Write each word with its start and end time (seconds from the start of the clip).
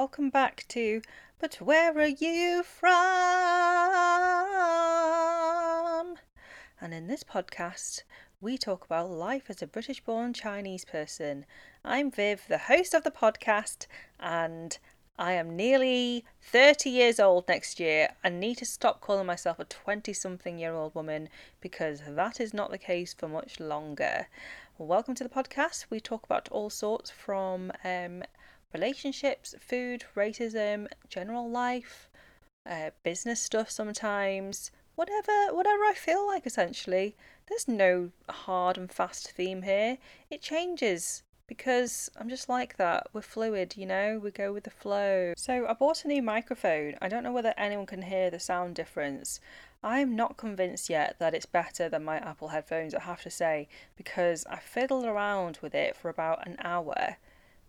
Welcome 0.00 0.30
back 0.30 0.64
to 0.68 1.02
But 1.40 1.56
Where 1.56 1.92
Are 1.98 2.06
You 2.06 2.62
From? 2.62 2.94
And 6.80 6.94
in 6.94 7.08
this 7.08 7.24
podcast, 7.24 8.04
we 8.40 8.56
talk 8.56 8.84
about 8.84 9.10
life 9.10 9.46
as 9.48 9.60
a 9.60 9.66
British 9.66 10.00
born 10.00 10.32
Chinese 10.32 10.84
person. 10.84 11.46
I'm 11.84 12.12
Viv, 12.12 12.42
the 12.48 12.58
host 12.58 12.94
of 12.94 13.02
the 13.02 13.10
podcast, 13.10 13.88
and 14.20 14.78
I 15.18 15.32
am 15.32 15.56
nearly 15.56 16.24
30 16.42 16.90
years 16.90 17.18
old 17.18 17.48
next 17.48 17.80
year 17.80 18.10
and 18.22 18.38
need 18.38 18.58
to 18.58 18.66
stop 18.66 19.00
calling 19.00 19.26
myself 19.26 19.58
a 19.58 19.64
20 19.64 20.12
something 20.12 20.60
year 20.60 20.76
old 20.76 20.94
woman 20.94 21.28
because 21.60 22.02
that 22.06 22.38
is 22.38 22.54
not 22.54 22.70
the 22.70 22.78
case 22.78 23.12
for 23.14 23.26
much 23.26 23.58
longer. 23.58 24.28
Welcome 24.78 25.16
to 25.16 25.24
the 25.24 25.28
podcast. 25.28 25.86
We 25.90 25.98
talk 25.98 26.22
about 26.22 26.48
all 26.52 26.70
sorts 26.70 27.10
from 27.10 27.72
um, 27.82 28.22
relationships, 28.72 29.54
food, 29.60 30.04
racism, 30.14 30.86
general 31.08 31.48
life, 31.48 32.08
uh, 32.68 32.90
business 33.02 33.40
stuff 33.40 33.70
sometimes, 33.70 34.70
whatever 34.94 35.54
whatever 35.54 35.84
I 35.84 35.94
feel 35.94 36.26
like 36.26 36.46
essentially. 36.46 37.16
There's 37.48 37.68
no 37.68 38.10
hard 38.28 38.76
and 38.76 38.92
fast 38.92 39.30
theme 39.30 39.62
here. 39.62 39.96
It 40.30 40.42
changes 40.42 41.22
because 41.46 42.10
I'm 42.16 42.28
just 42.28 42.48
like 42.48 42.76
that. 42.76 43.06
We're 43.12 43.22
fluid, 43.22 43.74
you 43.76 43.86
know, 43.86 44.20
we 44.22 44.30
go 44.30 44.52
with 44.52 44.64
the 44.64 44.70
flow. 44.70 45.32
So 45.36 45.66
I 45.66 45.72
bought 45.72 46.04
a 46.04 46.08
new 46.08 46.22
microphone. 46.22 46.96
I 47.00 47.08
don't 47.08 47.22
know 47.22 47.32
whether 47.32 47.54
anyone 47.56 47.86
can 47.86 48.02
hear 48.02 48.30
the 48.30 48.38
sound 48.38 48.74
difference. 48.74 49.40
I'm 49.82 50.14
not 50.14 50.36
convinced 50.36 50.90
yet 50.90 51.16
that 51.20 51.34
it's 51.34 51.46
better 51.46 51.88
than 51.88 52.04
my 52.04 52.18
Apple 52.18 52.48
headphones, 52.48 52.94
I 52.94 53.00
have 53.00 53.22
to 53.22 53.30
say, 53.30 53.68
because 53.96 54.44
I 54.50 54.58
fiddled 54.58 55.06
around 55.06 55.58
with 55.62 55.74
it 55.74 55.96
for 55.96 56.10
about 56.10 56.46
an 56.46 56.56
hour 56.62 57.16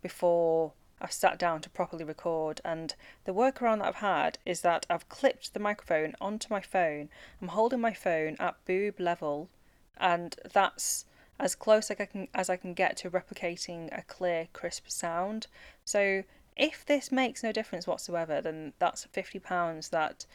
before 0.02 0.74
I've 1.02 1.12
sat 1.12 1.40
down 1.40 1.62
to 1.62 1.70
properly 1.70 2.04
record. 2.04 2.62
And 2.64 2.96
the 3.26 3.34
workaround 3.34 3.80
that 3.80 3.88
I've 3.88 3.96
had 3.96 4.38
is 4.46 4.62
that 4.62 4.86
I've 4.90 5.10
clipped 5.10 5.54
the 5.54 5.60
microphone 5.60 6.16
onto 6.20 6.48
my 6.50 6.62
phone. 6.62 7.10
I'm 7.42 7.50
holding 7.50 7.82
my 7.82 7.94
phone 7.94 8.36
at 8.40 8.64
boob 8.66 9.00
level, 9.00 9.50
and 9.98 10.36
that's 10.54 11.06
as 11.40 11.56
close 11.56 11.90
as 11.90 12.00
I 12.00 12.06
can 12.06 12.28
as 12.34 12.50
I 12.50 12.58
can 12.58 12.74
get 12.74 12.98
to 12.98 13.10
replicating 13.10 13.98
a 13.98 14.02
clear, 14.02 14.48
crisp 14.52 14.90
sound. 14.90 15.48
So 15.86 16.24
if 16.58 16.86
this 16.86 17.12
makes 17.12 17.44
no 17.44 17.52
difference 17.54 17.88
whatsoever, 17.88 18.42
then 18.42 18.74
that's 18.80 19.06
fifty 19.06 19.40
pounds 19.40 19.90
that 19.90 20.26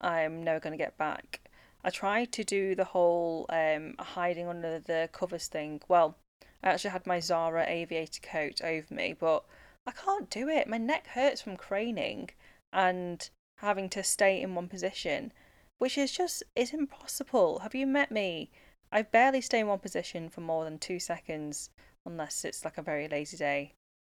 I'm 0.00 0.44
never 0.44 0.60
going 0.60 0.72
to 0.72 0.84
get 0.84 0.98
back. 0.98 1.40
I 1.82 1.88
tried 1.88 2.30
to 2.32 2.44
do 2.44 2.74
the 2.74 2.84
whole 2.84 3.46
um, 3.48 3.94
hiding 3.98 4.48
under 4.48 4.78
the 4.78 5.08
covers 5.12 5.46
thing. 5.46 5.80
Well, 5.88 6.18
I 6.62 6.68
actually 6.68 6.90
had 6.90 7.06
my 7.06 7.20
Zara 7.20 7.64
aviator 7.66 8.20
coat 8.20 8.60
over 8.62 8.92
me, 8.92 9.16
but 9.18 9.44
I 9.90 9.92
can't 10.04 10.30
do 10.30 10.48
it. 10.48 10.68
My 10.68 10.78
neck 10.78 11.08
hurts 11.08 11.42
from 11.42 11.56
craning 11.56 12.30
and 12.72 13.28
having 13.56 13.88
to 13.90 14.04
stay 14.04 14.40
in 14.40 14.54
one 14.54 14.68
position, 14.68 15.32
which 15.78 15.98
is 15.98 16.12
just 16.12 16.44
is 16.54 16.72
impossible. 16.72 17.58
Have 17.58 17.74
you 17.74 17.88
met 17.88 18.12
me? 18.12 18.52
I 18.92 19.02
barely 19.02 19.40
stay 19.40 19.58
in 19.58 19.66
one 19.66 19.80
position 19.80 20.28
for 20.28 20.42
more 20.42 20.62
than 20.62 20.78
two 20.78 21.00
seconds 21.00 21.70
unless 22.06 22.44
it's 22.44 22.64
like 22.64 22.78
a 22.78 22.82
very 22.82 23.08
lazy 23.08 23.36
day. 23.36 23.74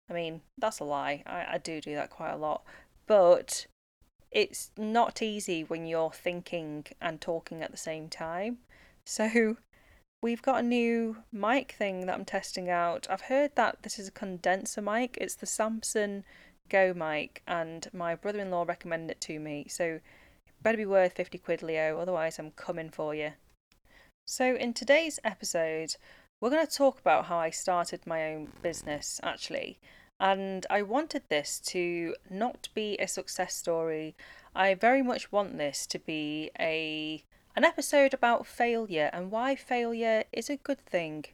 I 0.09 0.13
mean, 0.13 0.41
that's 0.57 0.79
a 0.79 0.83
lie. 0.83 1.23
I, 1.25 1.53
I 1.53 1.57
do 1.57 1.79
do 1.79 1.95
that 1.95 2.09
quite 2.09 2.31
a 2.31 2.37
lot. 2.37 2.65
But 3.07 3.65
it's 4.29 4.71
not 4.77 5.21
easy 5.21 5.63
when 5.63 5.85
you're 5.85 6.11
thinking 6.11 6.85
and 6.99 7.21
talking 7.21 7.61
at 7.61 7.71
the 7.71 7.77
same 7.77 8.09
time. 8.09 8.57
So 9.03 9.57
we've 10.21 10.41
got 10.41 10.59
a 10.59 10.67
new 10.67 11.17
mic 11.31 11.71
thing 11.71 12.05
that 12.05 12.13
I'm 12.13 12.25
testing 12.25 12.69
out. 12.69 13.07
I've 13.09 13.21
heard 13.21 13.55
that 13.55 13.77
this 13.81 13.97
is 13.97 14.07
a 14.07 14.11
condenser 14.11 14.81
mic. 14.81 15.17
It's 15.19 15.35
the 15.35 15.45
Samson 15.45 16.23
Go 16.69 16.93
mic, 16.93 17.41
and 17.47 17.87
my 17.91 18.15
brother 18.15 18.39
in 18.39 18.51
law 18.51 18.63
recommended 18.67 19.11
it 19.11 19.21
to 19.21 19.39
me. 19.39 19.65
So 19.67 19.99
better 20.61 20.77
be 20.77 20.85
worth 20.85 21.13
50 21.13 21.37
quid, 21.39 21.63
Leo, 21.63 21.97
otherwise, 21.99 22.37
I'm 22.37 22.51
coming 22.51 22.89
for 22.89 23.15
you. 23.15 23.31
So, 24.25 24.55
in 24.55 24.73
today's 24.73 25.19
episode, 25.23 25.95
we're 26.39 26.51
going 26.51 26.65
to 26.65 26.71
talk 26.71 26.99
about 26.99 27.25
how 27.25 27.37
I 27.37 27.49
started 27.49 28.05
my 28.05 28.31
own 28.31 28.49
business 28.61 29.19
actually. 29.23 29.79
And 30.19 30.67
I 30.69 30.83
wanted 30.83 31.23
this 31.29 31.59
to 31.67 32.15
not 32.29 32.69
be 32.75 32.95
a 32.97 33.07
success 33.07 33.55
story. 33.55 34.15
I 34.55 34.75
very 34.75 35.01
much 35.01 35.31
want 35.31 35.57
this 35.57 35.87
to 35.87 35.97
be 35.97 36.51
a 36.59 37.23
an 37.55 37.63
episode 37.65 38.13
about 38.13 38.47
failure 38.47 39.09
and 39.11 39.31
why 39.31 39.55
failure 39.55 40.23
is 40.31 40.49
a 40.49 40.57
good 40.57 40.79
thing. 40.79 41.25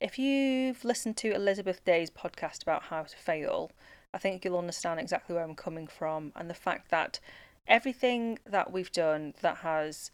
If 0.00 0.18
you've 0.18 0.84
listened 0.84 1.16
to 1.18 1.34
Elizabeth 1.34 1.84
Day's 1.84 2.10
podcast 2.10 2.62
about 2.62 2.84
how 2.84 3.04
to 3.04 3.16
fail, 3.16 3.70
I 4.12 4.18
think 4.18 4.44
you'll 4.44 4.58
understand 4.58 5.00
exactly 5.00 5.34
where 5.34 5.44
I'm 5.44 5.54
coming 5.54 5.86
from 5.86 6.32
and 6.36 6.50
the 6.50 6.54
fact 6.54 6.90
that 6.90 7.20
everything 7.66 8.38
that 8.44 8.70
we've 8.70 8.92
done 8.92 9.34
that 9.40 9.58
has 9.58 10.10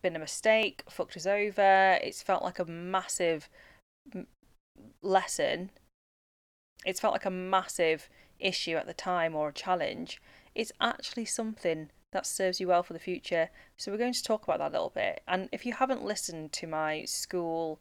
been 0.00 0.16
a 0.16 0.20
mistake, 0.20 0.82
fucked 0.88 1.16
us 1.16 1.26
over, 1.26 1.98
it's 2.02 2.22
felt 2.22 2.42
like 2.42 2.58
a 2.58 2.64
massive 2.64 3.48
lesson. 5.02 5.70
It's 6.84 7.00
felt 7.00 7.12
like 7.12 7.24
a 7.24 7.30
massive 7.30 8.08
issue 8.38 8.76
at 8.76 8.86
the 8.86 8.94
time 8.94 9.34
or 9.34 9.48
a 9.48 9.52
challenge. 9.52 10.20
It's 10.54 10.72
actually 10.80 11.26
something 11.26 11.90
that 12.16 12.26
serves 12.26 12.60
you 12.60 12.68
well 12.68 12.82
for 12.82 12.94
the 12.94 12.98
future. 12.98 13.50
So 13.76 13.92
we're 13.92 13.98
going 13.98 14.12
to 14.12 14.22
talk 14.22 14.42
about 14.42 14.58
that 14.58 14.70
a 14.70 14.76
little 14.76 14.92
bit. 14.94 15.20
And 15.28 15.48
if 15.52 15.66
you 15.66 15.74
haven't 15.74 16.04
listened 16.04 16.52
to 16.52 16.66
my 16.66 17.04
school 17.04 17.78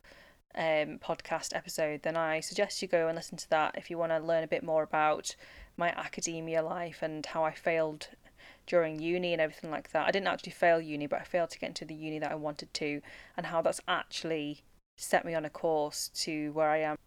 um, 0.55 0.99
podcast 0.99 1.55
episode, 1.55 2.01
then 2.03 2.17
I 2.17 2.41
suggest 2.41 2.81
you 2.81 2.87
go 2.87 3.07
and 3.07 3.15
listen 3.15 3.37
to 3.37 3.49
that 3.49 3.75
if 3.77 3.89
you 3.89 3.97
want 3.97 4.11
to 4.11 4.19
learn 4.19 4.43
a 4.43 4.47
bit 4.47 4.63
more 4.63 4.83
about 4.83 5.35
my 5.77 5.89
academia 5.89 6.61
life 6.61 6.99
and 7.01 7.25
how 7.25 7.43
I 7.45 7.53
failed 7.53 8.09
during 8.67 8.99
uni 8.99 9.31
and 9.31 9.41
everything 9.41 9.71
like 9.71 9.91
that. 9.91 10.07
I 10.07 10.11
didn't 10.11 10.27
actually 10.27 10.51
fail 10.51 10.81
uni, 10.81 11.07
but 11.07 11.21
I 11.21 11.23
failed 11.23 11.51
to 11.51 11.59
get 11.59 11.69
into 11.69 11.85
the 11.85 11.95
uni 11.95 12.19
that 12.19 12.31
I 12.31 12.35
wanted 12.35 12.73
to, 12.75 13.01
and 13.37 13.45
how 13.47 13.61
that's 13.61 13.81
actually 13.87 14.63
set 14.97 15.25
me 15.25 15.33
on 15.33 15.45
a 15.45 15.49
course 15.49 16.09
to 16.15 16.51
where 16.51 16.69
I 16.69 16.79
am 16.79 16.97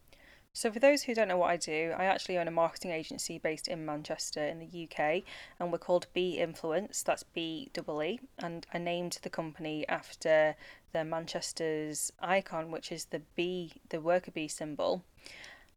so, 0.59 0.73
for 0.73 0.81
those 0.81 1.05
who 1.05 1.15
don't 1.15 1.29
know 1.29 1.37
what 1.37 1.51
I 1.51 1.57
do, 1.57 1.95
I 1.97 2.07
actually 2.07 2.37
own 2.37 2.49
a 2.49 2.51
marketing 2.51 2.91
agency 2.91 3.39
based 3.39 3.69
in 3.69 3.87
Manchester 3.87 4.45
in 4.45 4.59
the 4.59 4.89
UK, 4.91 5.23
and 5.61 5.71
we're 5.71 5.79
called 5.79 6.09
Bee 6.13 6.41
Influence. 6.41 7.05
That's 7.05 7.23
B 7.23 7.71
double 7.73 8.03
E, 8.03 8.19
and 8.41 8.67
I 8.75 8.79
named 8.79 9.21
the 9.23 9.31
company 9.31 9.87
after 9.89 10.57
the 10.91 11.05
Manchester's 11.05 12.13
icon, 12.19 12.73
which 12.73 12.91
is 12.91 13.05
the 13.05 13.23
B, 13.37 13.75
the 13.91 14.01
worker 14.01 14.33
bee 14.33 14.49
symbol, 14.49 15.05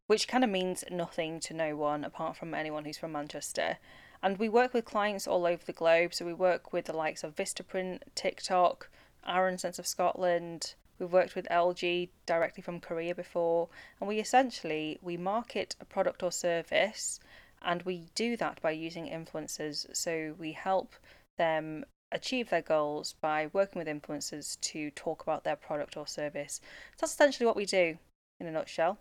which 0.07 0.27
kind 0.27 0.43
of 0.43 0.49
means 0.49 0.83
nothing 0.89 1.39
to 1.41 1.53
no 1.53 1.75
one 1.75 2.03
apart 2.03 2.35
from 2.35 2.55
anyone 2.55 2.83
who's 2.83 2.97
from 2.97 3.11
Manchester. 3.11 3.77
And 4.23 4.39
we 4.39 4.49
work 4.49 4.73
with 4.73 4.85
clients 4.85 5.27
all 5.27 5.45
over 5.45 5.63
the 5.63 5.73
globe. 5.73 6.15
So 6.15 6.25
we 6.25 6.33
work 6.33 6.73
with 6.73 6.85
the 6.85 6.97
likes 6.97 7.23
of 7.23 7.35
Vistaprint, 7.35 7.99
TikTok, 8.15 8.89
Aaron 9.27 9.59
Sense 9.59 9.77
of 9.77 9.85
Scotland, 9.85 10.73
We've 11.01 11.11
worked 11.11 11.35
with 11.35 11.47
LG 11.49 12.09
directly 12.27 12.61
from 12.61 12.79
Korea 12.79 13.15
before, 13.15 13.69
and 13.99 14.07
we 14.07 14.19
essentially 14.19 14.99
we 15.01 15.17
market 15.17 15.75
a 15.81 15.85
product 15.85 16.21
or 16.21 16.31
service, 16.31 17.19
and 17.63 17.81
we 17.81 18.05
do 18.13 18.37
that 18.37 18.61
by 18.61 18.71
using 18.71 19.07
influencers. 19.07 19.95
So 19.95 20.35
we 20.37 20.51
help 20.51 20.95
them 21.39 21.85
achieve 22.11 22.49
their 22.49 22.61
goals 22.61 23.15
by 23.19 23.49
working 23.51 23.79
with 23.79 23.87
influencers 23.87 24.59
to 24.61 24.91
talk 24.91 25.23
about 25.23 25.43
their 25.43 25.55
product 25.55 25.97
or 25.97 26.05
service. 26.05 26.61
That's 26.99 27.13
essentially 27.13 27.47
what 27.47 27.55
we 27.55 27.65
do 27.65 27.97
in 28.39 28.47
a 28.47 28.51
nutshell. 28.51 28.99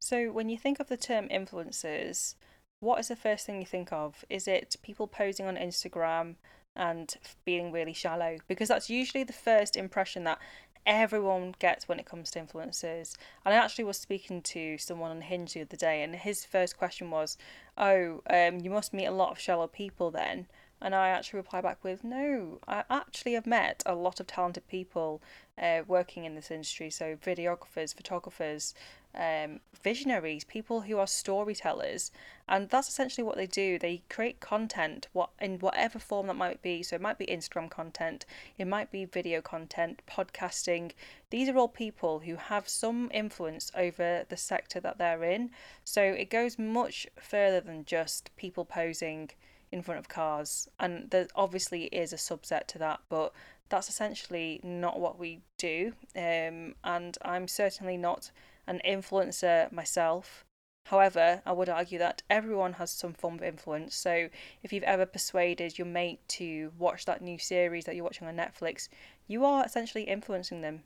So 0.00 0.32
when 0.32 0.48
you 0.48 0.58
think 0.58 0.80
of 0.80 0.88
the 0.88 0.96
term 0.96 1.28
influencers, 1.28 2.34
what 2.80 2.98
is 2.98 3.08
the 3.08 3.16
first 3.16 3.46
thing 3.46 3.60
you 3.60 3.66
think 3.66 3.92
of? 3.92 4.24
Is 4.28 4.48
it 4.48 4.76
people 4.82 5.06
posing 5.06 5.46
on 5.46 5.56
Instagram 5.56 6.34
and 6.76 7.14
being 7.44 7.72
really 7.72 7.92
shallow? 7.92 8.36
Because 8.48 8.68
that's 8.68 8.90
usually 8.90 9.24
the 9.24 9.32
first 9.32 9.76
impression 9.76 10.24
that 10.24 10.38
everyone 10.86 11.54
gets 11.58 11.88
when 11.88 11.98
it 11.98 12.06
comes 12.06 12.30
to 12.30 12.40
influencers. 12.40 13.16
And 13.44 13.54
I 13.54 13.58
actually 13.58 13.84
was 13.84 13.98
speaking 13.98 14.42
to 14.42 14.78
someone 14.78 15.10
on 15.10 15.22
Hinge 15.22 15.54
the 15.54 15.62
other 15.62 15.76
day, 15.76 16.02
and 16.02 16.14
his 16.14 16.44
first 16.44 16.76
question 16.78 17.10
was, 17.10 17.38
"Oh, 17.76 18.22
um, 18.28 18.60
you 18.60 18.70
must 18.70 18.92
meet 18.92 19.06
a 19.06 19.10
lot 19.10 19.30
of 19.30 19.38
shallow 19.38 19.66
people 19.66 20.10
then." 20.10 20.46
And 20.80 20.94
I 20.94 21.08
actually 21.08 21.38
reply 21.38 21.60
back 21.60 21.82
with, 21.82 22.04
"No, 22.04 22.58
I 22.68 22.84
actually 22.90 23.32
have 23.34 23.46
met 23.46 23.82
a 23.86 23.94
lot 23.94 24.20
of 24.20 24.26
talented 24.26 24.68
people 24.68 25.22
uh, 25.58 25.82
working 25.86 26.24
in 26.24 26.34
this 26.34 26.50
industry. 26.50 26.90
So 26.90 27.16
videographers, 27.16 27.94
photographers, 27.94 28.74
um, 29.16 29.60
visionaries, 29.82 30.44
people 30.44 30.82
who 30.82 30.98
are 30.98 31.06
storytellers, 31.06 32.10
and 32.48 32.68
that's 32.68 32.88
essentially 32.88 33.24
what 33.24 33.36
they 33.36 33.46
do. 33.46 33.78
They 33.78 34.02
create 34.08 34.40
content, 34.40 35.08
what 35.12 35.30
in 35.40 35.58
whatever 35.58 35.98
form 35.98 36.26
that 36.26 36.34
might 36.34 36.62
be. 36.62 36.82
So 36.82 36.96
it 36.96 37.02
might 37.02 37.18
be 37.18 37.26
Instagram 37.26 37.70
content, 37.70 38.26
it 38.58 38.66
might 38.66 38.90
be 38.90 39.04
video 39.04 39.40
content, 39.40 40.02
podcasting. 40.08 40.92
These 41.30 41.48
are 41.48 41.56
all 41.56 41.68
people 41.68 42.20
who 42.20 42.36
have 42.36 42.68
some 42.68 43.10
influence 43.12 43.70
over 43.76 44.24
the 44.28 44.36
sector 44.36 44.80
that 44.80 44.98
they're 44.98 45.24
in. 45.24 45.50
So 45.84 46.02
it 46.02 46.30
goes 46.30 46.58
much 46.58 47.06
further 47.18 47.60
than 47.60 47.84
just 47.84 48.30
people 48.36 48.64
posing 48.64 49.30
in 49.72 49.82
front 49.82 49.98
of 49.98 50.08
cars, 50.08 50.68
and 50.78 51.10
there 51.10 51.26
obviously 51.34 51.84
is 51.86 52.12
a 52.12 52.16
subset 52.16 52.66
to 52.68 52.78
that, 52.78 53.00
but 53.08 53.32
that's 53.68 53.88
essentially 53.88 54.60
not 54.62 55.00
what 55.00 55.18
we 55.18 55.40
do. 55.58 55.92
Um, 56.14 56.74
and 56.84 57.18
I'm 57.22 57.48
certainly 57.48 57.96
not 57.96 58.30
an 58.66 58.80
influencer 58.86 59.70
myself. 59.72 60.44
However, 60.86 61.42
I 61.46 61.52
would 61.52 61.68
argue 61.68 61.98
that 61.98 62.22
everyone 62.28 62.74
has 62.74 62.90
some 62.90 63.14
form 63.14 63.36
of 63.36 63.42
influence. 63.42 63.94
So 63.94 64.28
if 64.62 64.72
you've 64.72 64.82
ever 64.82 65.06
persuaded 65.06 65.78
your 65.78 65.86
mate 65.86 66.20
to 66.28 66.72
watch 66.78 67.06
that 67.06 67.22
new 67.22 67.38
series 67.38 67.84
that 67.84 67.94
you're 67.94 68.04
watching 68.04 68.28
on 68.28 68.36
Netflix, 68.36 68.88
you 69.26 69.44
are 69.44 69.64
essentially 69.64 70.04
influencing 70.04 70.60
them. 70.60 70.82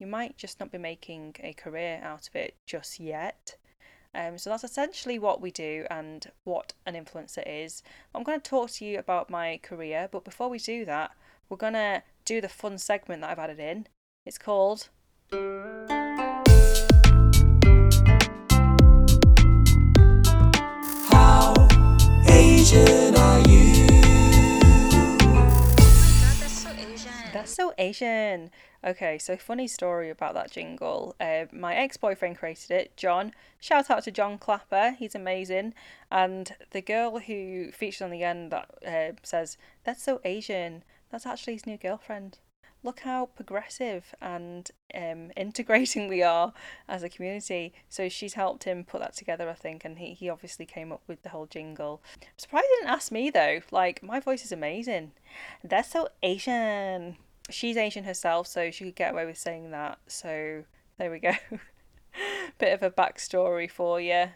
You 0.00 0.06
might 0.06 0.38
just 0.38 0.58
not 0.58 0.72
be 0.72 0.78
making 0.78 1.36
a 1.40 1.52
career 1.52 2.00
out 2.02 2.28
of 2.28 2.34
it 2.34 2.54
just 2.66 2.98
yet. 2.98 3.56
Um, 4.14 4.36
so 4.36 4.50
that's 4.50 4.64
essentially 4.64 5.18
what 5.18 5.40
we 5.40 5.50
do 5.50 5.86
and 5.90 6.26
what 6.44 6.72
an 6.86 6.94
influencer 6.94 7.42
is. 7.46 7.82
I'm 8.14 8.22
going 8.22 8.40
to 8.40 8.50
talk 8.50 8.70
to 8.72 8.84
you 8.84 8.98
about 8.98 9.30
my 9.30 9.58
career, 9.62 10.08
but 10.10 10.24
before 10.24 10.48
we 10.48 10.58
do 10.58 10.84
that, 10.84 11.12
we're 11.48 11.56
going 11.56 11.72
to 11.74 12.02
do 12.24 12.40
the 12.40 12.48
fun 12.48 12.78
segment 12.78 13.22
that 13.22 13.30
I've 13.30 13.38
added 13.38 13.60
in. 13.60 13.86
It's 14.26 14.38
called. 14.38 14.88
Asian 22.62 23.16
are 23.16 23.40
you? 23.48 23.86
That's 26.38 26.62
so 26.62 26.70
Asian. 26.70 27.12
That's 27.32 27.52
so 27.52 27.74
Asian. 27.76 28.50
Okay, 28.84 29.18
so 29.18 29.36
funny 29.36 29.66
story 29.66 30.10
about 30.10 30.34
that 30.34 30.52
jingle. 30.52 31.16
Uh, 31.20 31.46
my 31.50 31.74
ex 31.74 31.96
boyfriend 31.96 32.38
created 32.38 32.70
it, 32.70 32.96
John. 32.96 33.32
Shout 33.58 33.90
out 33.90 34.04
to 34.04 34.12
John 34.12 34.38
Clapper, 34.38 34.94
he's 34.96 35.16
amazing. 35.16 35.74
And 36.08 36.54
the 36.70 36.80
girl 36.80 37.18
who 37.18 37.72
featured 37.72 38.04
on 38.04 38.12
the 38.12 38.22
end 38.22 38.52
that 38.52 38.70
uh, 38.86 39.16
says, 39.24 39.56
That's 39.82 40.04
so 40.04 40.20
Asian, 40.24 40.84
that's 41.10 41.26
actually 41.26 41.54
his 41.54 41.66
new 41.66 41.76
girlfriend. 41.76 42.38
Look 42.84 43.00
how 43.00 43.26
progressive 43.26 44.14
and 44.20 44.70
um, 44.94 45.30
integrating 45.36 46.08
we 46.08 46.22
are 46.22 46.52
as 46.88 47.02
a 47.02 47.08
community. 47.08 47.72
So 47.88 48.08
she's 48.08 48.34
helped 48.34 48.64
him 48.64 48.84
put 48.84 49.00
that 49.00 49.14
together, 49.14 49.48
I 49.48 49.54
think, 49.54 49.84
and 49.84 49.98
he, 49.98 50.14
he 50.14 50.28
obviously 50.28 50.66
came 50.66 50.92
up 50.92 51.02
with 51.06 51.22
the 51.22 51.30
whole 51.30 51.46
jingle. 51.46 52.02
I'm 52.20 52.28
surprised 52.36 52.66
he 52.68 52.76
didn't 52.76 52.94
ask 52.94 53.12
me 53.12 53.30
though. 53.30 53.60
Like, 53.70 54.02
my 54.02 54.20
voice 54.20 54.44
is 54.44 54.52
amazing. 54.52 55.12
That's 55.62 55.90
so 55.90 56.08
Asian 56.22 57.16
she's 57.50 57.76
Asian 57.76 58.04
herself, 58.04 58.46
so 58.46 58.70
she 58.70 58.84
could 58.84 58.96
get 58.96 59.12
away 59.12 59.26
with 59.26 59.38
saying 59.38 59.70
that. 59.70 59.98
So 60.06 60.64
there 60.98 61.10
we 61.10 61.18
go. 61.18 61.32
Bit 62.58 62.72
of 62.72 62.82
a 62.82 62.90
backstory 62.90 63.70
for 63.70 64.00
you. 64.00 64.30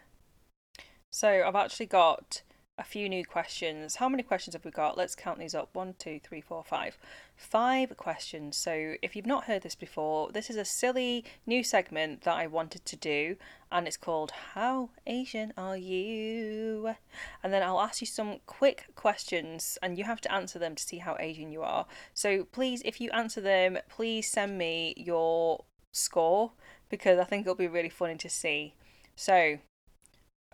So 1.11 1.45
I've 1.47 1.57
actually 1.57 1.87
got 1.87 2.43
a 2.79 2.85
few 2.85 3.09
new 3.09 3.25
questions. 3.25 3.97
How 3.97 4.09
many 4.09 4.23
questions 4.23 4.55
have 4.55 4.65
we 4.65 4.71
got? 4.71 4.99
Let's 4.99 5.15
count 5.15 5.39
these 5.39 5.55
up. 5.55 5.71
One, 5.73 5.95
two, 5.99 6.21
three, 6.23 6.43
four, 6.43 6.63
five. 6.63 6.99
Five 7.35 7.97
questions. 7.97 8.57
So 8.57 8.95
if 9.01 9.17
you've 9.17 9.27
not 9.27 9.45
heard 9.45 9.63
this 9.63 9.75
before, 9.75 10.31
this 10.31 10.51
is 10.51 10.57
a 10.57 10.65
silly 10.65 11.25
new 11.47 11.65
segment 11.65 12.23
that 12.23 12.37
I 12.37 12.47
wanted 12.47 12.85
to 12.85 12.97
do, 12.97 13.37
and 13.73 13.87
it's 13.87 13.97
called 13.97 14.31
How 14.55 14.91
Asian 15.07 15.55
Are 15.57 15.77
You? 15.77 16.95
And 17.43 17.53
then 17.53 17.63
I'll 17.63 17.81
ask 17.81 18.03
you 18.03 18.07
some 18.07 18.41
quick 18.45 18.89
questions, 18.95 19.79
and 19.83 19.97
you 19.97 20.05
have 20.05 20.21
to 20.23 20.33
answer 20.33 20.59
them 20.59 20.75
to 20.75 20.83
see 20.83 20.99
how 20.99 21.17
Asian 21.19 21.51
you 21.51 21.63
are. 21.63 21.87
So 22.13 22.45
please, 22.45 22.83
if 22.85 23.01
you 23.01 23.11
answer 23.13 23.41
them, 23.41 23.79
please 23.89 24.29
send 24.29 24.59
me 24.59 24.93
your 24.99 25.65
score 25.93 26.53
because 26.91 27.19
I 27.19 27.25
think 27.25 27.47
it'll 27.47 27.55
be 27.55 27.69
really 27.69 27.89
funny 27.89 28.17
to 28.17 28.29
see. 28.29 28.75
So 29.15 29.59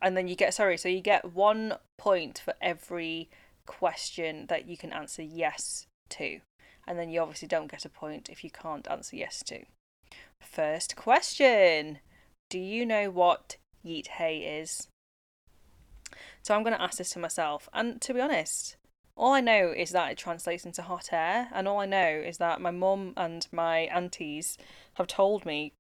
and 0.03 0.17
then 0.17 0.29
you 0.29 0.35
get 0.35 0.55
sorry 0.55 0.77
so 0.77 0.89
you 0.89 1.01
get 1.01 1.33
one 1.33 1.75
point 1.97 2.39
for 2.45 2.55
every 2.61 3.31
question 3.67 4.47
that 4.49 4.67
you 4.67 4.77
can 4.77 4.93
answer 4.93 5.23
yes 5.23 5.87
to. 6.11 6.41
And 6.87 6.99
then 6.99 7.11
you 7.11 7.21
obviously 7.21 7.49
don't 7.49 7.71
get 7.71 7.85
a 7.85 7.89
point 7.89 8.29
if 8.29 8.43
you 8.43 8.51
can't 8.51 8.91
answer 8.91 9.17
yes 9.17 9.43
to. 9.45 9.65
First 10.41 10.97
question. 10.97 12.01
Do 12.51 12.59
you 12.59 12.85
know 12.85 13.11
what 13.11 13.57
yeet 13.87 14.09
hay 14.09 14.61
is? 14.61 14.89
So 16.43 16.55
i'm 16.55 16.65
going 16.65 16.77
to 16.77 16.83
ask 16.83 16.99
this 16.99 17.11
to 17.11 17.19
myself. 17.19 17.69
And 17.73 18.01
to 18.03 18.13
be 18.13 18.21
honest 18.21 18.77
all 19.17 19.33
i 19.33 19.41
know 19.41 19.73
is 19.77 19.91
that 19.91 20.11
it 20.11 20.19
translates 20.19 20.65
into 20.65 20.83
hot 20.83 21.11
air 21.13 21.49
and 21.53 21.69
all 21.69 21.81
i 21.81 21.87
know 21.87 22.09
is 22.09 22.39
that 22.39 22.61
my 22.61 22.71
mum 22.71 23.13
and 23.17 23.47
my 23.53 23.81
aunties 23.81 24.57
have 24.95 25.07
told 25.07 25.45
me 25.45 25.73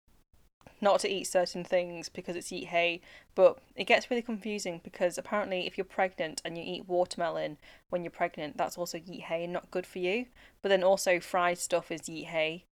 not 0.82 0.98
to 1.00 1.08
eat 1.08 1.24
certain 1.24 1.62
things 1.62 2.08
because 2.08 2.34
it's 2.34 2.50
yeet 2.50 2.66
hay, 2.66 3.00
but 3.36 3.58
it 3.76 3.84
gets 3.84 4.10
really 4.10 4.20
confusing 4.20 4.80
because 4.82 5.16
apparently 5.16 5.66
if 5.66 5.78
you're 5.78 5.84
pregnant 5.84 6.42
and 6.44 6.58
you 6.58 6.64
eat 6.66 6.88
watermelon 6.88 7.56
when 7.88 8.02
you're 8.02 8.10
pregnant, 8.10 8.56
that's 8.56 8.76
also 8.76 8.98
yeet 8.98 9.22
hay 9.22 9.44
and 9.44 9.52
not 9.52 9.70
good 9.70 9.86
for 9.86 10.00
you. 10.00 10.26
But 10.60 10.70
then 10.70 10.82
also 10.82 11.20
fried 11.20 11.58
stuff 11.58 11.92
is 11.92 12.02
yeet 12.02 12.26
hay. 12.26 12.64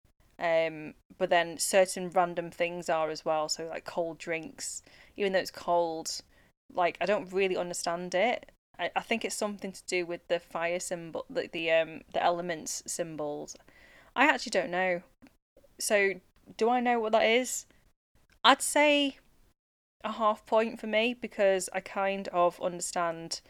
Um, 0.41 0.95
but 1.19 1.31
then 1.31 1.59
certain 1.59 2.09
random 2.09 2.51
things 2.51 2.89
are 2.89 3.11
as 3.11 3.25
well. 3.25 3.49
So 3.49 3.67
like 3.67 3.85
cold 3.85 4.19
drinks, 4.19 4.83
even 5.17 5.33
though 5.33 5.41
it's 5.41 5.51
cold, 5.51 6.23
like 6.73 6.97
I 7.01 7.07
don't 7.07 7.31
really 7.33 7.57
understand 7.57 8.15
it. 8.15 8.51
I, 8.79 8.91
I 8.97 9.01
think 9.01 9.25
it's 9.25 9.35
something 9.35 9.73
to 9.73 9.83
do 9.87 10.07
with 10.07 10.27
the 10.29 10.41
fire 10.41 10.81
symbol, 10.81 11.27
the 11.29 11.49
the 11.53 11.71
um 11.73 12.01
the 12.15 12.23
elements 12.25 12.83
symbols. 12.87 13.55
I 14.17 14.25
actually 14.27 14.51
don't 14.51 14.71
know. 14.71 15.03
So 15.79 16.15
do 16.57 16.71
I 16.71 16.81
know 16.81 17.01
what 17.01 17.13
that 17.13 17.27
is? 17.27 17.67
I'd 18.45 18.63
say 18.63 19.19
a 20.05 20.13
half 20.13 20.47
point 20.47 20.81
for 20.81 20.87
me 20.87 21.15
because 21.15 21.69
I 21.73 21.81
kind 21.81 22.29
of 22.29 22.61
understand 22.63 23.41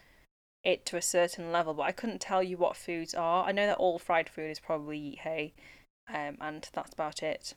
it 0.63 0.85
to 0.87 0.97
a 0.97 1.01
certain 1.01 1.51
level, 1.51 1.73
but 1.73 1.83
I 1.83 1.91
couldn't 1.91 2.21
tell 2.21 2.43
you 2.43 2.57
what 2.57 2.75
foods 2.75 3.13
are. 3.13 3.45
I 3.45 3.51
know 3.51 3.67
that 3.67 3.77
all 3.77 3.99
fried 3.99 4.29
food 4.29 4.51
is 4.51 4.59
probably 4.59 4.99
yeet 4.99 5.19
hay, 5.19 5.53
um, 6.13 6.37
and 6.41 6.67
that's 6.73 6.93
about 6.93 7.23
it. 7.23 7.53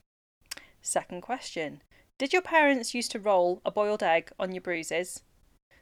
Second 0.81 1.23
question 1.23 1.83
Did 2.19 2.33
your 2.33 2.43
parents 2.43 2.95
used 2.95 3.13
to 3.13 3.19
roll 3.19 3.61
a 3.65 3.71
boiled 3.71 4.03
egg 4.03 4.31
on 4.39 4.53
your 4.53 4.61
bruises? 4.61 5.23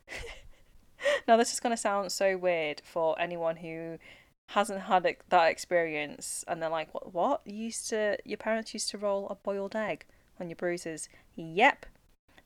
now, 1.29 1.37
this 1.37 1.52
is 1.52 1.61
going 1.61 1.75
to 1.75 1.81
sound 1.81 2.12
so 2.12 2.37
weird 2.37 2.82
for 2.85 3.20
anyone 3.20 3.56
who 3.56 3.99
hasn't 4.50 4.82
had 4.82 5.17
that 5.29 5.50
experience 5.50 6.44
and 6.49 6.61
they're 6.61 6.69
like, 6.69 6.93
what? 6.94 7.12
What? 7.14 7.43
You 7.44 7.56
used 7.56 7.88
to, 7.91 8.19
your 8.25 8.38
parents 8.38 8.75
used 8.75 8.91
to 8.91 8.99
roll 8.99 9.29
a 9.29 9.35
boiled 9.35 9.76
egg 9.76 10.06
on 10.40 10.48
your 10.48 10.56
bruises. 10.56 11.08
Yep. 11.37 11.87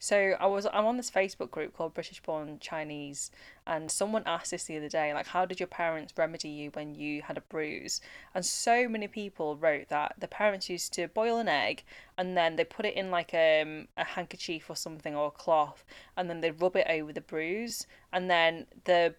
So 0.05 0.37
I 0.39 0.47
was 0.47 0.67
I'm 0.67 0.85
on 0.85 0.99
this 0.99 1.11
Facebook 1.11 1.51
group 1.51 1.75
called 1.75 1.95
British 1.95 2.21
Born 2.21 2.59
Chinese 2.61 3.31
and 3.67 3.91
someone 3.91 4.23
asked 4.27 4.51
this 4.51 4.65
the 4.65 4.77
other 4.77 4.91
day 4.91 5.15
like 5.15 5.29
how 5.29 5.47
did 5.47 5.59
your 5.59 5.67
parents 5.67 6.13
remedy 6.15 6.51
you 6.51 6.71
when 6.75 6.95
you 6.95 7.23
had 7.23 7.39
a 7.39 7.41
bruise 7.41 8.03
and 8.35 8.45
so 8.45 8.87
many 8.87 9.09
people 9.09 9.57
wrote 9.57 9.89
that 9.89 10.15
the 10.19 10.29
parents 10.29 10.69
used 10.69 10.93
to 10.93 11.09
boil 11.09 11.39
an 11.39 11.49
egg 11.49 11.85
and 12.19 12.37
then 12.37 12.57
they 12.57 12.65
put 12.65 12.85
it 12.85 12.95
in 12.95 13.11
like 13.11 13.33
um, 13.33 13.89
a 13.97 14.05
handkerchief 14.05 14.69
or 14.69 14.77
something 14.77 15.15
or 15.17 15.29
a 15.29 15.31
cloth 15.31 15.87
and 16.19 16.29
then 16.29 16.43
they 16.43 16.51
rub 16.51 16.77
it 16.77 16.87
over 16.91 17.11
the 17.11 17.23
bruise 17.23 17.87
and 18.13 18.29
then 18.31 18.67
the 18.85 19.15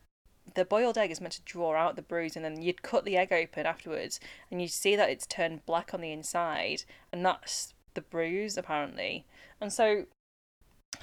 the 0.53 0.65
boiled 0.65 0.97
egg 0.97 1.09
is 1.09 1.19
meant 1.19 1.33
to 1.33 1.41
draw 1.41 1.73
out 1.73 1.95
the 1.95 2.01
bruise 2.03 2.35
and 2.35 2.45
then 2.45 2.61
you'd 2.61 2.83
cut 2.83 3.05
the 3.05 3.17
egg 3.17 3.33
open 3.33 3.65
afterwards 3.65 4.19
and 4.51 4.61
you'd 4.61 4.69
see 4.69 4.95
that 4.95 5.09
it's 5.09 5.25
turned 5.25 5.65
black 5.65 5.95
on 5.95 6.01
the 6.01 6.11
inside 6.11 6.83
and 7.11 7.25
that's 7.25 7.73
the 7.95 8.01
bruise 8.01 8.57
apparently. 8.57 9.25
And 9.59 9.73
so 9.73 10.05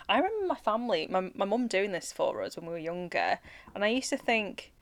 I 0.09 0.19
remember 0.19 0.47
my 0.47 0.55
family, 0.57 1.07
my 1.11 1.31
my 1.35 1.45
mum 1.45 1.67
doing 1.67 1.93
this 1.93 2.13
for 2.13 2.43
us 2.43 2.57
when 2.57 2.67
we 2.67 2.73
were 2.73 2.79
younger, 2.79 3.39
and 3.75 3.85
I 3.85 3.89
used 3.89 4.11
to 4.11 4.17
think, 4.17 4.73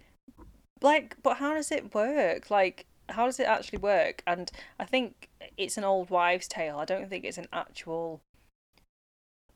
like, 0.80 1.16
but 1.22 1.38
how 1.38 1.54
does 1.54 1.70
it 1.70 1.94
work? 1.94 2.50
Like, 2.50 2.86
how 3.08 3.26
does 3.26 3.40
it 3.40 3.46
actually 3.46 3.78
work? 3.78 4.22
And 4.26 4.50
I 4.78 4.84
think 4.84 5.28
it's 5.56 5.76
an 5.76 5.84
old 5.84 6.10
wives' 6.10 6.48
tale. 6.48 6.78
I 6.78 6.84
don't 6.84 7.08
think 7.08 7.24
it's 7.24 7.38
an 7.38 7.48
actual 7.52 8.20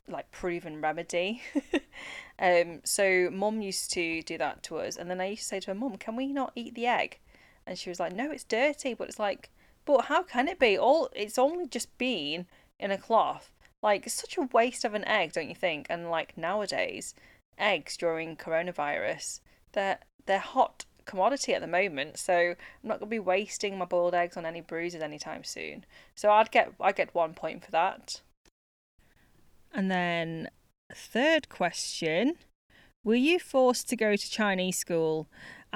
like 0.07 0.31
proven 0.31 0.81
remedy. 0.81 1.41
um, 2.39 2.81
so 2.83 3.29
mum 3.31 3.61
used 3.61 3.91
to 3.93 4.21
do 4.21 4.37
that 4.37 4.63
to 4.63 4.77
us, 4.77 4.97
and 4.97 5.09
then 5.09 5.21
I 5.21 5.27
used 5.27 5.43
to 5.43 5.47
say 5.47 5.59
to 5.61 5.67
her, 5.67 5.75
"Mum, 5.75 5.97
can 5.97 6.15
we 6.15 6.27
not 6.31 6.51
eat 6.55 6.75
the 6.75 6.87
egg?" 6.87 7.19
And 7.67 7.77
she 7.77 7.89
was 7.89 7.99
like, 7.99 8.13
"No, 8.13 8.31
it's 8.31 8.43
dirty." 8.43 8.93
But 8.93 9.09
it's 9.09 9.19
like, 9.19 9.49
but 9.85 10.05
how 10.05 10.23
can 10.23 10.47
it 10.47 10.59
be? 10.59 10.77
All 10.77 11.09
it's 11.15 11.37
only 11.37 11.67
just 11.67 11.95
been 11.97 12.47
in 12.79 12.91
a 12.91 12.97
cloth. 12.97 13.51
Like 13.81 14.05
it's 14.05 14.15
such 14.15 14.37
a 14.37 14.49
waste 14.51 14.83
of 14.83 14.93
an 14.93 15.05
egg, 15.05 15.33
don't 15.33 15.49
you 15.49 15.55
think? 15.55 15.87
And 15.89 16.09
like 16.09 16.37
nowadays, 16.37 17.13
eggs 17.57 17.97
during 17.97 18.35
coronavirus, 18.35 19.41
they're 19.73 19.99
they're 20.25 20.39
hot 20.39 20.85
commodity 21.05 21.53
at 21.53 21.61
the 21.61 21.67
moment, 21.67 22.17
so 22.17 22.33
I'm 22.33 22.55
not 22.83 22.99
gonna 22.99 23.09
be 23.09 23.19
wasting 23.19 23.77
my 23.77 23.85
boiled 23.85 24.15
eggs 24.15 24.37
on 24.37 24.45
any 24.45 24.61
bruises 24.61 25.01
anytime 25.01 25.43
soon. 25.43 25.85
So 26.15 26.31
I'd 26.31 26.51
get 26.51 26.73
I'd 26.81 26.95
get 26.95 27.13
one 27.13 27.33
point 27.33 27.63
for 27.63 27.71
that. 27.71 28.21
And 29.73 29.91
then 29.91 30.49
third 30.93 31.49
question. 31.49 32.35
Were 33.03 33.13
you 33.13 33.37
forced 33.37 33.87
to 33.89 33.95
go 33.95 34.15
to 34.15 34.31
Chinese 34.31 34.77
school? 34.77 35.27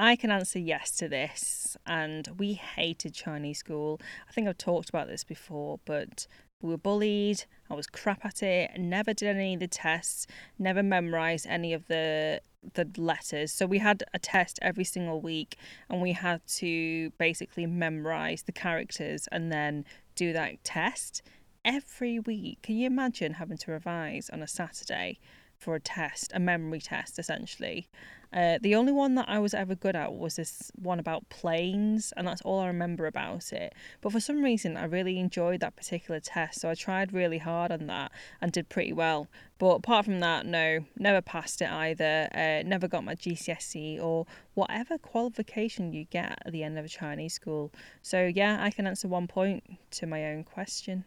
I 0.01 0.15
can 0.15 0.31
answer 0.31 0.59
yes 0.59 0.91
to 0.91 1.09
this, 1.09 1.75
and 1.85 2.29
we 2.37 2.53
hated 2.53 3.13
Chinese 3.13 3.57
school. 3.57 3.99
I 4.29 4.31
think 4.31 4.47
I've 4.47 4.57
talked 4.57 4.87
about 4.87 5.09
this 5.09 5.25
before, 5.25 5.81
but 5.83 6.25
we 6.61 6.69
were 6.69 6.77
bullied. 6.77 7.43
I 7.69 7.73
was 7.73 7.85
crap 7.85 8.23
at 8.23 8.41
it. 8.41 8.71
Never 8.79 9.13
did 9.13 9.35
any 9.35 9.55
of 9.55 9.59
the 9.59 9.67
tests. 9.67 10.25
Never 10.57 10.81
memorized 10.81 11.45
any 11.47 11.73
of 11.73 11.87
the 11.87 12.41
the 12.75 12.89
letters. 12.95 13.51
So 13.51 13.65
we 13.65 13.79
had 13.79 14.03
a 14.13 14.19
test 14.19 14.57
every 14.61 14.85
single 14.85 15.19
week, 15.19 15.57
and 15.89 16.01
we 16.01 16.13
had 16.13 16.47
to 16.59 17.09
basically 17.17 17.65
memorize 17.65 18.43
the 18.43 18.53
characters 18.53 19.27
and 19.33 19.51
then 19.51 19.83
do 20.15 20.31
that 20.31 20.63
test 20.63 21.21
every 21.65 22.19
week. 22.19 22.59
Can 22.61 22.77
you 22.77 22.87
imagine 22.87 23.33
having 23.33 23.57
to 23.57 23.71
revise 23.71 24.29
on 24.29 24.41
a 24.41 24.47
Saturday? 24.47 25.19
for 25.59 25.75
a 25.75 25.79
test, 25.79 26.31
a 26.33 26.39
memory 26.39 26.79
test 26.79 27.19
essentially. 27.19 27.89
Uh, 28.31 28.59
the 28.61 28.75
only 28.75 28.91
one 28.91 29.15
that 29.15 29.27
I 29.27 29.39
was 29.39 29.53
ever 29.53 29.73
good 29.73 29.95
at 29.95 30.13
was 30.13 30.35
this 30.35 30.71
one 30.75 30.99
about 30.99 31.27
planes, 31.29 32.13
and 32.15 32.27
that's 32.27 32.41
all 32.41 32.59
I 32.59 32.67
remember 32.67 33.07
about 33.07 33.51
it. 33.51 33.73
But 34.01 34.11
for 34.11 34.19
some 34.19 34.43
reason, 34.43 34.77
I 34.77 34.85
really 34.85 35.17
enjoyed 35.17 35.61
that 35.61 35.75
particular 35.75 36.19
test, 36.19 36.61
so 36.61 36.69
I 36.69 36.75
tried 36.75 37.11
really 37.11 37.39
hard 37.39 37.71
on 37.71 37.87
that 37.87 38.11
and 38.39 38.51
did 38.51 38.69
pretty 38.69 38.93
well. 38.93 39.27
But 39.57 39.75
apart 39.75 40.05
from 40.05 40.19
that, 40.19 40.45
no, 40.45 40.85
never 40.97 41.21
passed 41.21 41.61
it 41.61 41.69
either. 41.69 42.29
Uh, 42.33 42.61
never 42.67 42.87
got 42.87 43.03
my 43.03 43.15
GCSE 43.15 44.01
or 44.01 44.25
whatever 44.53 44.97
qualification 44.97 45.91
you 45.91 46.05
get 46.05 46.37
at 46.45 46.51
the 46.51 46.63
end 46.63 46.77
of 46.77 46.85
a 46.85 46.89
Chinese 46.89 47.33
school. 47.33 47.73
So 48.01 48.25
yeah, 48.33 48.57
I 48.61 48.69
can 48.69 48.85
answer 48.85 49.07
one 49.07 49.27
point 49.27 49.63
to 49.91 50.05
my 50.05 50.25
own 50.25 50.43
question. 50.43 51.05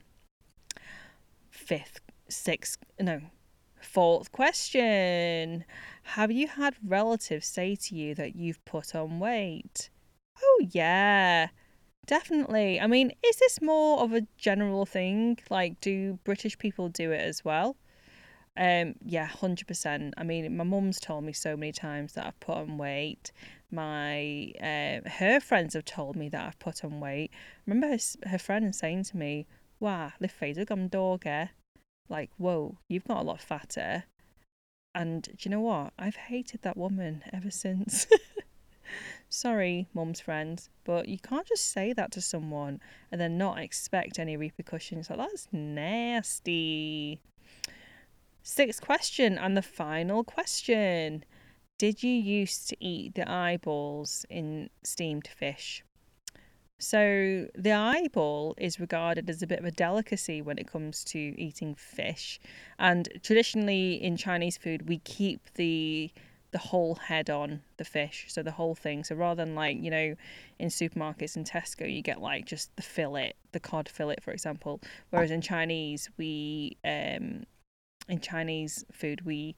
Fifth, 1.51 2.01
sixth, 2.29 2.79
no, 2.99 3.21
fourth 3.83 4.33
question. 4.33 5.65
Have 6.03 6.33
you 6.33 6.49
had 6.49 6.75
relatives 6.85 7.47
say 7.47 7.77
to 7.77 7.95
you 7.95 8.15
that 8.15 8.37
you've 8.37 8.65
put 8.65 8.95
on 8.95 9.19
weight? 9.19 9.91
Oh, 10.43 10.67
yeah, 10.71 11.49
definitely. 12.07 12.81
I 12.81 12.87
mean, 12.87 13.13
is 13.25 13.37
this 13.37 13.61
more 13.61 14.01
of 14.01 14.13
a 14.13 14.27
general 14.37 14.87
thing? 14.87 15.39
Like, 15.51 15.81
do 15.81 16.19
British 16.25 16.59
people 16.59 16.89
do 16.89 17.13
it 17.13 17.21
as 17.21 17.45
well? 17.45 17.77
Um, 18.57 18.97
yeah, 19.03 19.27
hundred 19.27 19.67
percent. 19.67 20.13
I 20.19 20.25
mean, 20.25 20.57
my 20.57 20.65
mum's 20.65 21.01
told 21.01 21.25
me 21.25 21.33
so 21.33 21.57
many 21.57 21.73
times 21.73 22.13
that 22.15 22.27
I've 22.27 22.41
put 22.41 22.57
on 22.57 22.77
weight. 22.77 23.33
My 23.71 24.53
uh, 24.61 25.09
her 25.09 25.41
friends 25.41 25.73
have 25.73 25.87
told 25.87 26.17
me 26.17 26.29
that 26.29 26.47
I've 26.47 26.59
put 26.59 26.85
on 26.85 27.01
weight. 27.01 27.31
Remember 27.67 27.97
her, 27.97 28.29
her 28.29 28.39
friend 28.39 28.75
saying 28.75 29.05
to 29.05 29.17
me, 29.17 29.47
"Wow, 29.81 30.13
face 30.29 30.59
of 30.59 30.67
gum 30.67 30.89
dog 30.89 31.27
Like, 32.09 32.31
whoa, 32.37 32.77
you've 32.89 33.07
got 33.07 33.21
a 33.21 33.25
lot 33.25 33.41
fatter. 33.41 34.05
And 34.95 35.23
do 35.23 35.37
you 35.41 35.51
know 35.51 35.61
what? 35.61 35.93
I've 35.99 36.17
hated 36.17 36.63
that 36.63 36.77
woman 36.77 37.25
ever 37.33 37.51
since. 37.51 38.07
Sorry, 39.29 39.89
mum's 39.95 40.21
friends, 40.21 40.69
but 40.85 41.09
you 41.09 41.19
can't 41.19 41.47
just 41.47 41.71
say 41.71 41.95
that 41.95 42.13
to 42.13 42.21
someone 42.21 42.81
and 43.11 43.21
then 43.21 43.39
not 43.39 43.59
expect 43.59 44.19
any 44.19 44.37
repercussions. 44.37 45.09
Like, 45.09 45.19
that's 45.19 45.49
nasty. 45.53 47.21
Sixth 48.43 48.83
question 48.83 49.39
and 49.39 49.57
the 49.57 49.63
final 49.63 50.25
question 50.25 51.25
Did 51.79 52.03
you 52.03 52.13
used 52.13 52.69
to 52.69 52.77
eat 52.85 53.15
the 53.15 53.31
eyeballs 53.31 54.27
in 54.29 54.69
steamed 54.83 55.29
fish? 55.29 55.83
So, 56.83 57.47
the 57.55 57.71
eyeball 57.71 58.57
is 58.59 58.81
regarded 58.81 59.31
as 59.31 59.41
a 59.41 59.47
bit 59.47 59.61
of 59.61 59.65
a 59.65 59.71
delicacy 59.71 60.43
when 60.43 60.59
it 60.59 60.67
comes 60.67 61.05
to 61.05 61.19
eating 61.19 61.77
fish. 61.77 62.41
And 62.77 63.09
traditionally 63.23 64.03
in 64.03 64.17
Chinese 64.17 64.57
food, 64.57 64.89
we 64.89 64.99
keep 64.99 65.55
the 65.55 66.11
the 66.51 66.59
whole 66.59 66.97
head 66.97 67.31
on 67.31 67.63
the 67.79 67.85
fish, 67.85 68.27
so 68.29 68.43
the 68.43 68.51
whole 68.51 68.75
thing. 68.75 69.05
So 69.05 69.15
rather 69.15 69.43
than 69.43 69.55
like, 69.55 69.81
you 69.81 69.91
know, 69.91 70.17
in 70.59 70.69
supermarkets 70.69 71.37
and 71.37 71.47
Tesco, 71.47 71.91
you 71.91 72.03
get 72.03 72.21
like 72.21 72.47
just 72.47 72.75
the 72.77 72.83
fillet, 72.83 73.33
the 73.53 73.61
cod 73.61 73.89
fillet, 73.89 74.17
for 74.21 74.33
example. 74.33 74.81
Whereas 75.11 75.31
in 75.31 75.41
Chinese, 75.41 76.11
we 76.19 76.77
um 76.85 77.45
in 78.09 78.21
Chinese 78.21 78.85
food, 78.93 79.25
we 79.25 79.55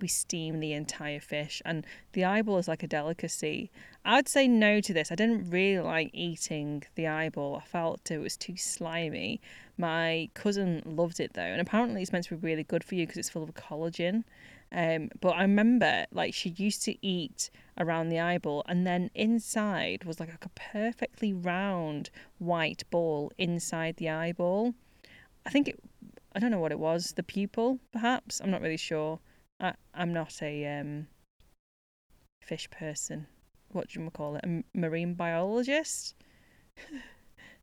we 0.00 0.08
steam 0.08 0.60
the 0.60 0.72
entire 0.72 1.20
fish 1.20 1.62
and 1.64 1.86
the 2.12 2.24
eyeball 2.24 2.58
is 2.58 2.68
like 2.68 2.82
a 2.82 2.86
delicacy. 2.86 3.70
I'd 4.04 4.28
say 4.28 4.48
no 4.48 4.80
to 4.80 4.92
this. 4.92 5.10
I 5.10 5.14
didn't 5.14 5.50
really 5.50 5.82
like 5.82 6.10
eating 6.12 6.82
the 6.94 7.06
eyeball. 7.06 7.56
I 7.56 7.64
felt 7.64 8.10
it 8.10 8.18
was 8.18 8.36
too 8.36 8.56
slimy. 8.56 9.40
My 9.78 10.28
cousin 10.34 10.82
loved 10.84 11.20
it 11.20 11.32
though, 11.34 11.42
and 11.42 11.60
apparently 11.60 12.02
it's 12.02 12.12
meant 12.12 12.26
to 12.26 12.36
be 12.36 12.46
really 12.46 12.64
good 12.64 12.84
for 12.84 12.94
you 12.94 13.06
because 13.06 13.18
it's 13.18 13.30
full 13.30 13.42
of 13.42 13.54
collagen. 13.54 14.24
Um, 14.72 15.10
but 15.20 15.30
I 15.30 15.42
remember 15.42 16.04
like 16.12 16.34
she 16.34 16.50
used 16.50 16.82
to 16.84 17.06
eat 17.06 17.50
around 17.78 18.08
the 18.08 18.20
eyeball, 18.20 18.64
and 18.66 18.86
then 18.86 19.10
inside 19.14 20.04
was 20.04 20.20
like 20.20 20.30
a 20.44 20.48
perfectly 20.50 21.32
round 21.32 22.10
white 22.38 22.84
ball 22.90 23.32
inside 23.38 23.96
the 23.96 24.10
eyeball. 24.10 24.74
I 25.46 25.50
think 25.50 25.68
it. 25.68 25.80
I 26.36 26.40
don't 26.40 26.50
know 26.50 26.58
what 26.58 26.72
it 26.72 26.78
was. 26.80 27.12
The 27.12 27.22
pupil, 27.22 27.78
perhaps. 27.92 28.40
I'm 28.40 28.50
not 28.50 28.60
really 28.60 28.76
sure. 28.76 29.20
I, 29.60 29.74
I'm 29.94 30.12
not 30.12 30.42
a 30.42 30.66
um, 30.80 31.06
fish 32.40 32.68
person. 32.70 33.26
What 33.72 33.88
do 33.88 34.00
you 34.00 34.10
call 34.10 34.36
it? 34.36 34.44
A 34.44 34.62
marine 34.74 35.14
biologist? 35.14 36.14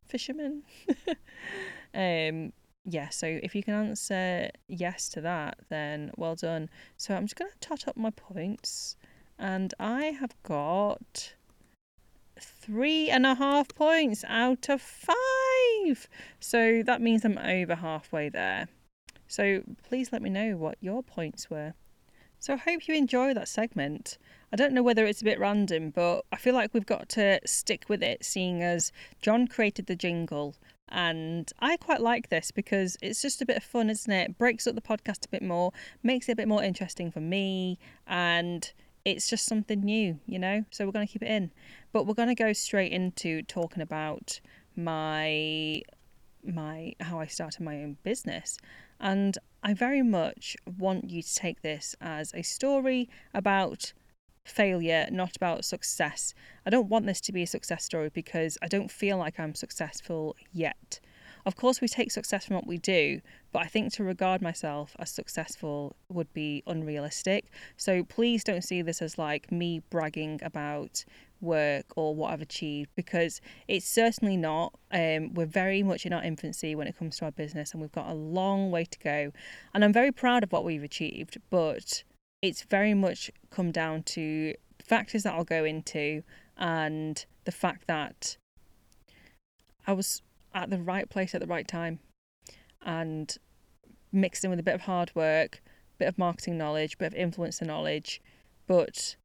Fisherman? 0.04 0.62
um, 1.94 2.52
yeah, 2.84 3.08
so 3.10 3.26
if 3.26 3.54
you 3.54 3.62
can 3.62 3.74
answer 3.74 4.50
yes 4.68 5.08
to 5.10 5.20
that, 5.20 5.58
then 5.68 6.10
well 6.16 6.34
done. 6.34 6.68
So 6.96 7.14
I'm 7.14 7.24
just 7.24 7.36
going 7.36 7.50
to 7.50 7.68
tot 7.68 7.88
up 7.88 7.96
my 7.96 8.10
points. 8.10 8.96
And 9.38 9.72
I 9.78 10.06
have 10.06 10.34
got 10.42 11.34
three 12.40 13.08
and 13.08 13.24
a 13.24 13.34
half 13.34 13.68
points 13.74 14.24
out 14.28 14.68
of 14.68 14.80
five. 14.80 16.08
So 16.40 16.82
that 16.84 17.00
means 17.00 17.24
I'm 17.24 17.38
over 17.38 17.76
halfway 17.76 18.28
there. 18.28 18.68
So 19.28 19.62
please 19.82 20.12
let 20.12 20.22
me 20.22 20.30
know 20.30 20.56
what 20.56 20.76
your 20.80 21.02
points 21.02 21.48
were. 21.48 21.74
So 22.42 22.54
I 22.54 22.56
hope 22.56 22.88
you 22.88 22.96
enjoy 22.96 23.34
that 23.34 23.46
segment. 23.46 24.18
I 24.52 24.56
don't 24.56 24.72
know 24.72 24.82
whether 24.82 25.06
it's 25.06 25.20
a 25.20 25.24
bit 25.24 25.38
random, 25.38 25.90
but 25.90 26.24
I 26.32 26.36
feel 26.36 26.54
like 26.54 26.74
we've 26.74 26.84
got 26.84 27.08
to 27.10 27.38
stick 27.46 27.84
with 27.88 28.02
it, 28.02 28.24
seeing 28.24 28.64
as 28.64 28.90
John 29.20 29.46
created 29.46 29.86
the 29.86 29.94
jingle. 29.94 30.56
And 30.88 31.52
I 31.60 31.76
quite 31.76 32.00
like 32.00 32.30
this 32.30 32.50
because 32.50 32.96
it's 33.00 33.22
just 33.22 33.42
a 33.42 33.46
bit 33.46 33.58
of 33.58 33.62
fun, 33.62 33.88
isn't 33.88 34.12
it? 34.12 34.38
Breaks 34.38 34.66
up 34.66 34.74
the 34.74 34.80
podcast 34.80 35.24
a 35.24 35.28
bit 35.28 35.44
more, 35.44 35.70
makes 36.02 36.28
it 36.28 36.32
a 36.32 36.36
bit 36.36 36.48
more 36.48 36.64
interesting 36.64 37.12
for 37.12 37.20
me, 37.20 37.78
and 38.08 38.72
it's 39.04 39.30
just 39.30 39.46
something 39.46 39.80
new, 39.80 40.18
you 40.26 40.40
know? 40.40 40.64
So 40.72 40.84
we're 40.84 40.90
going 40.90 41.06
to 41.06 41.12
keep 41.12 41.22
it 41.22 41.30
in. 41.30 41.52
But 41.92 42.08
we're 42.08 42.14
going 42.14 42.26
to 42.26 42.34
go 42.34 42.52
straight 42.52 42.90
into 42.90 43.42
talking 43.42 43.82
about 43.82 44.40
my 44.74 45.82
my 46.44 46.94
how 46.98 47.20
I 47.20 47.26
started 47.26 47.62
my 47.62 47.84
own 47.84 47.98
business. 48.02 48.58
And 48.98 49.38
I 49.62 49.74
very 49.74 50.02
much 50.02 50.56
want 50.78 51.10
you 51.10 51.22
to 51.22 51.34
take 51.34 51.62
this 51.62 51.94
as 52.00 52.32
a 52.34 52.42
story 52.42 53.08
about 53.32 53.92
failure, 54.44 55.06
not 55.10 55.36
about 55.36 55.64
success. 55.64 56.34
I 56.66 56.70
don't 56.70 56.88
want 56.88 57.06
this 57.06 57.20
to 57.22 57.32
be 57.32 57.44
a 57.44 57.46
success 57.46 57.84
story 57.84 58.10
because 58.12 58.58
I 58.60 58.66
don't 58.66 58.90
feel 58.90 59.18
like 59.18 59.38
I'm 59.38 59.54
successful 59.54 60.34
yet. 60.52 60.98
Of 61.44 61.56
course, 61.56 61.80
we 61.80 61.88
take 61.88 62.10
success 62.10 62.46
from 62.46 62.56
what 62.56 62.66
we 62.66 62.78
do, 62.78 63.20
but 63.52 63.62
I 63.62 63.66
think 63.66 63.92
to 63.94 64.04
regard 64.04 64.42
myself 64.42 64.94
as 64.98 65.10
successful 65.10 65.96
would 66.08 66.32
be 66.32 66.62
unrealistic. 66.66 67.46
So 67.76 68.04
please 68.04 68.44
don't 68.44 68.62
see 68.62 68.82
this 68.82 69.02
as 69.02 69.18
like 69.18 69.50
me 69.50 69.82
bragging 69.90 70.40
about 70.42 71.04
work 71.40 71.86
or 71.96 72.14
what 72.14 72.32
I've 72.32 72.40
achieved 72.40 72.90
because 72.94 73.40
it's 73.66 73.86
certainly 73.86 74.36
not. 74.36 74.72
Um, 74.92 75.34
we're 75.34 75.46
very 75.46 75.82
much 75.82 76.06
in 76.06 76.12
our 76.12 76.22
infancy 76.22 76.74
when 76.74 76.86
it 76.86 76.96
comes 76.96 77.18
to 77.18 77.24
our 77.24 77.32
business 77.32 77.72
and 77.72 77.80
we've 77.80 77.92
got 77.92 78.08
a 78.08 78.14
long 78.14 78.70
way 78.70 78.84
to 78.84 78.98
go. 79.00 79.32
And 79.74 79.84
I'm 79.84 79.92
very 79.92 80.12
proud 80.12 80.44
of 80.44 80.52
what 80.52 80.64
we've 80.64 80.84
achieved, 80.84 81.38
but 81.50 82.04
it's 82.40 82.62
very 82.62 82.94
much 82.94 83.30
come 83.50 83.72
down 83.72 84.04
to 84.04 84.54
factors 84.80 85.24
that 85.24 85.34
I'll 85.34 85.44
go 85.44 85.64
into 85.64 86.22
and 86.56 87.24
the 87.44 87.52
fact 87.52 87.86
that 87.88 88.36
I 89.86 89.92
was 89.92 90.22
at 90.54 90.70
the 90.70 90.78
right 90.78 91.08
place 91.08 91.34
at 91.34 91.40
the 91.40 91.46
right 91.46 91.66
time 91.66 91.98
and 92.84 93.36
mixed 94.10 94.44
in 94.44 94.50
with 94.50 94.60
a 94.60 94.62
bit 94.62 94.74
of 94.74 94.82
hard 94.82 95.10
work, 95.14 95.62
bit 95.98 96.08
of 96.08 96.18
marketing 96.18 96.58
knowledge, 96.58 96.98
bit 96.98 97.12
of 97.12 97.18
influencer 97.18 97.66
knowledge, 97.66 98.20
but 98.66 99.16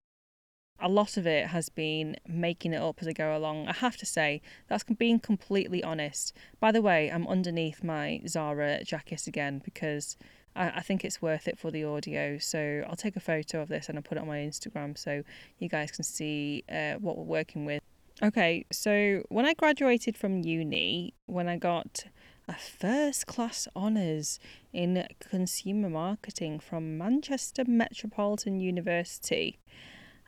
a 0.80 0.88
lot 0.88 1.18
of 1.18 1.26
it 1.26 1.48
has 1.48 1.70
been 1.70 2.16
making 2.28 2.74
it 2.74 2.82
up 2.82 2.98
as 3.02 3.08
I 3.08 3.14
go 3.14 3.36
along. 3.36 3.68
I 3.68 3.74
have 3.74 3.98
to 3.98 4.06
say, 4.06 4.42
that's 4.68 4.84
being 4.84 5.20
completely 5.20 5.84
honest. 5.84 6.34
By 6.60 6.72
the 6.72 6.82
way, 6.82 7.12
I'm 7.12 7.28
underneath 7.28 7.84
my 7.84 8.22
Zara 8.28 8.84
jacket 8.84 9.26
again 9.26 9.62
because 9.64 10.18
I, 10.56 10.70
I 10.70 10.82
think 10.82 11.04
it's 11.04 11.22
worth 11.22 11.48
it 11.48 11.58
for 11.58 11.72
the 11.72 11.84
audio. 11.84 12.38
So 12.38 12.84
I'll 12.88 12.96
take 12.96 13.16
a 13.16 13.22
photo 13.22 13.62
of 13.62 13.70
this 13.70 13.90
and 13.90 13.98
I'll 13.98 14.04
put 14.04 14.18
it 14.18 14.22
on 14.22 14.28
my 14.28 14.38
Instagram 14.38 14.98
so 14.98 15.24
you 15.58 15.68
guys 15.68 15.92
can 15.92 16.04
see 16.04 16.64
uh, 16.72 16.94
what 16.94 17.18
we're 17.18 17.24
working 17.24 17.66
with. 17.66 17.82
Okay, 18.24 18.66
so 18.72 19.22
when 19.30 19.46
I 19.46 19.54
graduated 19.54 20.18
from 20.18 20.42
uni, 20.42 21.14
when 21.28 21.48
I 21.48 21.58
got 21.58 22.06
a 22.48 22.56
first 22.56 23.28
class 23.28 23.68
honours 23.76 24.40
in 24.74 25.06
consumer 25.20 25.88
marketing 25.88 26.60
from 26.60 26.98
Manchester 26.98 27.64
Metropolitan 27.68 28.60
University, 28.60 29.60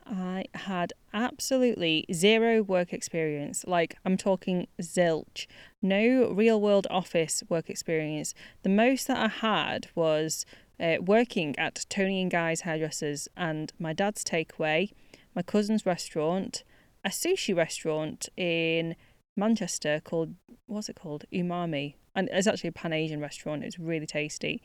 I 0.06 0.44
had 0.54 0.92
absolutely 1.12 2.06
zero 2.12 2.62
work 2.62 2.92
experience. 2.92 3.64
Like, 3.66 3.96
I'm 4.04 4.16
talking 4.16 4.68
zilch. 4.80 5.48
No 5.82 6.30
real 6.32 6.60
world 6.60 6.86
office 6.90 7.42
work 7.48 7.68
experience. 7.68 8.34
The 8.62 8.68
most 8.68 9.08
that 9.08 9.18
I 9.18 9.28
had 9.28 9.88
was 9.96 10.46
uh, 10.78 10.98
working 11.00 11.58
at 11.58 11.86
Toni 11.88 12.22
and 12.22 12.30
Guy's 12.30 12.60
hairdressers 12.60 13.26
and 13.36 13.72
my 13.80 13.92
dad's 13.92 14.22
takeaway, 14.22 14.92
my 15.34 15.42
cousin's 15.42 15.84
restaurant, 15.84 16.62
a 17.04 17.08
sushi 17.08 17.56
restaurant 17.56 18.28
in 18.36 18.96
Manchester 19.36 20.00
called, 20.04 20.34
what's 20.66 20.88
it 20.88 20.96
called? 20.96 21.24
Umami. 21.32 21.94
And 22.14 22.28
it's 22.32 22.46
actually 22.46 22.68
a 22.68 22.72
Pan 22.72 22.92
Asian 22.92 23.20
restaurant. 23.20 23.64
It's 23.64 23.78
really 23.78 24.06
tasty. 24.06 24.62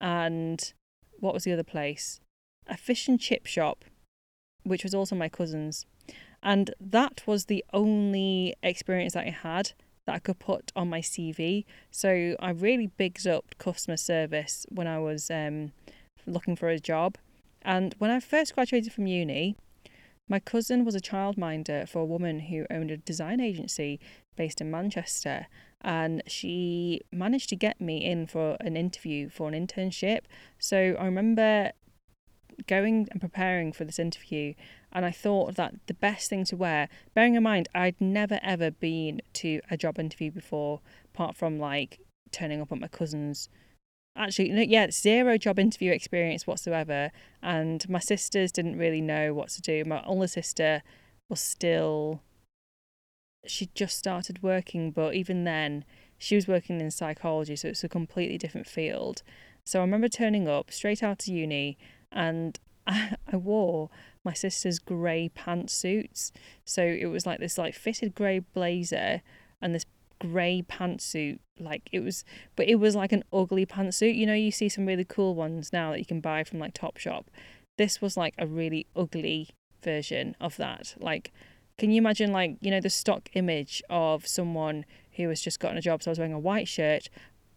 And 0.00 0.72
what 1.18 1.34
was 1.34 1.44
the 1.44 1.52
other 1.52 1.64
place? 1.64 2.20
A 2.66 2.76
fish 2.76 3.08
and 3.08 3.18
chip 3.18 3.46
shop, 3.46 3.84
which 4.64 4.84
was 4.84 4.94
also 4.94 5.16
my 5.16 5.28
cousin's. 5.28 5.86
And 6.42 6.74
that 6.80 7.22
was 7.26 7.46
the 7.46 7.64
only 7.72 8.54
experience 8.62 9.14
that 9.14 9.26
I 9.26 9.30
had 9.30 9.72
that 10.06 10.16
I 10.16 10.18
could 10.18 10.38
put 10.38 10.72
on 10.74 10.88
my 10.90 11.00
CV. 11.00 11.64
So 11.90 12.36
I 12.40 12.50
really 12.50 12.88
bigged 12.88 13.26
up 13.26 13.54
customer 13.58 13.96
service 13.96 14.66
when 14.68 14.86
I 14.86 14.98
was 14.98 15.30
um, 15.30 15.72
looking 16.26 16.56
for 16.56 16.68
a 16.68 16.78
job. 16.78 17.16
And 17.62 17.94
when 17.98 18.10
I 18.10 18.18
first 18.18 18.54
graduated 18.54 18.92
from 18.92 19.06
uni, 19.06 19.56
my 20.28 20.38
cousin 20.38 20.84
was 20.84 20.94
a 20.94 21.00
childminder 21.00 21.88
for 21.88 22.00
a 22.00 22.06
woman 22.06 22.40
who 22.40 22.66
owned 22.70 22.90
a 22.90 22.96
design 22.96 23.40
agency 23.40 24.00
based 24.36 24.60
in 24.60 24.70
Manchester. 24.70 25.46
And 25.80 26.22
she 26.26 27.00
managed 27.10 27.48
to 27.50 27.56
get 27.56 27.80
me 27.80 28.04
in 28.04 28.26
for 28.26 28.56
an 28.60 28.76
interview 28.76 29.28
for 29.28 29.48
an 29.48 29.54
internship. 29.54 30.20
So 30.58 30.96
I 30.98 31.04
remember 31.04 31.72
going 32.66 33.08
and 33.10 33.20
preparing 33.20 33.72
for 33.72 33.84
this 33.84 33.98
interview 33.98 34.54
and 34.92 35.04
I 35.04 35.10
thought 35.10 35.56
that 35.56 35.74
the 35.86 35.94
best 35.94 36.28
thing 36.28 36.44
to 36.46 36.56
wear, 36.56 36.88
bearing 37.14 37.34
in 37.34 37.42
mind 37.42 37.68
I'd 37.74 38.00
never 38.00 38.38
ever 38.42 38.70
been 38.70 39.22
to 39.34 39.60
a 39.70 39.76
job 39.76 39.98
interview 39.98 40.30
before, 40.30 40.80
apart 41.14 41.36
from 41.36 41.58
like 41.58 41.98
turning 42.30 42.60
up 42.60 42.72
at 42.72 42.80
my 42.80 42.88
cousin's. 42.88 43.48
Actually, 44.14 44.50
no, 44.50 44.62
yeah, 44.62 44.90
zero 44.90 45.38
job 45.38 45.58
interview 45.58 45.90
experience 45.90 46.46
whatsoever. 46.46 47.10
And 47.42 47.88
my 47.88 47.98
sisters 47.98 48.52
didn't 48.52 48.76
really 48.78 49.00
know 49.00 49.32
what 49.32 49.48
to 49.50 49.62
do. 49.62 49.84
My 49.84 50.02
older 50.04 50.26
sister 50.26 50.82
was 51.28 51.40
still, 51.40 52.20
she 53.46 53.70
just 53.74 53.98
started 53.98 54.42
working, 54.42 54.90
but 54.90 55.14
even 55.14 55.44
then, 55.44 55.84
she 56.18 56.36
was 56.36 56.46
working 56.46 56.80
in 56.80 56.90
psychology, 56.90 57.56
so 57.56 57.68
it's 57.68 57.82
a 57.82 57.88
completely 57.88 58.38
different 58.38 58.68
field. 58.68 59.22
So 59.64 59.80
I 59.80 59.82
remember 59.82 60.08
turning 60.08 60.46
up 60.46 60.70
straight 60.70 61.02
out 61.02 61.22
of 61.22 61.28
uni 61.28 61.78
and 62.10 62.58
I, 62.86 63.16
I 63.32 63.36
wore 63.36 63.90
my 64.24 64.32
sister's 64.32 64.78
grey 64.78 65.30
pantsuits. 65.34 66.32
So 66.64 66.82
it 66.82 67.06
was 67.06 67.26
like 67.26 67.40
this 67.40 67.58
like 67.58 67.74
fitted 67.74 68.14
grey 68.14 68.40
blazer 68.40 69.22
and 69.60 69.74
this 69.74 69.86
grey 70.22 70.62
pantsuit. 70.68 71.40
Like 71.58 71.88
it 71.92 72.00
was, 72.00 72.24
but 72.56 72.68
it 72.68 72.76
was 72.76 72.94
like 72.94 73.12
an 73.12 73.24
ugly 73.32 73.66
pantsuit. 73.66 74.16
You 74.16 74.26
know, 74.26 74.34
you 74.34 74.50
see 74.50 74.68
some 74.68 74.86
really 74.86 75.04
cool 75.04 75.34
ones 75.34 75.72
now 75.72 75.90
that 75.90 75.98
you 75.98 76.06
can 76.06 76.20
buy 76.20 76.44
from 76.44 76.60
like 76.60 76.74
Topshop. 76.74 77.24
This 77.76 78.00
was 78.00 78.16
like 78.16 78.34
a 78.38 78.46
really 78.46 78.86
ugly 78.94 79.50
version 79.82 80.36
of 80.40 80.56
that. 80.56 80.94
Like, 80.98 81.32
can 81.78 81.90
you 81.90 81.98
imagine 81.98 82.30
like 82.32 82.56
you 82.60 82.70
know 82.70 82.80
the 82.80 82.90
stock 82.90 83.28
image 83.34 83.82
of 83.90 84.26
someone 84.26 84.84
who 85.16 85.28
has 85.28 85.40
just 85.40 85.60
gotten 85.60 85.78
a 85.78 85.82
job? 85.82 86.02
So 86.02 86.10
I 86.10 86.12
was 86.12 86.18
wearing 86.18 86.32
a 86.32 86.38
white 86.38 86.68
shirt, 86.68 87.08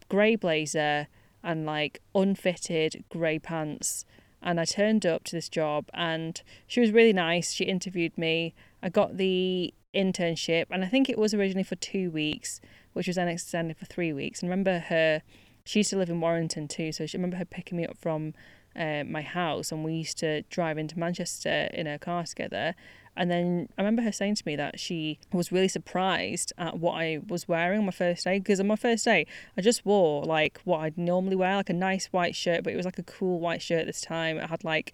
grey 0.10 0.36
blazer, 0.36 1.08
and 1.44 1.66
like 1.66 2.02
unfitted 2.16 3.04
grey 3.10 3.40
pants 3.40 4.06
and 4.46 4.60
I 4.60 4.66
turned 4.66 5.06
up 5.08 5.24
to 5.26 5.36
this 5.36 5.50
job 5.50 5.90
and 5.94 6.42
she 6.68 6.80
was 6.80 6.92
really 6.92 7.14
nice. 7.14 7.52
She 7.52 7.66
interviewed 7.66 8.16
me. 8.16 8.54
I 8.86 8.90
got 8.90 9.18
the 9.18 9.74
internship 9.96 10.68
and 10.70 10.86
I 10.86 10.88
think 10.88 11.10
it 11.10 11.18
was 11.18 11.34
originally 11.34 11.64
for 11.64 11.76
two 11.76 12.12
weeks, 12.12 12.62
which 12.94 13.08
was 13.08 13.16
then 13.16 13.28
extended 13.28 13.78
for 13.78 13.86
three 13.86 14.14
weeks. 14.14 14.42
And 14.42 14.50
remember 14.50 14.78
her, 14.78 15.24
she 15.64 15.80
used 15.80 15.90
to 15.90 15.98
live 15.98 16.12
in 16.12 16.22
Warrington 16.22 16.68
too, 16.68 16.92
so 16.92 17.08
she 17.08 17.18
remember 17.18 17.38
her 17.38 17.46
picking 17.46 17.80
me 17.80 17.88
up 17.88 17.98
from 17.98 18.36
uh, 18.76 19.04
my 19.04 19.24
house 19.24 19.72
and 19.72 19.84
we 19.84 19.94
used 19.94 20.20
to 20.20 20.44
drive 20.44 20.78
into 20.78 21.00
Manchester 21.00 21.68
in 21.74 21.88
her 21.88 21.98
car 21.98 22.26
together. 22.26 22.76
And 23.18 23.32
then 23.32 23.70
I 23.76 23.82
remember 23.82 24.04
her 24.04 24.12
saying 24.12 24.36
to 24.36 24.44
me 24.46 24.56
that 24.58 24.80
she 24.80 25.18
was 25.34 25.52
really 25.52 25.70
surprised 25.70 26.54
at 26.60 26.78
what 26.78 26.94
I 26.94 27.22
was 27.28 27.48
wearing 27.48 27.80
on 27.80 27.86
my 27.86 27.92
first 27.92 28.24
day. 28.26 28.38
Because 28.38 28.60
on 28.60 28.68
my 28.68 28.76
first 28.76 29.04
day, 29.04 29.26
I 29.58 29.62
just 29.62 29.84
wore 29.84 30.24
like 30.26 30.60
what 30.64 30.82
I'd 30.82 30.98
normally 30.98 31.38
wear, 31.38 31.56
like 31.56 31.72
a 31.72 31.74
nice 31.74 32.08
white 32.08 32.36
shirt, 32.36 32.64
but 32.64 32.74
it 32.74 32.76
was 32.76 32.86
like 32.86 33.00
a 33.00 33.04
cool 33.04 33.40
white 33.40 33.64
shirt 33.64 33.88
this 33.88 34.02
time. 34.02 34.38
It 34.38 34.50
had 34.50 34.64
like, 34.64 34.94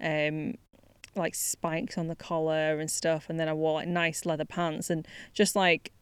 um, 0.00 0.54
like 1.14 1.34
spikes 1.34 1.98
on 1.98 2.08
the 2.08 2.16
collar 2.16 2.78
and 2.78 2.90
stuff. 2.90 3.26
And 3.28 3.38
then 3.38 3.48
I 3.48 3.52
wore 3.52 3.74
like 3.74 3.88
nice 3.88 4.26
leather 4.26 4.44
pants 4.44 4.90
and 4.90 5.06
just 5.32 5.56
like 5.56 5.92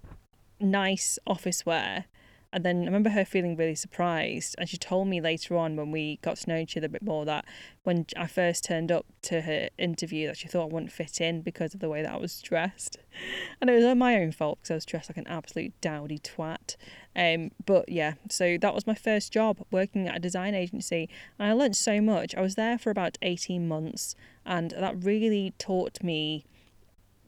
nice 0.60 1.18
office 1.26 1.64
wear. 1.66 2.06
And 2.52 2.64
then 2.64 2.82
I 2.82 2.84
remember 2.86 3.10
her 3.10 3.24
feeling 3.24 3.56
really 3.56 3.74
surprised. 3.74 4.54
And 4.58 4.68
she 4.68 4.76
told 4.76 5.08
me 5.08 5.20
later 5.20 5.56
on 5.56 5.76
when 5.76 5.90
we 5.90 6.18
got 6.22 6.36
to 6.38 6.48
know 6.48 6.56
each 6.56 6.76
other 6.76 6.86
a 6.86 6.90
bit 6.90 7.02
more 7.02 7.24
that 7.24 7.44
when 7.82 8.06
I 8.16 8.26
first 8.26 8.64
turned 8.64 8.90
up 8.90 9.06
to 9.22 9.42
her 9.42 9.68
interview 9.78 10.26
that 10.26 10.36
she 10.36 10.48
thought 10.48 10.70
I 10.70 10.74
wouldn't 10.74 10.92
fit 10.92 11.20
in 11.20 11.42
because 11.42 11.74
of 11.74 11.80
the 11.80 11.88
way 11.88 12.02
that 12.02 12.12
I 12.12 12.16
was 12.16 12.40
dressed. 12.40 12.98
And 13.58 13.70
it 13.70 13.82
was 13.82 13.96
my 13.96 14.16
own 14.16 14.32
fault 14.32 14.58
because 14.58 14.70
I 14.70 14.74
was 14.74 14.84
dressed 14.84 15.08
like 15.08 15.16
an 15.16 15.26
absolute 15.26 15.72
dowdy 15.80 16.18
twat. 16.18 16.76
Um, 17.16 17.50
but 17.64 17.88
yeah, 17.88 18.14
so 18.28 18.58
that 18.60 18.74
was 18.74 18.86
my 18.86 18.94
first 18.94 19.32
job 19.32 19.64
working 19.70 20.06
at 20.06 20.16
a 20.16 20.20
design 20.20 20.54
agency. 20.54 21.08
And 21.38 21.48
I 21.48 21.54
learned 21.54 21.76
so 21.76 22.02
much. 22.02 22.34
I 22.34 22.42
was 22.42 22.56
there 22.56 22.76
for 22.76 22.90
about 22.90 23.16
18 23.22 23.66
months 23.66 24.14
and 24.44 24.72
that 24.72 25.02
really 25.02 25.54
taught 25.58 26.02
me 26.02 26.44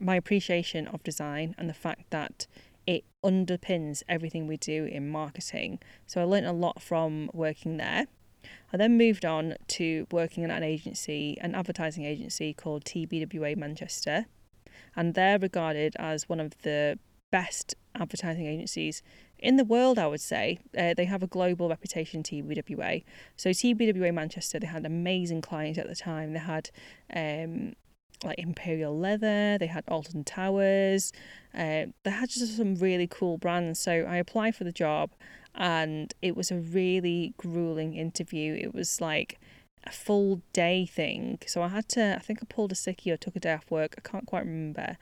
my 0.01 0.17
appreciation 0.17 0.87
of 0.89 1.03
design 1.03 1.55
and 1.59 1.69
the 1.69 1.75
fact 1.75 2.11
that 2.11 2.47
it 2.89 3.05
underpins 3.23 4.03
everything 4.09 4.47
we 4.47 4.57
do 4.57 4.87
in 4.87 5.11
marketing. 5.11 5.79
So 6.07 6.23
I 6.23 6.25
learned 6.25 6.47
a 6.47 6.53
lot 6.53 6.81
from 6.81 7.31
working 7.35 7.77
there. 7.77 8.07
I 8.73 8.79
then 8.79 8.97
moved 8.97 9.27
on 9.27 9.57
to 9.77 10.07
working 10.11 10.43
at 10.43 10.51
an 10.51 10.63
agency, 10.63 11.37
an 11.43 11.55
advertising 11.55 12.07
agency 12.07 12.55
called 12.55 12.87
TBWA 12.87 13.59
Manchester, 13.59 14.25
and 14.97 15.13
they're 15.13 15.39
regarded 15.39 15.97
as 15.99 16.31
one 16.31 16.41
of 16.41 16.57
the 16.63 16.99
best 17.31 17.75
advertising 17.95 18.47
agencies 18.47 19.03
in 19.39 19.57
the 19.57 19.65
world, 19.65 19.99
I 19.99 20.07
would 20.07 20.23
say. 20.23 20.59
Uh, 20.77 20.95
they 20.95 21.05
have 21.05 21.23
a 21.23 21.27
global 21.27 21.69
reputation, 21.69 22.23
TBWA. 22.23 23.05
So, 23.37 23.51
TBWA 23.51 24.15
Manchester, 24.15 24.61
they 24.61 24.67
had 24.67 24.87
amazing 24.87 25.43
clients 25.43 25.79
at 25.79 25.89
the 25.89 25.95
time. 25.95 26.33
They 26.33 26.39
had 26.39 26.71
um, 27.15 27.75
like 28.25 28.39
Imperial 28.39 28.99
Leather, 28.99 29.59
they 29.59 29.67
had 29.67 29.85
Alton 29.89 30.25
Towers, 30.25 31.13
uh, 31.55 31.87
they 32.03 32.11
had 32.11 32.29
just 32.29 32.57
some 32.57 32.75
really 32.77 33.07
cool 33.07 33.39
brands. 33.39 33.79
So 33.79 33.93
I 34.09 34.17
applied 34.17 34.55
for 34.55 34.65
the 34.65 34.73
job 34.73 35.11
and 35.55 36.13
it 36.23 36.37
was 36.37 36.51
a 36.51 36.57
really 36.57 37.35
grueling 37.37 37.95
interview. 37.95 38.55
It 38.55 38.75
was 38.75 39.01
like 39.01 39.39
a 39.85 39.91
full 39.91 40.43
day 40.53 40.87
thing. 40.87 41.39
So 41.47 41.63
I 41.63 41.69
had 41.69 41.89
to, 41.91 42.17
I 42.17 42.19
think 42.19 42.41
I 42.43 42.47
pulled 42.49 42.73
a 42.73 42.77
sickie 42.77 43.13
or 43.13 43.17
took 43.17 43.37
a 43.37 43.41
day 43.41 43.55
off 43.55 43.71
work. 43.71 43.95
I 43.99 44.09
can't 44.09 44.27
quite 44.27 44.45
remember. 44.45 44.97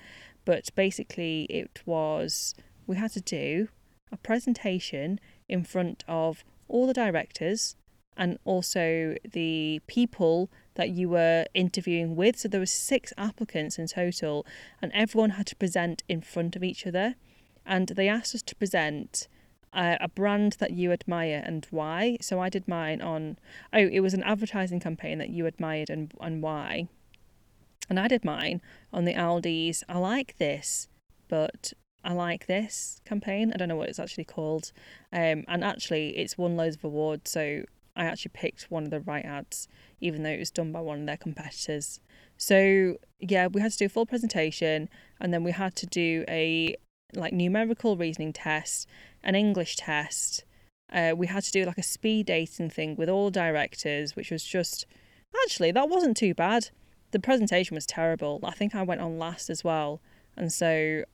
But 0.45 0.71
basically, 0.75 1.45
it 1.51 1.83
was, 1.85 2.55
we 2.87 2.97
had 2.97 3.13
to 3.13 3.21
do 3.21 3.69
a 4.13 4.17
presentation 4.17 5.19
in 5.49 5.65
front 5.65 6.05
of 6.07 6.45
all 6.69 6.87
the 6.87 6.95
directors 6.95 7.77
and 8.17 8.39
also 8.45 9.17
the 9.31 9.81
people 9.87 10.51
that 10.77 10.91
you 10.91 11.09
were 11.09 11.47
interviewing 11.53 12.17
with. 12.17 12.39
So 12.39 12.49
there 12.49 12.61
were 12.61 12.67
six 12.67 13.13
applicants 13.19 13.79
in 13.79 13.87
total, 13.89 14.47
and 14.81 14.93
everyone 14.95 15.31
had 15.31 15.47
to 15.49 15.57
present 15.57 16.03
in 16.09 16.21
front 16.21 16.57
of 16.57 16.63
each 16.63 16.87
other. 16.87 17.17
And 17.67 17.89
they 17.89 18.09
asked 18.09 18.35
us 18.35 18.43
to 18.43 18.55
present 18.55 19.29
uh, 19.73 19.97
a 20.01 20.09
brand 20.09 20.53
that 20.59 20.71
you 20.71 20.93
admire 20.93 21.43
and 21.45 21.67
why. 21.71 22.17
So 22.21 22.41
I 22.41 22.49
did 22.49 22.69
mine 22.69 23.03
on 23.03 23.39
oh, 23.73 23.79
it 23.79 24.01
was 24.01 24.15
an 24.15 24.23
advertising 24.23 24.81
campaign 24.81 25.19
that 25.19 25.31
you 25.31 25.47
admired 25.47 25.91
and 25.91 26.13
and 26.21 26.43
why. 26.43 26.89
And 27.89 28.01
I 28.01 28.09
did 28.09 28.25
mine 28.25 28.63
on 28.93 29.05
the 29.05 29.15
Aldi's. 29.15 29.85
I 29.89 29.99
like 29.99 30.39
this, 30.39 30.89
but 31.29 31.73
I 32.03 32.13
like 32.13 32.47
this 32.47 33.01
campaign. 33.05 33.53
I 33.53 33.59
don't 33.59 33.69
know 33.69 33.77
what 33.77 33.89
it's 33.89 33.99
actually 33.99 34.25
called. 34.25 34.73
Um, 35.13 35.45
and 35.47 35.63
actually, 35.63 36.17
it's 36.17 36.39
won 36.39 36.57
loads 36.57 36.77
of 36.77 36.85
awards. 36.85 37.31
So 37.31 37.63
I 37.97 38.05
actually 38.05 38.33
picked 38.35 38.71
one 38.71 38.85
of 38.85 38.91
the 38.91 39.01
right 39.01 39.25
ads, 39.25 39.69
even 40.01 40.23
though 40.23 40.31
it 40.31 40.39
was 40.39 40.51
done 40.51 40.73
by 40.73 40.81
one 40.81 41.01
of 41.01 41.07
their 41.07 41.17
competitors. 41.17 42.01
So 42.37 42.97
yeah, 43.19 43.47
we 43.47 43.61
had 43.61 43.73
to 43.73 43.79
do 43.79 43.87
a 43.87 43.89
full 43.91 44.07
presentation, 44.07 44.89
and 45.21 45.33
then 45.33 45.45
we 45.45 45.53
had 45.53 45.75
to 45.77 45.87
do 45.87 46.25
a 46.29 46.77
like 47.15 47.33
numerical 47.33 47.97
reasoning 47.97 48.33
test, 48.33 48.89
an 49.23 49.35
English 49.35 49.77
test. 49.77 50.45
Uh, 50.93 51.13
we 51.17 51.27
had 51.27 51.43
to 51.43 51.51
do 51.51 51.65
like 51.65 51.79
a 51.79 51.83
speed 51.83 52.27
dating 52.27 52.71
thing 52.71 52.97
with 52.97 53.09
all 53.09 53.31
directors, 53.31 54.15
which 54.15 54.31
was 54.31 54.45
just 54.45 54.87
actually 55.45 55.73
that 55.73 55.89
wasn't 55.89 56.17
too 56.17 56.35
bad. 56.35 56.71
The 57.13 57.21
presentation 57.21 57.75
was 57.75 57.87
terrible. 57.87 58.41
I 58.43 58.53
think 58.53 58.75
I 58.75 58.83
went 58.83 59.01
on 59.01 59.19
last 59.19 59.49
as 59.49 59.65
well, 59.65 60.01
and 60.37 60.53
so 60.53 61.05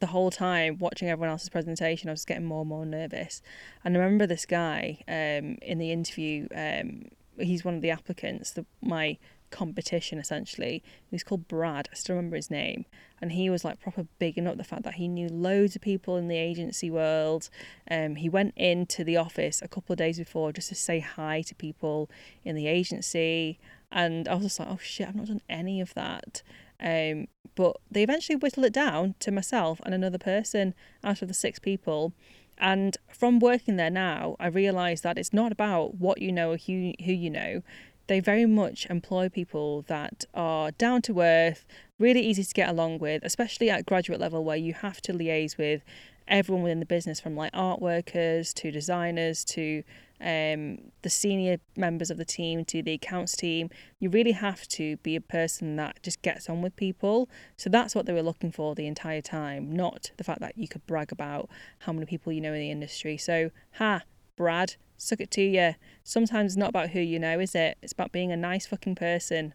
the 0.00 0.06
whole 0.06 0.30
time 0.30 0.78
watching 0.78 1.08
everyone 1.08 1.30
else's 1.30 1.50
presentation, 1.50 2.08
I 2.08 2.12
was 2.12 2.24
getting 2.24 2.46
more 2.46 2.60
and 2.60 2.68
more 2.68 2.86
nervous. 2.86 3.42
And 3.84 3.96
I 3.96 4.00
remember 4.00 4.26
this 4.26 4.46
guy 4.46 5.02
um, 5.06 5.58
in 5.62 5.78
the 5.78 5.92
interview. 5.92 6.48
Um, 6.54 7.10
he's 7.42 7.64
one 7.64 7.74
of 7.74 7.82
the 7.82 7.90
applicants, 7.90 8.52
the, 8.52 8.64
my 8.82 9.18
competition 9.50 10.18
essentially. 10.18 10.82
He's 11.10 11.24
called 11.24 11.48
Brad. 11.48 11.88
I 11.92 11.94
still 11.94 12.16
remember 12.16 12.36
his 12.36 12.50
name, 12.50 12.86
and 13.20 13.32
he 13.32 13.50
was 13.50 13.64
like 13.64 13.80
proper 13.80 14.06
bigging 14.18 14.46
up 14.46 14.56
the 14.56 14.64
fact 14.64 14.84
that 14.84 14.94
he 14.94 15.08
knew 15.08 15.28
loads 15.28 15.76
of 15.76 15.82
people 15.82 16.16
in 16.16 16.28
the 16.28 16.36
agency 16.36 16.90
world. 16.90 17.50
Um, 17.90 18.16
he 18.16 18.28
went 18.28 18.54
into 18.56 19.04
the 19.04 19.16
office 19.16 19.60
a 19.62 19.68
couple 19.68 19.92
of 19.92 19.98
days 19.98 20.18
before 20.18 20.52
just 20.52 20.68
to 20.68 20.74
say 20.74 21.00
hi 21.00 21.42
to 21.42 21.54
people 21.54 22.10
in 22.44 22.56
the 22.56 22.66
agency, 22.66 23.58
and 23.92 24.28
I 24.28 24.34
was 24.34 24.44
just 24.44 24.60
like, 24.60 24.68
oh 24.70 24.78
shit, 24.80 25.08
I've 25.08 25.16
not 25.16 25.26
done 25.26 25.42
any 25.48 25.80
of 25.80 25.94
that. 25.94 26.42
Um, 26.82 27.28
but 27.54 27.76
they 27.90 28.02
eventually 28.02 28.36
whittled 28.36 28.64
it 28.64 28.72
down 28.72 29.14
to 29.20 29.30
myself 29.30 29.80
and 29.84 29.92
another 29.92 30.16
person 30.16 30.74
out 31.04 31.20
of 31.20 31.28
the 31.28 31.34
six 31.34 31.58
people. 31.58 32.14
And 32.60 32.96
from 33.08 33.40
working 33.40 33.76
there 33.76 33.90
now, 33.90 34.36
I 34.38 34.46
realise 34.48 35.00
that 35.00 35.18
it's 35.18 35.32
not 35.32 35.50
about 35.50 35.94
what 35.94 36.20
you 36.20 36.30
know 36.30 36.52
or 36.52 36.56
who, 36.58 36.92
who 37.04 37.12
you 37.12 37.30
know. 37.30 37.62
They 38.06 38.20
very 38.20 38.44
much 38.44 38.86
employ 38.90 39.28
people 39.28 39.82
that 39.82 40.24
are 40.34 40.72
down 40.72 41.00
to 41.02 41.20
earth, 41.20 41.64
really 41.98 42.20
easy 42.20 42.44
to 42.44 42.54
get 42.54 42.68
along 42.68 42.98
with, 42.98 43.22
especially 43.24 43.70
at 43.70 43.86
graduate 43.86 44.20
level 44.20 44.44
where 44.44 44.56
you 44.56 44.74
have 44.74 45.00
to 45.02 45.12
liaise 45.12 45.56
with 45.56 45.82
everyone 46.28 46.62
within 46.62 46.80
the 46.80 46.86
business 46.86 47.18
from 47.18 47.34
like 47.34 47.50
art 47.54 47.80
workers 47.80 48.52
to 48.54 48.70
designers 48.70 49.44
to 49.44 49.82
um, 50.20 50.78
the 51.02 51.10
senior 51.10 51.58
members 51.76 52.10
of 52.10 52.18
the 52.18 52.24
team 52.24 52.64
to 52.66 52.82
the 52.82 52.92
accounts 52.92 53.36
team. 53.36 53.70
You 53.98 54.10
really 54.10 54.32
have 54.32 54.68
to 54.68 54.96
be 54.98 55.16
a 55.16 55.20
person 55.20 55.76
that 55.76 56.02
just 56.02 56.22
gets 56.22 56.48
on 56.48 56.62
with 56.62 56.76
people. 56.76 57.28
So 57.56 57.70
that's 57.70 57.94
what 57.94 58.06
they 58.06 58.12
were 58.12 58.22
looking 58.22 58.52
for 58.52 58.74
the 58.74 58.86
entire 58.86 59.22
time, 59.22 59.72
not 59.72 60.10
the 60.16 60.24
fact 60.24 60.40
that 60.40 60.56
you 60.56 60.68
could 60.68 60.86
brag 60.86 61.12
about 61.12 61.48
how 61.80 61.92
many 61.92 62.06
people 62.06 62.32
you 62.32 62.40
know 62.40 62.52
in 62.52 62.60
the 62.60 62.70
industry. 62.70 63.16
So, 63.16 63.50
ha, 63.74 64.02
Brad, 64.36 64.76
suck 64.96 65.20
it 65.20 65.30
to 65.32 65.42
you. 65.42 65.74
Sometimes 66.04 66.52
it's 66.52 66.58
not 66.58 66.70
about 66.70 66.90
who 66.90 67.00
you 67.00 67.18
know, 67.18 67.40
is 67.40 67.54
it? 67.54 67.78
It's 67.82 67.92
about 67.92 68.12
being 68.12 68.32
a 68.32 68.36
nice 68.36 68.66
fucking 68.66 68.94
person. 68.94 69.54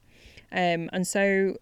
Um, 0.51 0.89
and 0.93 1.07
so 1.07 1.57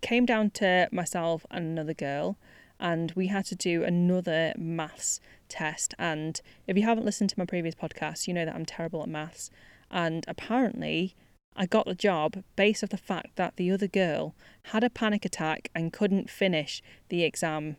came 0.00 0.26
down 0.26 0.50
to 0.50 0.88
myself 0.92 1.46
and 1.50 1.64
another 1.64 1.94
girl 1.94 2.36
and 2.78 3.12
we 3.12 3.28
had 3.28 3.44
to 3.46 3.54
do 3.54 3.84
another 3.84 4.52
maths 4.56 5.20
test. 5.48 5.94
And 5.98 6.40
if 6.66 6.76
you 6.76 6.84
haven't 6.84 7.06
listened 7.06 7.30
to 7.30 7.38
my 7.38 7.44
previous 7.44 7.74
podcast, 7.74 8.26
you 8.26 8.34
know 8.34 8.44
that 8.44 8.54
I'm 8.54 8.66
terrible 8.66 9.02
at 9.02 9.08
maths. 9.08 9.50
And 9.90 10.24
apparently, 10.28 11.14
I 11.54 11.66
got 11.66 11.86
the 11.86 11.94
job 11.94 12.42
based 12.54 12.84
off 12.84 12.90
the 12.90 12.96
fact 12.96 13.36
that 13.36 13.56
the 13.56 13.70
other 13.70 13.86
girl 13.86 14.34
had 14.64 14.84
a 14.84 14.90
panic 14.90 15.24
attack 15.24 15.70
and 15.74 15.92
couldn't 15.92 16.28
finish 16.28 16.82
the 17.08 17.22
exam. 17.22 17.76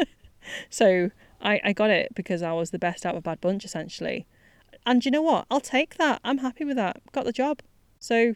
so 0.70 1.10
I, 1.40 1.60
I 1.64 1.72
got 1.72 1.90
it 1.90 2.14
because 2.14 2.42
I 2.42 2.52
was 2.52 2.70
the 2.70 2.78
best 2.78 3.06
out 3.06 3.14
of 3.14 3.18
a 3.18 3.22
bad 3.22 3.40
bunch, 3.40 3.64
essentially. 3.64 4.26
And 4.84 5.04
you 5.04 5.10
know 5.10 5.22
what? 5.22 5.46
I'll 5.50 5.60
take 5.60 5.96
that. 5.96 6.20
I'm 6.24 6.38
happy 6.38 6.64
with 6.64 6.76
that. 6.76 7.00
Got 7.12 7.24
the 7.24 7.32
job. 7.32 7.60
So, 7.98 8.34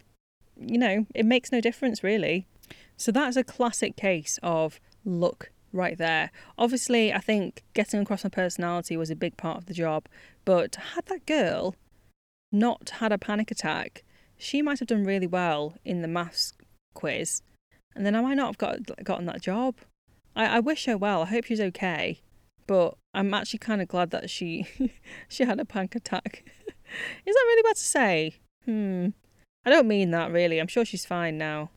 you 0.59 0.79
know, 0.79 1.07
it 1.15 1.27
makes 1.27 1.53
no 1.53 1.61
difference, 1.61 2.03
really. 2.03 2.47
So 2.97 3.13
that's 3.13 3.37
a 3.37 3.45
classic 3.45 3.97
case 3.97 4.39
of 4.43 4.81
luck 5.05 5.51
right 5.75 5.99
there. 5.99 6.31
Obviously, 6.57 7.13
I 7.13 7.19
think 7.19 7.63
getting 7.75 8.01
across 8.01 8.25
my 8.25 8.31
personality 8.31 8.97
was 8.97 9.11
a 9.11 9.17
big 9.17 9.37
part 9.37 9.59
of 9.59 9.67
the 9.67 9.75
job, 9.75 10.07
but 10.45 10.77
had 10.95 11.07
that 11.07 11.27
girl 11.27 11.75
not 12.53 12.91
had 13.01 13.13
a 13.13 13.19
panic 13.19 13.51
attack, 13.51 14.05
she 14.39 14.63
might 14.63 14.79
have 14.79 14.89
done 14.89 15.05
really 15.05 15.27
well 15.27 15.75
in 15.85 16.03
the 16.03 16.09
maths 16.09 16.53
quiz, 16.95 17.43
and 17.95 18.07
then 18.07 18.15
I 18.15 18.21
might 18.21 18.35
not 18.35 18.47
have 18.47 18.59
got 18.59 19.05
gotten 19.05 19.27
that 19.27 19.43
job. 19.43 19.77
I, 20.37 20.57
I 20.57 20.61
wish 20.61 20.87
her 20.87 20.97
well. 20.97 21.23
I 21.23 21.27
hope 21.27 21.45
she's 21.45 21.61
okay, 21.61 22.21
but 22.67 22.97
I'm 23.13 23.35
actually 23.35 23.59
kind 23.59 23.83
of 23.83 23.89
glad 23.89 24.11
that 24.11 24.31
she 24.31 24.67
she 25.29 25.45
had 25.45 25.61
a 25.61 25.65
panic 25.65 25.95
attack. 25.95 26.45
Is 27.27 27.35
that 27.35 27.45
really 27.47 27.63
bad 27.63 27.77
to 27.77 27.83
say? 27.83 28.37
Hmm. 28.65 29.09
I 29.67 29.71
don't 29.71 29.89
mean 29.89 30.11
that 30.11 30.31
really. 30.31 30.59
I'm 30.59 30.67
sure 30.67 30.85
she's 30.85 31.07
fine 31.07 31.39
now. 31.39 31.71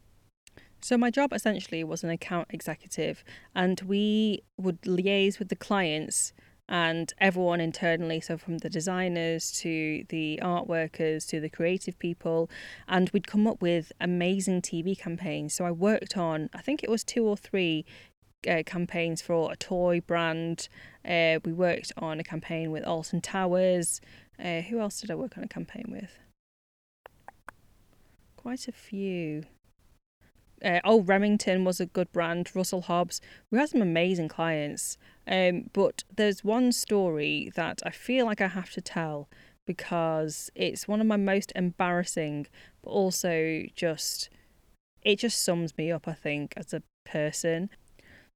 So, 0.81 0.97
my 0.97 1.09
job 1.09 1.33
essentially 1.33 1.83
was 1.83 2.03
an 2.03 2.09
account 2.09 2.47
executive, 2.51 3.23
and 3.55 3.81
we 3.81 4.43
would 4.57 4.81
liaise 4.83 5.39
with 5.39 5.49
the 5.49 5.55
clients 5.55 6.33
and 6.69 7.13
everyone 7.19 7.59
internally. 7.61 8.19
So, 8.21 8.37
from 8.37 8.59
the 8.59 8.69
designers 8.69 9.51
to 9.59 10.05
the 10.09 10.39
art 10.41 10.67
workers 10.67 11.25
to 11.27 11.39
the 11.39 11.49
creative 11.49 11.97
people, 11.97 12.49
and 12.87 13.09
we'd 13.09 13.27
come 13.27 13.47
up 13.47 13.61
with 13.61 13.91
amazing 13.99 14.61
TV 14.61 14.97
campaigns. 14.97 15.53
So, 15.53 15.65
I 15.65 15.71
worked 15.71 16.15
on, 16.15 16.49
I 16.53 16.61
think 16.61 16.83
it 16.83 16.89
was 16.89 17.03
two 17.03 17.25
or 17.25 17.35
three 17.35 17.85
uh, 18.47 18.63
campaigns 18.65 19.21
for 19.21 19.51
a 19.51 19.55
toy 19.55 20.01
brand. 20.01 20.69
Uh, 21.03 21.39
we 21.43 21.53
worked 21.53 21.91
on 21.97 22.19
a 22.19 22.23
campaign 22.23 22.71
with 22.71 22.83
Alton 22.85 23.21
Towers. 23.21 23.99
Uh, 24.39 24.61
who 24.61 24.79
else 24.79 25.01
did 25.01 25.09
I 25.09 25.15
work 25.15 25.37
on 25.37 25.43
a 25.43 25.47
campaign 25.47 25.85
with? 25.89 26.19
Quite 28.35 28.67
a 28.67 28.71
few 28.71 29.43
uh, 30.63 30.79
oh, 30.83 31.01
Remington 31.01 31.63
was 31.63 31.79
a 31.79 31.85
good 31.85 32.11
brand, 32.11 32.55
Russell 32.55 32.81
Hobbs. 32.81 33.21
We 33.51 33.59
had 33.59 33.69
some 33.69 33.81
amazing 33.81 34.29
clients. 34.29 34.97
Um, 35.27 35.69
but 35.73 36.03
there's 36.15 36.43
one 36.43 36.71
story 36.71 37.51
that 37.55 37.81
I 37.85 37.89
feel 37.89 38.25
like 38.25 38.41
I 38.41 38.47
have 38.47 38.71
to 38.71 38.81
tell 38.81 39.27
because 39.65 40.49
it's 40.55 40.87
one 40.87 41.01
of 41.01 41.07
my 41.07 41.17
most 41.17 41.51
embarrassing, 41.55 42.47
but 42.81 42.89
also 42.89 43.63
just, 43.75 44.29
it 45.01 45.19
just 45.19 45.43
sums 45.43 45.77
me 45.77 45.91
up, 45.91 46.07
I 46.07 46.13
think, 46.13 46.53
as 46.55 46.73
a 46.73 46.81
person. 47.05 47.69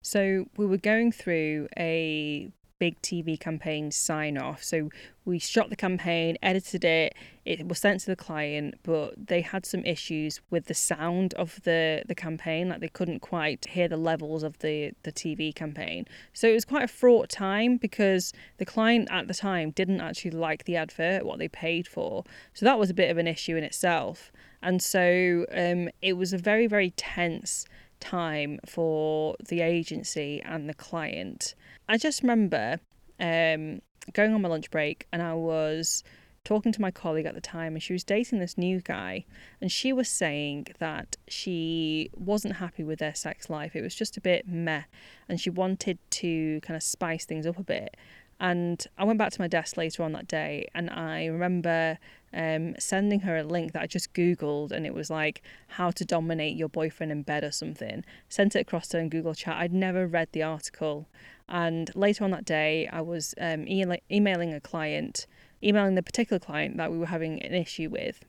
So 0.02 0.48
we 0.58 0.66
were 0.66 0.78
going 0.78 1.12
through 1.12 1.70
a 1.78 2.52
big 2.82 3.00
TV 3.04 3.40
campaign 3.40 3.92
sign 3.92 4.40
off. 4.40 4.64
So 4.64 4.90
we 5.24 5.38
shot 5.38 5.70
the 5.70 5.76
campaign, 5.76 6.36
edited 6.42 6.84
it, 6.84 7.14
it 7.46 7.68
was 7.68 7.78
sent 7.78 8.00
to 8.00 8.08
the 8.08 8.16
client, 8.16 8.74
but 8.82 9.28
they 9.28 9.42
had 9.42 9.68
some 9.68 9.86
issues 9.86 10.42
with 10.50 10.66
the 10.66 10.74
sound 10.74 11.36
of 11.36 11.62
the, 11.62 12.02
the 12.08 12.16
campaign, 12.16 12.70
like 12.70 12.80
they 12.80 12.88
couldn't 12.88 13.20
quite 13.20 13.68
hear 13.68 13.88
the 13.88 13.98
levels 13.98 14.42
of 14.42 14.58
the, 14.60 14.94
the 15.04 15.12
TV 15.12 15.54
campaign. 15.54 16.08
So 16.34 16.48
it 16.48 16.54
was 16.54 16.66
quite 16.66 16.86
a 16.86 16.88
fraught 16.88 17.30
time 17.30 17.78
because 17.78 18.34
the 18.58 18.66
client 18.66 19.10
at 19.12 19.28
the 19.28 19.36
time 19.36 19.70
didn't 19.70 20.02
actually 20.02 20.32
like 20.32 20.64
the 20.64 20.78
advert, 20.78 21.24
what 21.24 21.38
they 21.38 21.50
paid 21.50 21.88
for. 21.88 22.24
So 22.56 22.66
that 22.66 22.80
was 22.80 22.90
a 22.90 22.96
bit 22.96 23.12
of 23.12 23.20
an 23.20 23.28
issue 23.28 23.56
in 23.56 23.64
itself. 23.64 24.32
And 24.64 24.82
so 24.82 25.46
um, 25.52 25.90
it 26.02 26.14
was 26.14 26.34
a 26.34 26.40
very, 26.40 26.66
very 26.66 26.90
tense 26.98 27.68
time 28.02 28.60
for 28.66 29.36
the 29.48 29.62
agency 29.62 30.42
and 30.44 30.68
the 30.68 30.74
client. 30.74 31.56
I 31.88 31.98
just 31.98 32.22
remember 32.22 32.80
um, 33.20 33.82
going 34.14 34.34
on 34.34 34.42
my 34.42 34.50
lunch 34.50 34.70
break 34.72 35.08
and 35.14 35.22
I 35.22 35.34
was 35.34 36.04
talking 36.44 36.72
to 36.72 36.82
my 36.82 36.92
colleague 36.92 37.26
at 37.26 37.36
the 37.36 37.42
time 37.42 37.74
and 37.74 37.84
she 37.84 37.94
was 37.94 38.04
dating 38.04 38.40
this 38.40 38.58
new 38.58 38.82
guy 38.82 39.26
and 39.62 39.72
she 39.72 39.94
was 39.94 40.10
saying 40.10 40.66
that 40.80 41.16
she 41.28 42.10
wasn't 42.16 42.56
happy 42.56 42.84
with 42.84 42.98
their 42.98 43.14
sex 43.14 43.48
life 43.48 43.76
it 43.76 43.82
was 43.82 43.94
just 43.94 44.18
a 44.18 44.22
bit 44.22 44.48
meh 44.48 44.82
and 45.30 45.40
she 45.40 45.52
wanted 45.52 46.00
to 46.10 46.60
kind 46.62 46.76
of 46.76 46.82
spice 46.82 47.26
things 47.26 47.46
up 47.46 47.60
a 47.60 47.64
bit 47.64 47.96
and 48.42 48.88
I 48.98 49.04
went 49.04 49.20
back 49.20 49.32
to 49.34 49.40
my 49.40 49.48
desk 49.48 49.78
later 49.78 50.02
on 50.02 50.14
that 50.14 50.28
day 50.28 50.68
and 50.74 50.90
I 50.90 51.28
remember 51.28 52.00
um, 52.34 52.74
sending 52.80 53.20
her 53.20 53.38
a 53.38 53.44
link 53.44 53.74
that 53.74 53.84
I 53.84 53.86
just 53.86 54.14
Googled 54.14 54.72
and 54.72 54.84
it 54.84 54.96
was 54.96 55.12
like 55.12 55.44
how 55.68 55.92
to 55.92 56.04
dominate 56.04 56.58
your 56.58 56.68
boyfriend 56.68 57.12
in 57.12 57.22
bed 57.22 57.44
or 57.44 57.52
something. 57.52 58.04
Sent 58.30 58.56
it 58.56 58.62
across 58.62 58.88
to 58.90 58.98
her 58.98 59.04
in 59.04 59.10
Google 59.10 59.36
chat. 59.36 59.58
I'd 59.58 59.74
never 59.74 60.08
read 60.08 60.30
the 60.32 60.42
article. 60.42 61.08
And 61.48 61.96
later 61.96 62.24
on 62.24 62.32
that 62.32 62.44
day, 62.44 62.90
I 62.92 63.02
was 63.02 63.36
um, 63.40 63.68
e- 63.68 63.86
emailing 64.10 64.56
a 64.56 64.60
client, 64.60 65.28
emailing 65.64 65.94
the 65.94 66.02
particular 66.02 66.40
client 66.40 66.78
that 66.78 66.92
we 66.92 66.98
were 66.98 67.06
having 67.06 67.44
an 67.44 67.54
issue 67.54 67.90
with. 67.92 68.26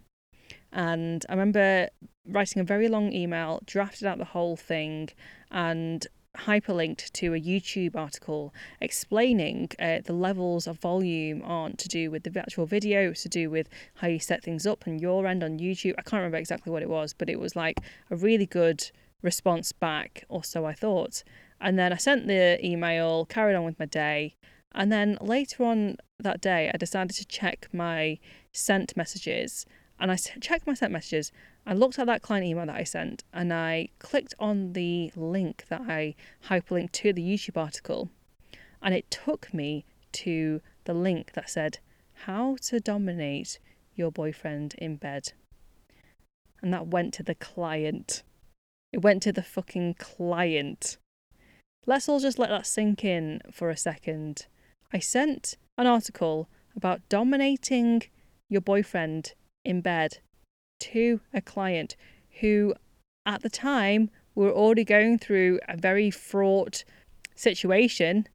And 0.74 1.24
I 1.30 1.32
remember 1.32 1.88
writing 2.28 2.60
a 2.60 2.64
very 2.64 2.88
long 2.88 3.14
email, 3.14 3.62
drafted 3.64 4.06
out 4.06 4.18
the 4.18 4.26
whole 4.26 4.56
thing, 4.56 5.08
and 5.50 6.06
hyperlinked 6.38 7.12
to 7.12 7.34
a 7.34 7.40
YouTube 7.40 7.94
article 7.94 8.54
explaining 8.80 9.68
uh, 9.78 9.98
the 10.04 10.12
levels 10.12 10.66
of 10.66 10.78
volume 10.78 11.42
aren't 11.44 11.78
to 11.78 11.88
do 11.88 12.10
with 12.10 12.22
the 12.22 12.40
actual 12.40 12.66
video, 12.66 13.10
it's 13.10 13.22
to 13.22 13.28
do 13.28 13.50
with 13.50 13.68
how 13.96 14.08
you 14.08 14.18
set 14.18 14.42
things 14.42 14.66
up 14.66 14.84
on 14.86 14.98
your 14.98 15.26
end 15.26 15.44
on 15.44 15.58
YouTube. 15.58 15.94
I 15.98 16.02
can't 16.02 16.20
remember 16.20 16.38
exactly 16.38 16.72
what 16.72 16.82
it 16.82 16.88
was, 16.88 17.12
but 17.12 17.28
it 17.28 17.38
was 17.38 17.54
like 17.54 17.80
a 18.10 18.16
really 18.16 18.46
good 18.46 18.90
response 19.20 19.72
back, 19.72 20.24
or 20.28 20.42
so 20.42 20.64
I 20.64 20.72
thought. 20.72 21.22
And 21.60 21.78
then 21.78 21.92
I 21.92 21.96
sent 21.96 22.26
the 22.26 22.58
email, 22.64 23.24
carried 23.26 23.54
on 23.54 23.64
with 23.64 23.78
my 23.78 23.86
day. 23.86 24.36
And 24.74 24.90
then 24.90 25.18
later 25.20 25.64
on 25.64 25.98
that 26.18 26.40
day, 26.40 26.70
I 26.72 26.76
decided 26.76 27.14
to 27.16 27.26
check 27.26 27.68
my 27.72 28.18
sent 28.52 28.96
messages. 28.96 29.66
And 30.02 30.10
I 30.10 30.16
checked 30.16 30.66
my 30.66 30.74
sent 30.74 30.92
messages 30.92 31.30
I 31.64 31.74
looked 31.74 31.98
at 31.98 32.06
that 32.06 32.22
client 32.22 32.44
email 32.46 32.66
that 32.66 32.74
I 32.74 32.82
sent 32.82 33.22
and 33.32 33.52
I 33.52 33.88
clicked 34.00 34.34
on 34.38 34.72
the 34.72 35.12
link 35.14 35.64
that 35.68 35.82
I 35.82 36.16
hyperlinked 36.48 36.92
to 36.92 37.12
the 37.12 37.22
YouTube 37.22 37.56
article, 37.56 38.10
and 38.82 38.94
it 38.94 39.10
took 39.10 39.54
me 39.54 39.84
to 40.12 40.60
the 40.84 40.94
link 40.94 41.32
that 41.34 41.48
said, 41.48 41.78
How 42.26 42.56
to 42.62 42.80
Dominate 42.80 43.60
Your 43.94 44.10
Boyfriend 44.10 44.74
in 44.78 44.96
Bed. 44.96 45.32
And 46.60 46.72
that 46.72 46.88
went 46.88 47.14
to 47.14 47.22
the 47.22 47.36
client. 47.36 48.24
It 48.92 49.02
went 49.02 49.22
to 49.22 49.32
the 49.32 49.42
fucking 49.42 49.94
client. 49.94 50.96
Let's 51.86 52.08
all 52.08 52.20
just 52.20 52.38
let 52.38 52.50
that 52.50 52.66
sink 52.66 53.04
in 53.04 53.40
for 53.52 53.70
a 53.70 53.76
second. 53.76 54.46
I 54.92 54.98
sent 54.98 55.56
an 55.78 55.86
article 55.86 56.48
about 56.74 57.08
dominating 57.08 58.02
your 58.48 58.60
boyfriend 58.60 59.34
in 59.64 59.80
bed 59.80 60.18
to 60.80 61.20
a 61.32 61.40
client 61.40 61.96
who, 62.40 62.74
at 63.24 63.42
the 63.42 63.50
time, 63.50 64.10
were 64.34 64.50
already 64.50 64.84
going 64.84 65.18
through 65.18 65.60
a 65.68 65.76
very 65.76 66.10
fraught 66.10 66.84
situation. 67.34 68.26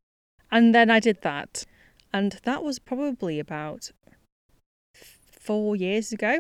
And 0.52 0.74
then 0.74 0.90
I 0.90 1.00
did 1.00 1.22
that. 1.22 1.66
And 2.14 2.40
that 2.44 2.64
was 2.64 2.80
probably 2.80 3.40
about 3.40 3.92
four 4.94 5.76
years 5.76 6.12
ago, 6.12 6.40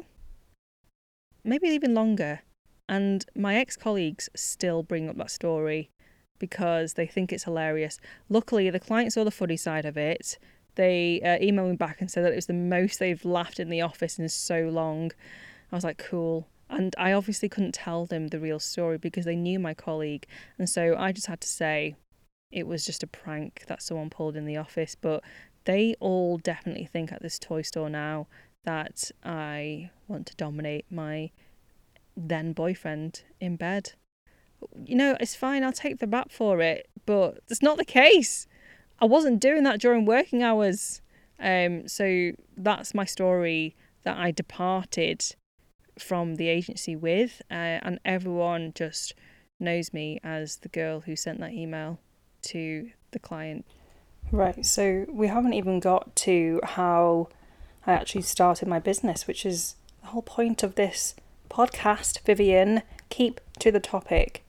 maybe 1.43 1.67
even 1.67 1.93
longer. 1.93 2.41
And 2.89 3.25
my 3.35 3.55
ex 3.55 3.75
colleagues 3.75 4.29
still 4.35 4.81
bring 4.81 5.09
up 5.09 5.17
that 5.17 5.31
story 5.31 5.89
because 6.39 6.93
they 6.93 7.07
think 7.07 7.33
it's 7.33 7.43
hilarious. 7.43 7.99
Luckily, 8.29 8.69
the 8.69 8.79
client 8.79 9.13
saw 9.13 9.23
the 9.23 9.31
funny 9.31 9.57
side 9.57 9.85
of 9.85 9.97
it, 9.97 10.37
they 10.77 11.19
uh, 11.21 11.43
emailed 11.43 11.71
me 11.71 11.75
back 11.75 11.99
and 11.99 12.09
said 12.09 12.23
that 12.23 12.31
it 12.31 12.37
was 12.37 12.45
the 12.45 12.53
most 12.53 12.99
they've 12.99 13.25
laughed 13.25 13.59
in 13.59 13.69
the 13.69 13.81
office 13.81 14.17
in 14.17 14.29
so 14.29 14.69
long. 14.69 15.11
I 15.71 15.75
was 15.75 15.83
like, 15.83 15.97
cool. 15.97 16.47
And 16.69 16.95
I 16.97 17.11
obviously 17.11 17.49
couldn't 17.49 17.73
tell 17.73 18.05
them 18.05 18.27
the 18.27 18.39
real 18.39 18.59
story 18.59 18.97
because 18.97 19.25
they 19.25 19.35
knew 19.35 19.59
my 19.59 19.73
colleague. 19.73 20.25
And 20.57 20.69
so 20.69 20.95
I 20.97 21.11
just 21.11 21.27
had 21.27 21.41
to 21.41 21.47
say 21.47 21.95
it 22.51 22.67
was 22.67 22.85
just 22.85 23.03
a 23.03 23.07
prank 23.07 23.65
that 23.67 23.81
someone 23.81 24.09
pulled 24.09 24.37
in 24.37 24.45
the 24.45 24.57
office. 24.57 24.95
But 24.95 25.23
they 25.65 25.95
all 25.99 26.37
definitely 26.37 26.85
think 26.85 27.11
at 27.11 27.21
this 27.21 27.39
toy 27.39 27.61
store 27.61 27.89
now 27.89 28.27
that 28.63 29.11
I 29.23 29.91
want 30.07 30.27
to 30.27 30.35
dominate 30.35 30.85
my 30.89 31.31
then 32.15 32.53
boyfriend 32.53 33.23
in 33.39 33.55
bed. 33.55 33.93
You 34.83 34.95
know, 34.95 35.17
it's 35.19 35.35
fine, 35.35 35.63
I'll 35.63 35.71
take 35.71 35.99
the 35.99 36.07
rap 36.07 36.31
for 36.31 36.61
it, 36.61 36.89
but 37.05 37.39
it's 37.47 37.61
not 37.61 37.77
the 37.77 37.85
case. 37.85 38.47
I 38.99 39.05
wasn't 39.05 39.39
doing 39.39 39.63
that 39.63 39.79
during 39.79 40.05
working 40.05 40.43
hours. 40.43 41.01
Um, 41.39 41.87
so 41.87 42.31
that's 42.55 42.93
my 42.93 43.05
story 43.05 43.75
that 44.03 44.17
I 44.17 44.31
departed 44.31 45.35
from 45.99 46.35
the 46.35 46.47
agency 46.47 46.95
with, 46.95 47.41
uh, 47.49 47.81
and 47.83 47.99
everyone 48.05 48.71
just 48.75 49.13
knows 49.59 49.93
me 49.93 50.19
as 50.23 50.57
the 50.57 50.69
girl 50.69 51.01
who 51.01 51.15
sent 51.15 51.39
that 51.39 51.53
email 51.53 51.99
to 52.43 52.91
the 53.11 53.19
client. 53.19 53.65
Right, 54.31 54.65
so 54.65 55.05
we 55.09 55.27
haven't 55.27 55.53
even 55.53 55.79
got 55.79 56.15
to 56.17 56.59
how 56.63 57.29
I 57.85 57.93
actually 57.93 58.23
started 58.23 58.67
my 58.67 58.79
business, 58.79 59.25
which 59.25 59.45
is 59.45 59.75
the 60.01 60.07
whole 60.07 60.21
point 60.21 60.63
of 60.63 60.75
this 60.75 61.15
podcast, 61.49 62.19
Vivian. 62.21 62.81
Keep 63.09 63.39
to 63.59 63.71
the 63.71 63.79
topic. 63.79 64.43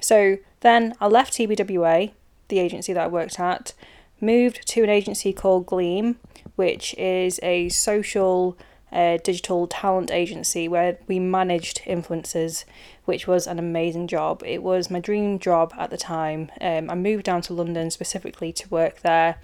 So 0.00 0.38
then 0.60 0.94
I 1.00 1.06
left 1.06 1.34
TBWA, 1.34 2.12
the 2.52 2.60
agency 2.60 2.92
that 2.92 3.04
I 3.04 3.08
worked 3.08 3.40
at, 3.40 3.72
moved 4.20 4.68
to 4.68 4.82
an 4.82 4.90
agency 4.90 5.32
called 5.32 5.64
Gleam, 5.64 6.16
which 6.54 6.94
is 6.98 7.40
a 7.42 7.70
social 7.70 8.58
uh, 8.92 9.16
digital 9.24 9.66
talent 9.66 10.10
agency 10.10 10.68
where 10.68 10.98
we 11.06 11.18
managed 11.18 11.80
influencers, 11.86 12.64
which 13.06 13.26
was 13.26 13.46
an 13.46 13.58
amazing 13.58 14.06
job. 14.06 14.42
It 14.44 14.62
was 14.62 14.90
my 14.90 15.00
dream 15.00 15.38
job 15.38 15.72
at 15.78 15.88
the 15.88 15.96
time. 15.96 16.50
Um, 16.60 16.90
I 16.90 16.94
moved 16.94 17.24
down 17.24 17.40
to 17.42 17.54
London 17.54 17.90
specifically 17.90 18.52
to 18.52 18.68
work 18.68 19.00
there. 19.00 19.36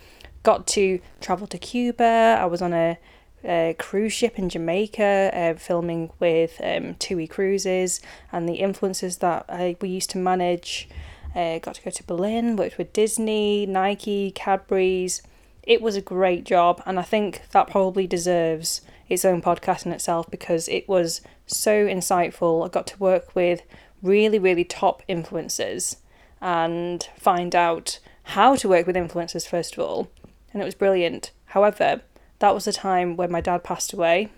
Got 0.42 0.66
to 0.68 1.01
travel 1.23 1.47
to 1.47 1.57
Cuba. 1.57 2.38
I 2.38 2.44
was 2.44 2.61
on 2.61 2.75
a, 2.75 2.99
a 3.42 3.75
cruise 3.79 4.12
ship 4.12 4.38
in 4.38 4.51
Jamaica, 4.51 5.31
uh, 5.33 5.55
filming 5.55 6.11
with 6.21 6.61
um, 6.62 6.94
TUI 6.97 7.27
Cruises 7.27 8.03
and 8.31 8.47
the 8.47 8.59
influencers 8.59 9.21
that 9.21 9.47
I, 9.49 9.77
we 9.81 9.88
used 9.88 10.11
to 10.11 10.18
manage. 10.18 10.90
Uh, 11.35 11.59
got 11.59 11.75
to 11.77 11.83
go 11.83 11.91
to 11.91 12.05
Berlin, 12.05 12.57
worked 12.57 12.79
with 12.79 12.93
Disney, 12.93 13.67
Nike, 13.67 14.31
Cadbury's. 14.33 15.23
It 15.62 15.83
was 15.83 15.97
a 15.97 16.01
great 16.01 16.45
job, 16.45 16.83
and 16.87 16.99
I 16.99 17.03
think 17.03 17.43
that 17.51 17.69
probably 17.69 18.07
deserves 18.07 18.81
its 19.09 19.25
own 19.25 19.43
podcast 19.43 19.87
in 19.87 19.93
itself 19.93 20.31
because 20.31 20.69
it 20.69 20.88
was 20.88 21.21
so 21.47 21.87
insightful. 21.87 22.64
I 22.64 22.69
got 22.69 22.87
to 22.88 22.99
work 22.99 23.35
with 23.35 23.62
really, 24.03 24.38
really 24.38 24.64
top 24.64 25.03
influencers 25.09 25.97
and 26.41 27.07
find 27.19 27.55
out 27.55 27.99
how 28.23 28.57
to 28.57 28.69
work 28.69 28.87
with 28.87 28.97
influencers, 28.97 29.47
first 29.47 29.75
of 29.75 29.81
all, 29.81 30.11
and 30.53 30.62
it 30.62 30.64
was 30.64 30.75
brilliant. 30.75 31.33
However, 31.47 32.03
that 32.38 32.55
was 32.55 32.64
the 32.64 32.73
time 32.73 33.17
when 33.17 33.31
my 33.31 33.41
dad 33.41 33.64
passed 33.64 33.93
away, 33.93 34.29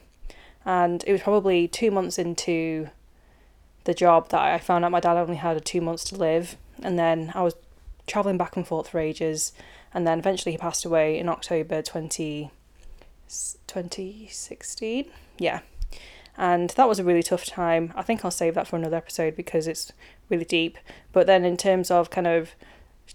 and 0.64 1.04
it 1.06 1.12
was 1.12 1.22
probably 1.22 1.68
two 1.68 1.90
months 1.90 2.18
into 2.18 2.88
the 3.84 3.94
job 3.94 4.28
that 4.30 4.40
I 4.40 4.58
found 4.58 4.84
out 4.84 4.92
my 4.92 5.00
dad 5.00 5.16
only 5.16 5.36
had 5.36 5.64
two 5.64 5.80
months 5.80 6.04
to 6.04 6.16
live, 6.16 6.56
and 6.82 6.98
then 6.98 7.32
I 7.34 7.42
was 7.42 7.54
traveling 8.06 8.36
back 8.36 8.56
and 8.56 8.66
forth 8.66 8.88
for 8.88 8.98
ages, 8.98 9.52
and 9.94 10.06
then 10.06 10.18
eventually 10.18 10.52
he 10.52 10.58
passed 10.58 10.84
away 10.84 11.18
in 11.18 11.28
October 11.28 11.82
20, 11.82 12.50
2016. 13.28 15.10
Yeah. 15.38 15.60
And 16.36 16.70
that 16.70 16.88
was 16.88 16.98
a 16.98 17.04
really 17.04 17.22
tough 17.22 17.44
time. 17.44 17.92
I 17.94 18.02
think 18.02 18.24
I'll 18.24 18.30
save 18.30 18.54
that 18.54 18.66
for 18.66 18.76
another 18.76 18.96
episode 18.96 19.36
because 19.36 19.66
it's 19.66 19.92
really 20.28 20.44
deep. 20.44 20.78
But 21.12 21.26
then, 21.26 21.44
in 21.44 21.56
terms 21.56 21.90
of 21.90 22.10
kind 22.10 22.26
of 22.26 22.54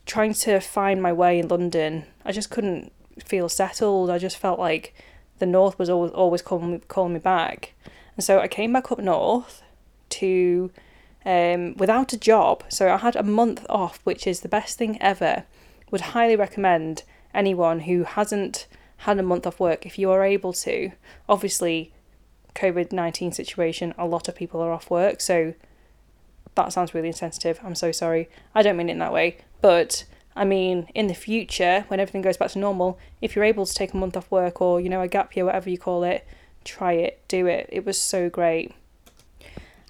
trying 0.06 0.34
to 0.34 0.60
find 0.60 1.02
my 1.02 1.12
way 1.12 1.40
in 1.40 1.48
London, 1.48 2.06
I 2.24 2.32
just 2.32 2.50
couldn't 2.50 2.92
feel 3.24 3.50
settled. 3.50 4.10
I 4.10 4.18
just 4.18 4.38
felt 4.38 4.60
like 4.60 4.94
the 5.40 5.46
north 5.46 5.80
was 5.80 5.90
always 5.90 6.12
always 6.12 6.42
calling 6.42 6.72
me, 6.72 6.82
calling 6.88 7.14
me 7.14 7.20
back, 7.20 7.74
and 8.16 8.24
so 8.24 8.40
I 8.40 8.48
came 8.48 8.74
back 8.74 8.92
up 8.92 9.00
north 9.00 9.64
to 10.10 10.72
um, 11.26 11.76
without 11.76 12.14
a 12.14 12.18
job. 12.18 12.64
So 12.70 12.92
I 12.92 12.98
had 12.98 13.16
a 13.16 13.24
month 13.24 13.66
off, 13.70 14.00
which 14.04 14.28
is 14.28 14.42
the 14.42 14.48
best 14.48 14.78
thing 14.78 15.02
ever. 15.02 15.44
Would 15.92 16.02
highly 16.02 16.36
recommend 16.36 17.04
anyone 17.34 17.82
who 17.82 18.04
hasn't 18.04 18.68
had 18.98 19.20
a 19.20 19.24
month 19.24 19.46
off 19.46 19.60
work 19.60 19.86
if 19.86 20.00
you 20.00 20.10
are 20.12 20.24
able 20.24 20.54
to. 20.54 20.92
Obviously, 21.28 21.92
COVID 22.56 22.92
19 22.92 23.32
situation, 23.32 23.94
a 23.98 24.06
lot 24.06 24.28
of 24.28 24.36
people 24.36 24.62
are 24.62 24.72
off 24.72 24.90
work, 24.90 25.22
so 25.22 25.54
that 26.56 26.72
sounds 26.72 26.94
really 26.94 27.10
insensitive. 27.10 27.60
I'm 27.64 27.76
so 27.76 27.92
sorry. 27.92 28.30
I 28.54 28.62
don't 28.62 28.78
mean 28.78 28.90
it 28.90 28.94
in 28.94 29.00
that 29.00 29.14
way. 29.14 29.38
But 29.62 30.06
I 30.36 30.46
mean, 30.46 30.88
in 30.96 31.08
the 31.08 31.14
future, 31.14 31.86
when 31.88 32.00
everything 32.00 32.22
goes 32.22 32.38
back 32.38 32.52
to 32.52 32.60
normal, 32.60 32.98
if 33.22 33.36
you're 33.36 33.46
able 33.46 33.66
to 33.66 33.74
take 33.74 33.94
a 33.94 33.98
month 33.98 34.18
off 34.18 34.32
work 34.32 34.62
or, 34.62 34.82
you 34.82 34.90
know, 34.90 35.02
a 35.02 35.08
gap 35.08 35.36
year, 35.36 35.46
whatever 35.46 35.70
you 35.70 35.78
call 35.78 36.04
it, 36.04 36.26
try 36.64 36.94
it, 36.94 37.22
do 37.28 37.46
it. 37.46 37.70
It 37.72 37.86
was 37.86 38.00
so 38.00 38.30
great. 38.30 38.74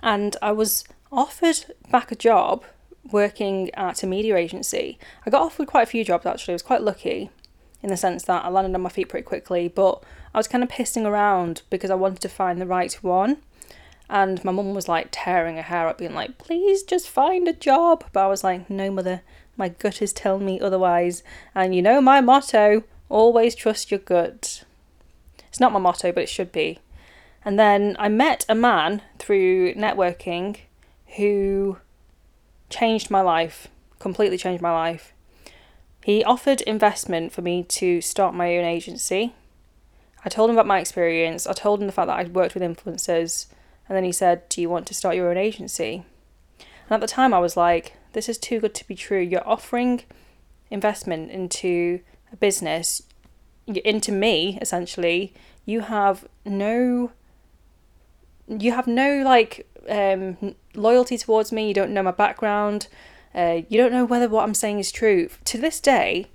And 0.03 0.35
I 0.41 0.51
was 0.51 0.83
offered 1.11 1.65
back 1.89 2.11
a 2.11 2.15
job 2.15 2.63
working 3.11 3.73
at 3.75 4.03
a 4.03 4.07
media 4.07 4.35
agency. 4.35 4.97
I 5.25 5.29
got 5.29 5.41
offered 5.41 5.67
quite 5.67 5.83
a 5.83 5.91
few 5.91 6.03
jobs 6.03 6.25
actually, 6.25 6.53
I 6.53 6.55
was 6.55 6.61
quite 6.61 6.81
lucky 6.81 7.29
in 7.85 7.89
the 7.89 7.97
sense 7.97 8.23
that 8.23 8.43
I 8.43 8.49
landed 8.49 8.73
on 8.73 8.81
my 8.81 8.89
feet 8.89 9.09
pretty 9.09 9.25
quickly, 9.25 9.67
but 9.67 10.03
I 10.33 10.39
was 10.39 10.47
kind 10.47 10.63
of 10.63 10.69
pissing 10.71 11.05
around 11.05 11.61
because 11.69 11.91
I 11.91 11.95
wanted 11.95 12.19
to 12.21 12.29
find 12.29 12.59
the 12.59 12.65
right 12.65 12.91
one. 13.03 13.37
And 14.09 14.43
my 14.43 14.51
mum 14.51 14.73
was 14.73 14.87
like 14.87 15.09
tearing 15.11 15.57
her 15.57 15.61
hair 15.61 15.87
up, 15.87 15.99
being 15.99 16.15
like, 16.15 16.39
please 16.39 16.81
just 16.81 17.07
find 17.07 17.47
a 17.47 17.53
job. 17.53 18.03
But 18.11 18.25
I 18.25 18.27
was 18.27 18.43
like, 18.43 18.69
no, 18.71 18.89
mother, 18.91 19.21
my 19.55 19.69
gut 19.69 20.01
is 20.01 20.13
telling 20.13 20.45
me 20.45 20.59
otherwise. 20.59 21.21
And 21.53 21.75
you 21.75 21.81
know 21.81 22.01
my 22.01 22.21
motto 22.21 22.83
always 23.07 23.53
trust 23.53 23.91
your 23.91 23.99
gut. 23.99 24.63
It's 25.47 25.59
not 25.59 25.71
my 25.71 25.79
motto, 25.79 26.11
but 26.11 26.23
it 26.23 26.29
should 26.29 26.51
be. 26.51 26.79
And 27.43 27.59
then 27.59 27.95
I 27.99 28.09
met 28.09 28.45
a 28.49 28.55
man 28.55 29.03
through 29.19 29.75
networking 29.75 30.57
who 31.17 31.77
changed 32.69 33.09
my 33.09 33.21
life, 33.21 33.67
completely 33.99 34.37
changed 34.37 34.61
my 34.61 34.71
life. 34.71 35.13
He 36.03 36.23
offered 36.23 36.61
investment 36.61 37.31
for 37.31 37.41
me 37.41 37.63
to 37.63 38.01
start 38.01 38.35
my 38.35 38.57
own 38.57 38.65
agency. 38.65 39.33
I 40.23 40.29
told 40.29 40.49
him 40.49 40.55
about 40.55 40.67
my 40.67 40.79
experience. 40.79 41.47
I 41.47 41.53
told 41.53 41.81
him 41.81 41.87
the 41.87 41.93
fact 41.93 42.07
that 42.07 42.17
I'd 42.17 42.35
worked 42.35 42.53
with 42.53 42.63
influencers. 42.63 43.47
And 43.87 43.95
then 43.95 44.03
he 44.03 44.11
said, 44.11 44.47
Do 44.49 44.61
you 44.61 44.69
want 44.69 44.87
to 44.87 44.93
start 44.93 45.15
your 45.15 45.29
own 45.29 45.37
agency? 45.37 46.03
And 46.59 46.91
at 46.91 47.01
the 47.01 47.07
time, 47.07 47.33
I 47.33 47.39
was 47.39 47.55
like, 47.55 47.93
This 48.13 48.29
is 48.29 48.37
too 48.37 48.59
good 48.59 48.75
to 48.75 48.87
be 48.87 48.95
true. 48.95 49.19
You're 49.19 49.47
offering 49.47 50.03
investment 50.69 51.31
into 51.31 52.01
a 52.31 52.35
business, 52.35 53.03
into 53.67 54.11
me, 54.11 54.57
essentially. 54.61 55.33
You 55.65 55.81
have 55.81 56.27
no. 56.45 57.11
You 58.47 58.73
have 58.73 58.85
no 58.85 59.23
like 59.23 59.67
um, 59.89 60.55
loyalty 60.75 61.17
towards 61.17 61.51
me. 61.51 61.67
You 61.67 61.73
don't 61.73 61.91
know 61.91 62.03
my 62.03 62.11
background. 62.11 62.87
Uh, 63.33 63.61
you 63.67 63.77
don't 63.77 63.91
know 63.91 64.05
whether 64.05 64.29
what 64.29 64.43
I'm 64.43 64.53
saying 64.53 64.79
is 64.79 64.91
true. 64.91 65.29
To 65.45 65.57
this 65.57 65.79
day, 65.79 66.27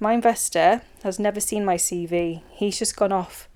my 0.00 0.12
investor 0.12 0.82
has 1.02 1.18
never 1.18 1.40
seen 1.40 1.64
my 1.64 1.76
CV. 1.76 2.42
He's 2.50 2.78
just 2.78 2.96
gone 2.96 3.12
off 3.12 3.48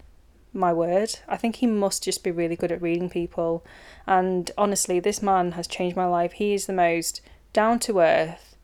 my 0.53 0.73
word. 0.73 1.19
I 1.29 1.37
think 1.37 1.57
he 1.57 1.67
must 1.67 2.05
just 2.05 2.23
be 2.23 2.31
really 2.31 2.57
good 2.57 2.71
at 2.71 2.81
reading 2.81 3.11
people. 3.11 3.65
And 4.07 4.51
honestly, 4.57 5.01
this 5.01 5.21
man 5.23 5.53
has 5.53 5.67
changed 5.67 5.97
my 5.97 6.07
life. 6.07 6.33
He 6.33 6.55
is 6.55 6.67
the 6.67 6.73
most 6.73 7.21
down 7.53 7.79
to 7.81 8.01
earth, 8.01 8.57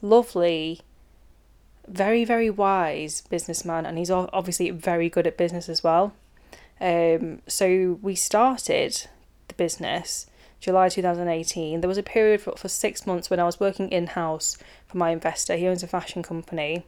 lovely, 0.00 0.80
very, 1.86 2.24
very 2.24 2.48
wise 2.48 3.22
businessman. 3.28 3.84
And 3.84 3.98
he's 3.98 4.10
obviously 4.10 4.70
very 4.70 5.10
good 5.10 5.26
at 5.26 5.36
business 5.36 5.68
as 5.68 5.84
well. 5.84 6.14
Um, 6.80 7.42
so 7.46 7.98
we 8.00 8.14
started 8.14 9.06
the 9.48 9.54
business 9.54 10.26
July 10.60 10.88
2018, 10.88 11.80
there 11.80 11.88
was 11.88 11.98
a 11.98 12.02
period 12.02 12.40
for, 12.40 12.56
for 12.56 12.68
six 12.68 13.06
months 13.06 13.30
when 13.30 13.38
I 13.38 13.44
was 13.44 13.60
working 13.60 13.88
in 13.90 14.08
house 14.08 14.58
for 14.86 14.98
my 14.98 15.10
investor. 15.10 15.56
He 15.56 15.68
owns 15.68 15.82
a 15.82 15.88
fashion 15.88 16.22
company. 16.22 16.84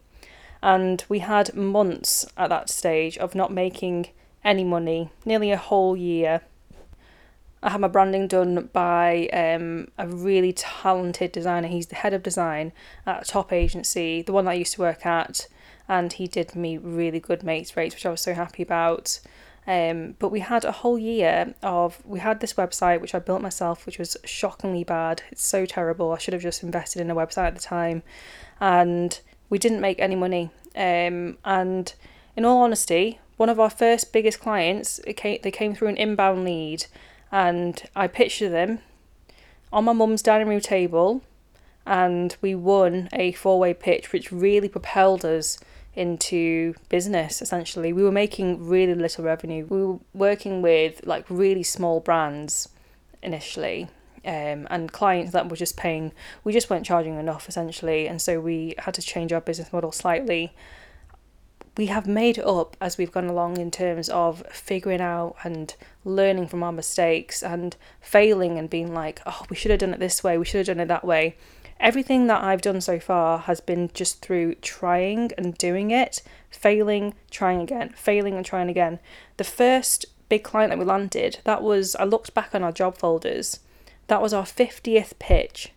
And 0.63 1.05
we 1.09 1.21
had 1.21 1.55
months 1.55 2.27
at 2.37 2.49
that 2.51 2.69
stage 2.69 3.17
of 3.19 3.35
not 3.35 3.53
making 3.53 4.09
any 4.45 4.65
money, 4.65 5.11
nearly 5.25 5.51
a 5.51 5.57
whole 5.57 5.97
year. 5.97 6.43
I 7.63 7.71
had 7.71 7.81
my 7.81 7.89
branding 7.89 8.27
done 8.27 8.71
by 8.73 9.29
um, 9.29 9.89
a 9.99 10.09
really 10.09 10.53
talented 10.53 11.33
designer. 11.33 11.69
He's 11.69 11.89
the 11.89 11.95
head 11.95 12.15
of 12.15 12.23
design 12.23 12.73
at 13.07 13.23
a 13.23 13.31
top 13.31 13.53
agency, 13.53 14.23
the 14.23 14.33
one 14.33 14.47
that 14.47 14.53
I 14.53 14.55
used 14.55 14.75
to 14.75 14.81
work 14.81 15.05
at, 15.05 15.47
and 15.89 16.13
he 16.13 16.27
did 16.27 16.57
me 16.57 16.79
really 16.79 17.21
good 17.21 17.43
mates 17.43 17.77
rates, 17.77 17.95
which 17.95 18.07
I 18.07 18.11
was 18.11 18.21
so 18.21 18.35
happy 18.35 18.63
about. 18.63 19.21
Um, 19.67 20.17
but 20.19 20.31
we 20.31 20.41
had 20.41 20.65
a 20.65 20.73
whole 20.73 20.99
year 20.99 21.55
of 21.63 22.03
we 22.05 22.19
had 22.21 22.41
this 22.41 22.55
website 22.55 23.01
which 23.01 23.15
I 23.15 23.19
built 23.19 23.43
myself, 23.43 23.87
which 23.87 23.99
was 23.99 24.17
shockingly 24.25 24.85
bad. 24.85 25.23
It's 25.31 25.45
so 25.45 25.67
terrible. 25.67 26.13
I 26.13 26.19
should 26.19 26.35
have 26.35 26.43
just 26.43 26.63
invested 26.63 27.01
in 27.01 27.11
a 27.11 27.15
website 27.15 27.49
at 27.49 27.55
the 27.55 27.61
time, 27.61 28.03
and 28.61 29.21
we 29.49 29.59
didn't 29.59 29.81
make 29.81 30.01
any 30.01 30.17
money. 30.17 30.51
Um, 30.75 31.39
and 31.45 31.93
in 32.37 32.45
all 32.45 32.63
honesty, 32.63 33.21
one 33.37 33.49
of 33.49 33.61
our 33.61 33.71
first 33.71 34.13
biggest 34.13 34.41
clients, 34.41 35.01
came, 35.17 35.39
they 35.43 35.51
came 35.51 35.75
through 35.75 35.89
an 35.89 35.97
inbound 35.97 36.45
lead, 36.45 36.87
and 37.31 37.83
I 37.95 38.07
pitched 38.07 38.39
to 38.39 38.49
them 38.49 38.81
on 39.73 39.85
my 39.85 39.93
mum's 39.93 40.23
dining 40.23 40.49
room 40.49 40.61
table, 40.61 41.23
and 41.87 42.37
we 42.41 42.55
won 42.55 43.09
a 43.13 43.33
four 43.33 43.59
way 43.59 43.75
pitch, 43.75 44.13
which 44.13 44.33
really 44.33 44.69
propelled 44.69 45.25
us 45.25 45.59
into 45.95 46.75
business 46.89 47.43
essentially. 47.43 47.93
We 47.93 48.03
were 48.03 48.13
making 48.13 48.67
really 48.67 48.95
little 48.95 49.25
revenue. 49.25 49.67
We 49.67 49.85
were 49.85 49.99
working 50.15 50.63
with 50.63 51.05
like 51.05 51.27
really 51.29 51.63
small 51.63 52.01
brands 52.01 52.69
initially. 53.23 53.89
Um, 54.23 54.67
and 54.71 54.93
clients 54.93 55.33
that 55.33 55.49
were 55.49 55.57
just 55.57 55.79
paying, 55.79 56.13
we 56.45 56.53
just 56.53 56.69
weren't 56.69 56.85
charging 56.85 57.19
enough 57.19 57.49
essentially, 57.49 58.07
and 58.07 58.21
so 58.21 58.39
we 58.39 58.75
had 58.77 58.93
to 58.95 59.03
change 59.03 59.33
our 59.33 59.41
business 59.41 59.73
model 59.73 59.93
slightly. 59.93 60.53
We 61.79 61.87
have 61.87 62.07
made 62.07 62.39
up 62.39 62.77
as 62.83 62.99
we've 62.99 63.11
gone 63.11 63.29
along 63.29 63.57
in 63.57 63.71
terms 63.71 64.11
of 64.11 64.43
figuring 64.51 65.01
out 65.01 65.37
and 65.43 65.75
learning 66.05 66.49
from 66.49 66.63
our 66.63 66.73
mistakes 66.73 67.43
and 67.43 67.75
failing 68.03 68.59
and 68.59 68.69
being 68.69 68.93
like, 68.93 69.23
oh, 69.25 69.47
we 69.49 69.57
should 69.57 69.71
have 69.71 69.81
done 69.81 69.95
it 69.95 70.01
this 70.01 70.23
way, 70.23 70.37
we 70.37 70.45
should 70.45 70.67
have 70.67 70.77
done 70.77 70.83
it 70.83 70.89
that 70.89 71.05
way 71.05 71.37
everything 71.81 72.27
that 72.27 72.43
I've 72.43 72.61
done 72.61 72.81
so 72.81 73.01
far 73.01 73.39
has 73.39 73.61
been 73.61 73.91
just 73.95 74.21
through 74.21 74.57
trying 74.57 75.31
and 75.37 75.57
doing 75.57 75.91
it, 75.91 76.23
failing, 76.51 77.15
trying 77.31 77.61
again, 77.61 77.95
failing 77.97 78.37
and 78.37 78.45
trying 78.45 78.69
again. 78.69 79.01
The 79.39 79.45
first 79.45 80.05
big 80.29 80.45
client 80.45 80.71
that 80.71 80.79
we 80.79 80.85
landed, 80.85 81.41
that 81.45 81.63
was, 81.63 81.97
I 81.97 82.05
looked 82.05 82.35
back 82.35 82.55
on 82.55 82.63
our 82.63 82.73
job 82.73 82.99
folders, 82.99 83.61
that 84.07 84.23
was 84.23 84.35
our 84.35 84.45
50th 84.45 85.19
pitch. 85.19 85.73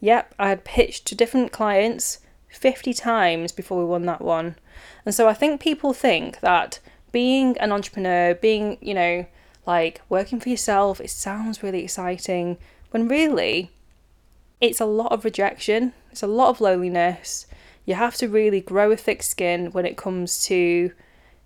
Yep, 0.00 0.34
I 0.38 0.48
had 0.48 0.64
pitched 0.64 1.06
to 1.06 1.14
different 1.14 1.52
clients 1.52 2.18
50 2.48 2.92
times 2.94 3.52
before 3.52 3.78
we 3.78 3.84
won 3.84 4.06
that 4.06 4.20
one. 4.20 4.56
And 5.06 5.14
so 5.14 5.28
I 5.28 5.34
think 5.34 5.60
people 5.60 5.92
think 5.92 6.40
that 6.40 6.80
being 7.12 7.56
an 7.58 7.72
entrepreneur, 7.72 8.34
being, 8.34 8.78
you 8.80 8.94
know, 8.94 9.26
like 9.66 10.00
working 10.08 10.40
for 10.40 10.48
yourself, 10.48 11.00
it 11.00 11.10
sounds 11.10 11.62
really 11.62 11.84
exciting 11.84 12.58
when 12.90 13.06
really 13.06 13.70
it's 14.62 14.80
a 14.80 14.86
lot 14.86 15.12
of 15.12 15.24
rejection, 15.24 15.92
it's 16.12 16.22
a 16.22 16.26
lot 16.28 16.48
of 16.48 16.60
loneliness. 16.60 17.46
You 17.84 17.96
have 17.96 18.14
to 18.16 18.28
really 18.28 18.60
grow 18.60 18.92
a 18.92 18.96
thick 18.96 19.24
skin 19.24 19.72
when 19.72 19.84
it 19.84 19.96
comes 19.96 20.44
to 20.44 20.92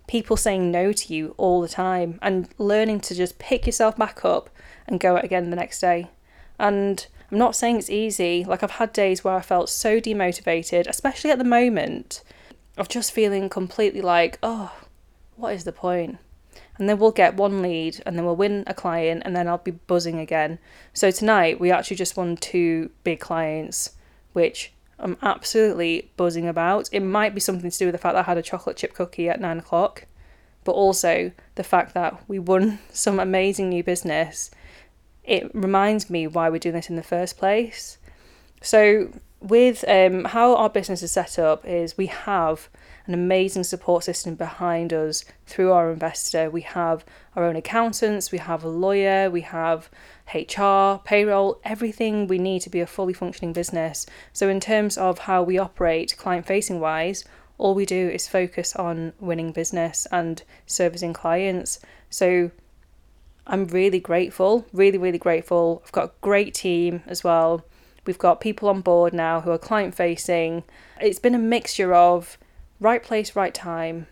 people 0.07 0.37
saying 0.37 0.71
no 0.71 0.93
to 0.93 1.15
you 1.15 1.35
all 1.39 1.63
the 1.63 1.69
time 1.69 2.19
and 2.21 2.49
learning 2.59 3.01
to 3.01 3.15
just 3.15 3.39
pick 3.39 3.65
yourself 3.65 3.97
back 3.97 4.23
up 4.23 4.51
and 4.87 5.01
go 5.01 5.17
again 5.17 5.49
the 5.49 5.57
next 5.57 5.81
day. 5.81 6.11
And 6.59 7.07
I'm 7.33 7.39
not 7.39 7.57
saying 7.57 7.79
it's 7.79 7.91
easy, 7.91 8.45
like, 8.45 8.63
I've 8.63 8.73
had 8.73 8.93
days 8.93 9.25
where 9.25 9.35
I 9.35 9.41
felt 9.41 9.71
so 9.71 9.99
demotivated, 9.99 10.87
especially 10.87 11.31
at 11.31 11.39
the 11.39 11.45
moment, 11.45 12.23
of 12.77 12.89
just 12.89 13.13
feeling 13.13 13.49
completely 13.49 14.03
like, 14.03 14.39
oh, 14.43 14.73
what 15.37 15.55
is 15.55 15.65
the 15.65 15.73
point? 15.73 16.19
And 16.79 16.89
then 16.89 16.99
we'll 16.99 17.11
get 17.11 17.37
one 17.37 17.63
lead 17.63 18.03
and 18.05 18.17
then 18.17 18.25
we'll 18.25 18.37
win 18.37 18.65
a 18.67 18.75
client 18.75 19.23
and 19.25 19.35
then 19.35 19.49
I'll 19.49 19.59
be 19.59 19.71
buzzing 19.71 20.19
again. 20.19 20.59
So 20.93 21.11
tonight 21.11 21.61
we 21.61 21.71
actually 21.71 21.97
just 21.97 22.17
won 22.17 22.37
two 22.37 22.91
big 23.05 23.21
clients, 23.21 23.93
which 24.33 24.73
I'm 24.99 25.17
absolutely 25.23 26.11
buzzing 26.17 26.47
about. 26.47 26.89
It 26.93 27.01
might 27.01 27.35
be 27.35 27.41
something 27.41 27.71
to 27.71 27.79
do 27.79 27.87
with 27.87 27.95
the 27.95 27.99
fact 27.99 28.15
that 28.15 28.27
I 28.27 28.31
had 28.31 28.39
a 28.39 28.43
chocolate 28.43 28.77
chip 28.77 28.95
cookie 28.95 29.29
at 29.29 29.41
nine 29.41 29.59
o'clock, 29.59 30.07
but 30.65 30.73
also 30.73 31.33
the 31.55 31.65
fact 31.65 31.95
that 31.95 32.29
we 32.29 32.39
won 32.39 32.79
some 32.93 33.19
amazing 33.19 33.69
new 33.69 33.83
business. 33.83 34.51
It 35.25 35.51
reminds 35.55 36.09
me 36.09 36.27
why 36.27 36.49
we're 36.49 36.59
doing 36.59 36.75
this 36.75 36.91
in 36.91 36.97
the 36.97 37.03
first 37.03 37.37
place. 37.37 37.99
So 38.63 39.11
with 39.41 39.85
um, 39.89 40.25
how 40.25 40.55
our 40.57 40.71
business 40.71 41.03
is 41.03 41.13
set 41.13 41.39
up 41.39 41.65
is 41.67 41.97
we 41.97 42.07
have 42.07 42.69
an 43.07 43.15
amazing 43.15 43.65
support 43.65 44.05
system 44.05 44.35
behind 44.35 44.93
us 44.93 45.25
through 45.47 45.73
our 45.73 45.93
investor. 45.93 46.51
We 46.51 46.63
have 46.63 47.05
our 47.35 47.45
own 47.45 47.57
accountants, 47.57 48.33
we 48.33 48.39
have 48.39 48.65
a 48.65 48.69
lawyer, 48.69 49.31
we 49.31 49.43
have 49.43 49.89
HR, 50.35 51.01
payroll, 51.05 51.61
everything 51.65 52.27
we 52.27 52.39
need 52.39 52.63
to 52.63 52.71
be 52.71 52.81
a 52.81 52.87
fully 52.87 53.13
functioning 53.13 53.53
business. 53.53 54.07
So, 54.33 54.49
in 54.49 54.61
terms 54.61 54.99
of 54.99 55.21
how 55.21 55.43
we 55.43 55.59
operate 55.59 56.17
client 56.17 56.47
facing 56.47 56.81
wise, 56.81 57.25
all 57.59 57.75
we 57.75 57.87
do 57.87 58.09
is 58.09 58.29
focus 58.29 58.75
on 58.77 59.13
winning 59.21 59.53
business 59.53 60.07
and 60.11 60.43
servicing 60.67 61.13
clients. 61.13 61.79
So, 62.11 62.51
I'm 63.47 63.67
really 63.67 64.01
grateful, 64.01 64.67
really, 64.73 64.99
really 64.99 65.19
grateful. 65.19 65.83
I've 65.85 65.93
got 65.93 66.05
a 66.07 66.13
great 66.21 66.55
team 66.55 67.03
as 67.07 67.23
well. 67.23 67.65
We've 68.05 68.19
got 68.19 68.41
people 68.41 68.69
on 68.69 68.81
board 68.81 69.13
now 69.13 69.41
who 69.41 69.51
are 69.51 69.59
client 69.59 69.95
facing. 69.95 70.65
It's 71.01 71.19
been 71.19 71.35
a 71.35 71.39
mixture 71.39 71.95
of 71.95 72.39
right 72.81 73.03
place, 73.03 73.37
right 73.37 73.55
time, 73.55 74.07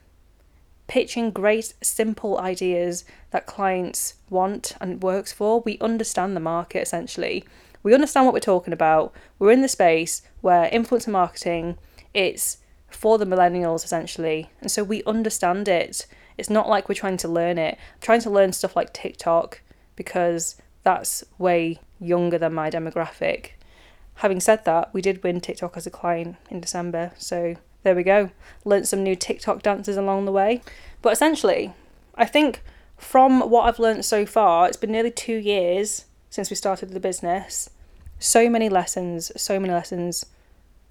pitching 0.87 1.31
great, 1.31 1.74
simple 1.83 2.38
ideas 2.38 3.05
that 3.31 3.46
clients 3.46 4.14
want 4.31 4.77
and 4.81 5.03
works 5.03 5.33
for. 5.33 5.61
We 5.61 5.79
understand 5.79 6.37
the 6.37 6.40
market 6.40 6.83
essentially. 6.83 7.44
We 7.83 7.94
understand 7.94 8.27
what 8.27 8.35
we're 8.35 8.40
talking 8.40 8.72
about. 8.72 9.12
We're 9.38 9.53
in 9.53 9.62
the 9.62 9.68
space 9.68 10.22
where 10.40 10.70
influencer 10.70 11.09
marketing 11.09 11.79
it's 12.14 12.59
for 12.88 13.18
the 13.18 13.27
millennials 13.27 13.85
essentially. 13.85 14.50
And 14.61 14.70
so 14.70 14.85
we 14.85 15.03
understand 15.05 15.68
it. 15.68 16.07
It's 16.38 16.50
not 16.50 16.68
like 16.68 16.88
we're 16.88 16.94
trying 16.94 17.16
to 17.18 17.29
learn 17.29 17.59
it. 17.59 17.77
I'm 17.94 18.00
trying 18.00 18.20
to 18.22 18.31
learn 18.31 18.53
stuff 18.53 18.77
like 18.77 18.92
TikTok 18.92 19.61
because 19.96 20.57
that's 20.85 21.24
way 21.38 21.81
younger 22.00 22.38
than 22.38 22.55
my 22.55 22.70
demographic. 22.70 23.50
Having 24.16 24.40
said 24.40 24.64
that, 24.64 24.94
we 24.94 25.03
did 25.03 25.22
win 25.24 25.40
TikTok 25.40 25.77
as 25.77 25.87
a 25.87 25.90
client 25.90 26.37
in 26.50 26.61
December, 26.61 27.12
so 27.18 27.57
there 27.85 27.94
we 27.94 28.03
go. 28.03 28.31
Learned 28.64 28.88
some 28.88 29.03
new 29.03 29.14
TikTok 29.14 29.62
dances 29.62 29.97
along 29.97 30.25
the 30.25 30.33
way. 30.33 30.62
But 31.03 31.12
essentially, 31.12 31.73
I 32.16 32.25
think 32.25 32.62
from 32.97 33.49
what 33.51 33.66
I've 33.66 33.79
learned 33.79 34.05
so 34.05 34.27
far, 34.27 34.66
it's 34.66 34.77
been 34.77 34.90
nearly 34.90 35.11
two 35.11 35.37
years 35.37 36.07
since 36.31 36.51
we 36.51 36.57
started 36.57 36.90
the 36.90 37.01
business. 37.01 37.70
So 38.18 38.49
many 38.49 38.68
lessons, 38.68 39.31
so 39.40 39.61
many 39.61 39.73
lessons. 39.73 40.27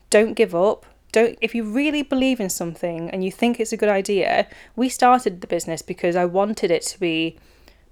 Don't 0.10 0.36
give 0.36 0.54
up. 0.54 0.86
Don't 1.12 1.38
if 1.42 1.54
you 1.54 1.64
really 1.64 2.04
believe 2.04 2.40
in 2.40 2.50
something 2.50 3.10
and 3.10 3.24
you 3.24 3.32
think 3.32 3.60
it's 3.60 3.74
a 3.74 3.78
good 3.78 3.90
idea, 3.90 4.48
we 4.76 4.88
started 4.88 5.42
the 5.42 5.48
business 5.48 5.82
because 5.82 6.16
I 6.16 6.26
wanted 6.26 6.72
it 6.72 6.84
to 6.84 7.00
be 7.00 7.38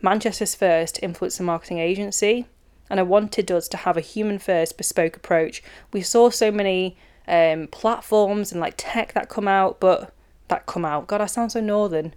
Manchester's 0.02 0.56
first 0.56 1.00
influencer 1.02 1.42
marketing 1.42 1.80
agency 1.80 2.46
and 2.90 3.00
I 3.00 3.04
wanted 3.04 3.52
us 3.52 3.68
to 3.70 3.78
have 3.78 3.98
a 3.98 4.02
human 4.02 4.38
first 4.38 4.78
bespoke 4.78 5.16
approach. 5.16 5.64
We 5.94 6.02
saw 6.02 6.30
so 6.30 6.52
many 6.52 6.98
um, 7.28 7.68
platforms 7.68 8.52
and 8.52 8.62
like 8.62 8.76
tech 8.78 9.14
that 9.14 9.30
come 9.30 9.48
out, 9.48 9.80
but 9.80 10.14
that 10.48 10.66
come 10.66 10.86
out. 10.86 11.08
God, 11.08 11.22
I 11.22 11.26
sound 11.26 11.52
so 11.52 11.62
northern. 11.62 12.14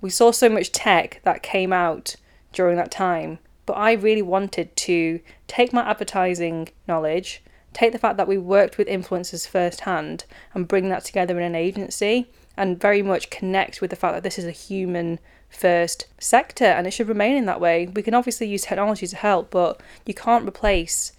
We 0.00 0.10
saw 0.10 0.30
so 0.30 0.48
much 0.48 0.72
tech 0.72 1.20
that 1.24 1.42
came 1.42 1.72
out 1.72 2.16
during 2.52 2.76
that 2.76 2.90
time, 2.90 3.38
but 3.66 3.74
I 3.74 3.92
really 3.92 4.22
wanted 4.22 4.74
to 4.76 5.20
take 5.46 5.72
my 5.72 5.82
advertising 5.88 6.68
knowledge, 6.86 7.42
take 7.72 7.92
the 7.92 7.98
fact 7.98 8.16
that 8.16 8.28
we 8.28 8.38
worked 8.38 8.78
with 8.78 8.88
influencers 8.88 9.48
firsthand, 9.48 10.24
and 10.52 10.68
bring 10.68 10.88
that 10.88 11.04
together 11.04 11.38
in 11.38 11.44
an 11.44 11.54
agency 11.54 12.30
and 12.56 12.80
very 12.80 13.02
much 13.02 13.30
connect 13.30 13.80
with 13.80 13.90
the 13.90 13.96
fact 13.96 14.14
that 14.14 14.22
this 14.22 14.38
is 14.38 14.44
a 14.44 14.50
human 14.50 15.18
first 15.48 16.06
sector 16.18 16.64
and 16.64 16.86
it 16.86 16.92
should 16.92 17.08
remain 17.08 17.36
in 17.36 17.46
that 17.46 17.60
way. 17.60 17.86
We 17.86 18.02
can 18.02 18.14
obviously 18.14 18.46
use 18.48 18.62
technology 18.62 19.06
to 19.06 19.16
help, 19.16 19.50
but 19.50 19.80
you 20.06 20.14
can't 20.14 20.46
replace 20.46 21.12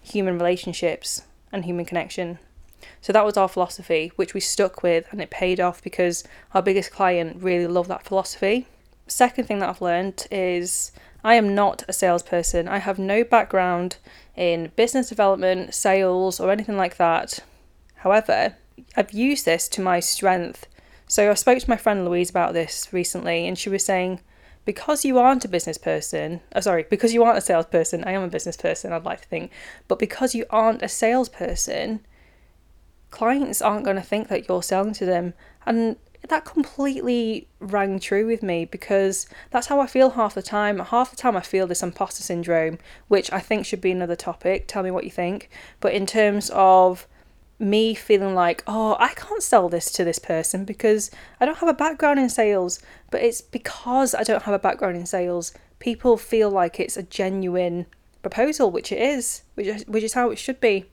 human 0.00 0.38
relationships 0.38 1.22
and 1.52 1.64
human 1.64 1.84
connection. 1.84 2.38
So 3.04 3.12
that 3.12 3.26
was 3.26 3.36
our 3.36 3.50
philosophy, 3.50 4.12
which 4.16 4.32
we 4.32 4.40
stuck 4.40 4.82
with, 4.82 5.08
and 5.10 5.20
it 5.20 5.28
paid 5.28 5.60
off 5.60 5.82
because 5.82 6.24
our 6.54 6.62
biggest 6.62 6.90
client 6.90 7.36
really 7.42 7.66
loved 7.66 7.90
that 7.90 8.06
philosophy. 8.06 8.66
Second 9.06 9.44
thing 9.44 9.58
that 9.58 9.68
I've 9.68 9.82
learned 9.82 10.26
is 10.30 10.90
I 11.22 11.34
am 11.34 11.54
not 11.54 11.84
a 11.86 11.92
salesperson. 11.92 12.66
I 12.66 12.78
have 12.78 12.98
no 12.98 13.22
background 13.22 13.98
in 14.36 14.72
business 14.74 15.10
development, 15.10 15.74
sales, 15.74 16.40
or 16.40 16.50
anything 16.50 16.78
like 16.78 16.96
that. 16.96 17.40
However, 17.96 18.56
I've 18.96 19.12
used 19.12 19.44
this 19.44 19.68
to 19.68 19.82
my 19.82 20.00
strength. 20.00 20.66
So 21.06 21.30
I 21.30 21.34
spoke 21.34 21.58
to 21.58 21.68
my 21.68 21.76
friend 21.76 22.06
Louise 22.06 22.30
about 22.30 22.54
this 22.54 22.88
recently, 22.90 23.46
and 23.46 23.58
she 23.58 23.68
was 23.68 23.84
saying, 23.84 24.20
because 24.64 25.04
you 25.04 25.18
aren't 25.18 25.44
a 25.44 25.48
business 25.48 25.76
person, 25.76 26.40
oh, 26.54 26.60
sorry, 26.60 26.86
because 26.88 27.12
you 27.12 27.22
aren't 27.22 27.36
a 27.36 27.42
salesperson, 27.42 28.02
I 28.04 28.12
am 28.12 28.22
a 28.22 28.28
business 28.28 28.56
person, 28.56 28.94
I'd 28.94 29.04
like 29.04 29.20
to 29.20 29.28
think, 29.28 29.50
but 29.88 29.98
because 29.98 30.34
you 30.34 30.46
aren't 30.48 30.80
a 30.80 30.88
salesperson, 30.88 32.00
clients 33.14 33.62
aren't 33.62 33.84
going 33.84 33.96
to 33.96 34.02
think 34.02 34.26
that 34.26 34.48
you're 34.48 34.62
selling 34.62 34.92
to 34.92 35.06
them. 35.06 35.34
And 35.64 35.96
that 36.28 36.44
completely 36.44 37.46
rang 37.60 38.00
true 38.00 38.26
with 38.26 38.42
me 38.42 38.64
because 38.64 39.28
that's 39.50 39.68
how 39.68 39.80
I 39.80 39.86
feel 39.86 40.10
half 40.10 40.34
the 40.34 40.42
time. 40.42 40.80
Half 40.80 41.12
the 41.12 41.16
time, 41.16 41.36
I 41.36 41.40
feel 41.40 41.68
this 41.68 41.82
imposter 41.82 42.24
syndrome, 42.24 42.78
which 43.06 43.32
I 43.32 43.38
think 43.38 43.66
should 43.66 43.80
be 43.80 43.92
another 43.92 44.16
topic. 44.16 44.66
Tell 44.66 44.82
me 44.82 44.90
what 44.90 45.04
you 45.04 45.12
think. 45.12 45.48
But 45.78 45.92
in 45.92 46.06
terms 46.06 46.50
of 46.52 47.06
me 47.60 47.94
feeling 47.94 48.34
like, 48.34 48.64
oh, 48.66 48.96
I 48.98 49.14
can't 49.14 49.44
sell 49.44 49.68
this 49.68 49.92
to 49.92 50.02
this 50.02 50.18
person 50.18 50.64
because 50.64 51.12
I 51.40 51.46
don't 51.46 51.58
have 51.58 51.68
a 51.68 51.74
background 51.74 52.18
in 52.18 52.28
sales, 52.28 52.80
but 53.12 53.22
it's 53.22 53.40
because 53.40 54.12
I 54.12 54.24
don't 54.24 54.42
have 54.42 54.54
a 54.54 54.58
background 54.58 54.96
in 54.96 55.06
sales, 55.06 55.52
people 55.78 56.16
feel 56.16 56.50
like 56.50 56.80
it's 56.80 56.96
a 56.96 57.04
genuine 57.04 57.86
proposal, 58.22 58.72
which 58.72 58.90
it 58.90 59.00
is, 59.00 59.42
which 59.54 59.68
is, 59.68 59.84
which 59.86 60.02
is 60.02 60.14
how 60.14 60.30
it 60.30 60.36
should 60.36 60.60
be. 60.60 60.86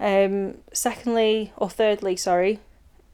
Um, 0.00 0.58
secondly, 0.72 1.52
or 1.56 1.68
thirdly, 1.68 2.16
sorry, 2.16 2.58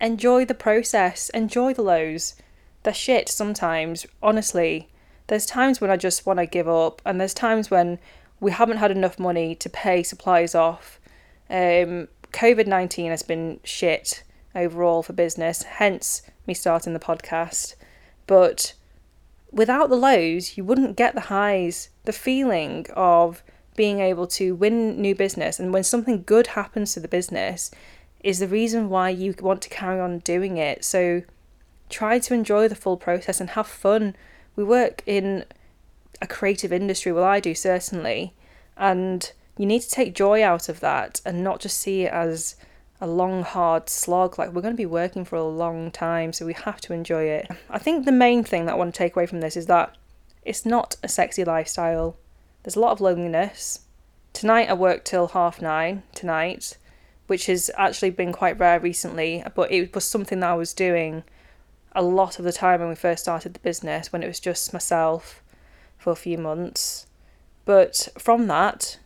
enjoy 0.01 0.45
the 0.45 0.55
process, 0.55 1.29
enjoy 1.31 1.75
the 1.75 1.83
lows. 1.83 2.37
They're 2.85 2.95
shit 2.95 3.29
sometimes, 3.29 4.07
honestly. 4.23 4.89
There's 5.27 5.45
times 5.45 5.81
when 5.81 5.91
I 5.91 5.97
just 5.97 6.25
want 6.25 6.39
to 6.39 6.47
give 6.47 6.69
up, 6.69 7.03
and 7.05 7.21
there's 7.21 7.35
times 7.35 7.71
when 7.71 7.99
we 8.39 8.53
haven't 8.53 8.77
had 8.77 8.93
enough 8.93 9.19
money 9.19 9.57
to 9.57 9.69
pay 9.69 10.05
supplies 10.05 10.55
off. 10.55 11.01
Um, 11.51 12.09
COVID 12.33 12.67
19 12.67 13.11
has 13.11 13.23
been 13.23 13.59
shit 13.65 14.23
overall 14.55 15.03
for 15.03 15.13
business, 15.13 15.65
hence 15.65 16.23
me 16.47 16.55
starting 16.55 16.93
the 16.93 17.01
podcast. 17.01 17.75
But 18.29 18.75
without 19.51 19.91
the 19.91 19.97
lows, 19.97 20.57
you 20.57 20.65
wouldn't 20.65 20.97
get 20.97 21.15
the 21.15 21.23
highs. 21.23 21.89
The 22.05 22.13
feeling 22.13 22.87
of 22.95 23.43
being 23.77 24.01
able 24.01 24.27
to 24.27 24.55
win 24.55 25.01
new 25.01 25.15
business 25.15 25.61
and 25.61 25.73
when 25.73 25.85
something 25.85 26.23
good 26.23 26.49
happens 26.49 26.95
to 26.95 27.01
the 27.01 27.09
business 27.09 27.71
is 28.25 28.39
the 28.39 28.49
reason 28.49 28.89
why 28.89 29.11
you 29.11 29.35
want 29.41 29.63
to 29.63 29.69
carry 29.69 30.01
on 30.01 30.19
doing 30.21 30.57
it. 30.57 30.85
So 30.85 31.23
try 31.89 32.19
to 32.19 32.35
enjoy 32.35 32.69
the 32.69 32.75
full 32.75 32.97
process 32.97 33.41
and 33.41 33.51
have 33.51 33.67
fun. 33.67 34.17
We 34.57 34.65
work 34.65 35.03
in 35.07 35.45
a 36.21 36.27
creative 36.27 36.73
industry, 36.73 37.13
well, 37.13 37.25
I 37.25 37.41
do 37.41 37.55
certainly, 37.55 38.35
and 38.77 39.31
you 39.59 39.67
need 39.67 39.83
to 39.83 39.89
take 39.89 40.15
joy 40.15 40.43
out 40.43 40.69
of 40.69 40.81
that 40.81 41.21
and 41.25 41.45
not 41.45 41.61
just 41.61 41.79
see 41.79 42.03
it 42.03 42.13
as 42.13 42.57
a 43.01 43.07
long, 43.07 43.43
hard 43.43 43.89
slog. 43.89 44.39
Like, 44.39 44.53
we're 44.53 44.63
going 44.63 44.75
to 44.75 44.77
be 44.77 44.87
working 44.87 45.25
for 45.25 45.37
a 45.37 45.45
long 45.45 45.91
time, 45.91 46.33
so 46.33 46.47
we 46.47 46.55
have 46.55 46.81
to 46.83 46.93
enjoy 46.93 47.25
it. 47.25 47.51
I 47.71 47.79
think 47.79 48.05
the 48.05 48.13
main 48.13 48.43
thing 48.43 48.67
that 48.67 48.73
I 48.73 48.77
want 48.77 48.95
to 48.95 48.99
take 48.99 49.15
away 49.15 49.27
from 49.27 49.41
this 49.41 49.57
is 49.57 49.67
that 49.67 49.97
it's 50.43 50.65
not 50.65 50.97
a 51.03 51.09
sexy 51.09 51.45
lifestyle. 51.45 52.17
There's 52.67 52.75
a 52.75 52.81
lot 52.81 52.91
of 52.91 53.01
loneliness. 53.01 53.83
Tonight, 54.33 54.69
I 54.69 54.75
worked 54.75 55.07
till 55.07 55.29
half 55.29 55.63
nine 55.63 56.03
tonight, 56.17 56.79
which 57.29 57.47
has 57.47 57.71
actually 57.77 58.11
been 58.11 58.33
quite 58.33 58.59
rare 58.59 58.81
recently, 58.81 59.45
but 59.55 59.71
it 59.71 59.95
was 59.95 60.05
something 60.05 60.41
that 60.41 60.51
I 60.51 60.55
was 60.55 60.75
doing 60.75 61.23
a 61.93 62.03
lot 62.03 62.41
of 62.41 62.45
the 62.45 62.51
time 62.53 62.81
when 62.81 62.89
we 62.89 62.97
first 62.97 63.23
started 63.23 63.55
the 63.55 63.61
business, 63.61 64.13
when 64.13 64.25
it 64.25 64.27
was 64.27 64.41
just 64.41 64.73
myself 64.73 65.45
for 65.97 66.11
a 66.11 66.17
few 66.17 66.39
months. 66.39 67.07
But 67.65 68.09
from 68.19 68.49
that, 68.49 68.99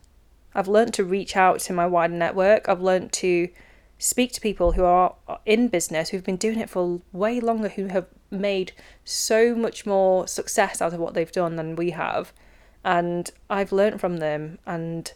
I've 0.54 0.66
learned 0.66 0.94
to 0.94 1.04
reach 1.04 1.36
out 1.36 1.60
to 1.60 1.74
my 1.74 1.86
wider 1.86 2.14
network. 2.14 2.66
I've 2.66 2.80
learned 2.80 3.12
to 3.12 3.50
speak 3.98 4.32
to 4.32 4.40
people 4.40 4.72
who 4.72 4.84
are 4.84 5.16
in 5.44 5.68
business 5.68 6.08
who've 6.08 6.24
been 6.24 6.36
doing 6.36 6.60
it 6.60 6.70
for 6.70 7.02
way 7.12 7.40
longer, 7.40 7.68
who 7.68 7.88
have 7.88 8.06
made 8.30 8.72
so 9.04 9.54
much 9.54 9.84
more 9.84 10.26
success 10.26 10.80
out 10.80 10.94
of 10.94 10.98
what 10.98 11.12
they've 11.12 11.30
done 11.30 11.56
than 11.56 11.76
we 11.76 11.90
have. 11.90 12.32
And 12.84 13.30
I've 13.48 13.72
learned 13.72 14.00
from 14.00 14.18
them, 14.18 14.58
and 14.66 15.12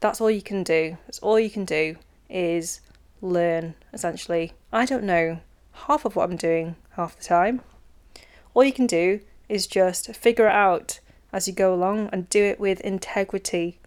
that's 0.00 0.20
all 0.20 0.30
you 0.30 0.42
can 0.42 0.62
do. 0.62 0.98
That's 1.06 1.20
all 1.20 1.38
you 1.38 1.50
can 1.50 1.64
do 1.64 1.96
is 2.28 2.80
learn, 3.20 3.74
essentially. 3.92 4.52
I 4.72 4.84
don't 4.84 5.04
know 5.04 5.40
half 5.72 6.04
of 6.04 6.16
what 6.16 6.28
I'm 6.28 6.36
doing 6.36 6.76
half 6.92 7.16
the 7.16 7.24
time. 7.24 7.60
All 8.54 8.64
you 8.64 8.72
can 8.72 8.86
do 8.86 9.20
is 9.48 9.66
just 9.66 10.14
figure 10.14 10.46
it 10.46 10.54
out 10.54 11.00
as 11.32 11.46
you 11.46 11.52
go 11.52 11.74
along 11.74 12.08
and 12.12 12.28
do 12.28 12.42
it 12.42 12.58
with 12.58 12.80
integrity. 12.80 13.78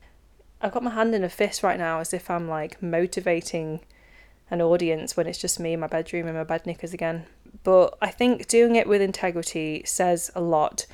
I've 0.62 0.72
got 0.72 0.84
my 0.84 0.92
hand 0.92 1.16
in 1.16 1.24
a 1.24 1.30
fist 1.30 1.64
right 1.64 1.80
now 1.80 2.00
as 2.00 2.14
if 2.14 2.30
I'm 2.30 2.48
like 2.48 2.82
motivating 2.82 3.82
an 4.52 4.62
audience 4.62 5.16
when 5.16 5.28
it's 5.28 5.40
just 5.40 5.60
me 5.60 5.74
in 5.74 5.80
my 5.80 5.88
bedroom 5.88 6.28
in 6.28 6.36
my 6.36 6.44
bed 6.44 6.66
knickers 6.66 6.94
again. 6.94 7.26
But 7.64 7.98
I 8.02 8.10
think 8.12 8.48
doing 8.48 8.76
it 8.76 8.88
with 8.88 9.02
integrity 9.02 9.84
says 9.86 10.32
a 10.36 10.42
lot. 10.42 10.86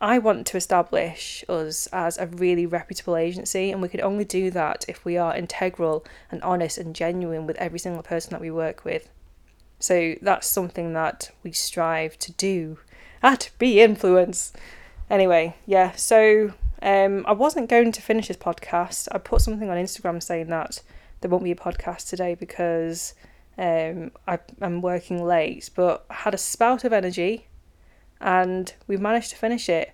I 0.00 0.18
want 0.18 0.46
to 0.48 0.58
establish 0.58 1.42
us 1.48 1.86
as 1.88 2.18
a 2.18 2.26
really 2.26 2.66
reputable 2.66 3.16
agency, 3.16 3.70
and 3.70 3.80
we 3.80 3.88
can 3.88 4.02
only 4.02 4.24
do 4.24 4.50
that 4.50 4.84
if 4.88 5.04
we 5.04 5.16
are 5.16 5.34
integral 5.34 6.04
and 6.30 6.42
honest 6.42 6.76
and 6.76 6.94
genuine 6.94 7.46
with 7.46 7.56
every 7.56 7.78
single 7.78 8.02
person 8.02 8.30
that 8.32 8.40
we 8.40 8.50
work 8.50 8.84
with. 8.84 9.08
So 9.78 10.14
that's 10.20 10.46
something 10.46 10.92
that 10.92 11.30
we 11.42 11.52
strive 11.52 12.18
to 12.20 12.32
do 12.32 12.78
at 13.22 13.50
Bee 13.58 13.80
Influence. 13.80 14.52
Anyway, 15.08 15.56
yeah, 15.64 15.92
so 15.92 16.52
um, 16.82 17.24
I 17.26 17.32
wasn't 17.32 17.70
going 17.70 17.92
to 17.92 18.02
finish 18.02 18.28
this 18.28 18.36
podcast. 18.36 19.08
I 19.12 19.18
put 19.18 19.40
something 19.40 19.70
on 19.70 19.78
Instagram 19.78 20.22
saying 20.22 20.48
that 20.48 20.82
there 21.20 21.30
won't 21.30 21.44
be 21.44 21.52
a 21.52 21.56
podcast 21.56 22.08
today 22.08 22.34
because 22.34 23.14
um, 23.56 24.10
I, 24.28 24.40
I'm 24.60 24.82
working 24.82 25.24
late, 25.24 25.70
but 25.74 26.04
I 26.10 26.14
had 26.14 26.34
a 26.34 26.38
spout 26.38 26.84
of 26.84 26.92
energy 26.92 27.46
and 28.20 28.74
we've 28.86 29.00
managed 29.00 29.30
to 29.30 29.36
finish 29.36 29.68
it. 29.68 29.92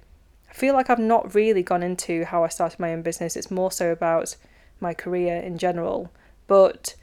I 0.51 0.55
feel 0.55 0.75
like 0.75 0.91
I've 0.91 0.99
not 0.99 1.35
really 1.35 1.63
gone 1.63 1.83
into 1.83 2.25
how 2.25 2.45
I 2.45 2.49
started 2.49 2.79
my 2.79 2.93
own 2.93 3.03
business, 3.03 3.37
it's 3.37 3.51
more 3.51 3.73
so 3.73 3.91
about 3.91 4.37
my 4.81 4.93
career 4.95 5.37
in 5.37 5.59
general. 5.59 6.11
But 6.47 6.95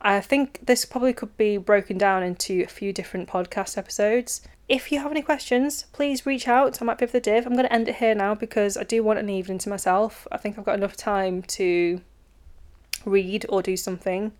I 0.00 0.20
think 0.20 0.60
this 0.66 0.84
probably 0.84 1.12
could 1.12 1.36
be 1.36 1.56
broken 1.58 1.98
down 1.98 2.22
into 2.22 2.62
a 2.62 2.66
few 2.66 2.92
different 2.92 3.28
podcast 3.28 3.76
episodes. 3.76 4.40
If 4.68 4.90
you 4.90 5.00
have 5.00 5.10
any 5.10 5.22
questions, 5.22 5.84
please 5.92 6.24
reach 6.24 6.48
out. 6.48 6.80
I 6.80 6.84
might 6.84 6.98
be 6.98 7.06
the 7.06 7.20
div. 7.20 7.46
I'm 7.46 7.52
going 7.52 7.66
to 7.66 7.72
end 7.72 7.88
it 7.88 7.96
here 7.96 8.14
now 8.14 8.34
because 8.34 8.76
I 8.76 8.84
do 8.84 9.02
want 9.02 9.18
an 9.18 9.28
evening 9.28 9.58
to 9.58 9.68
myself. 9.68 10.26
I 10.32 10.36
think 10.36 10.58
I've 10.58 10.64
got 10.64 10.78
enough 10.78 10.96
time 10.96 11.42
to 11.42 12.00
read 13.04 13.46
or 13.48 13.62
do 13.62 13.76
something. 13.76 14.32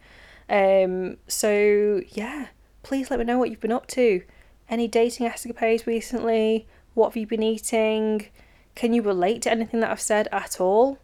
Um, 0.49 1.19
so 1.29 2.01
yeah, 2.09 2.47
please 2.83 3.11
let 3.11 3.19
me 3.19 3.25
know 3.25 3.39
what 3.39 3.51
you've 3.51 3.61
been 3.61 3.73
up 3.73 3.87
to. 3.89 4.23
Any 4.71 4.87
dating 4.87 5.27
escapades 5.27 5.87
recently? 5.87 6.67
What 6.95 7.09
have 7.09 7.17
you 7.17 7.27
been 7.27 7.43
eating? 7.43 8.29
Can 8.77 8.93
you 8.93 9.03
relate 9.03 9.43
to 9.43 9.51
anything 9.51 9.81
that 9.81 9.91
I've 9.91 10.01
said 10.01 10.29
at 10.31 10.61
all? 10.61 10.99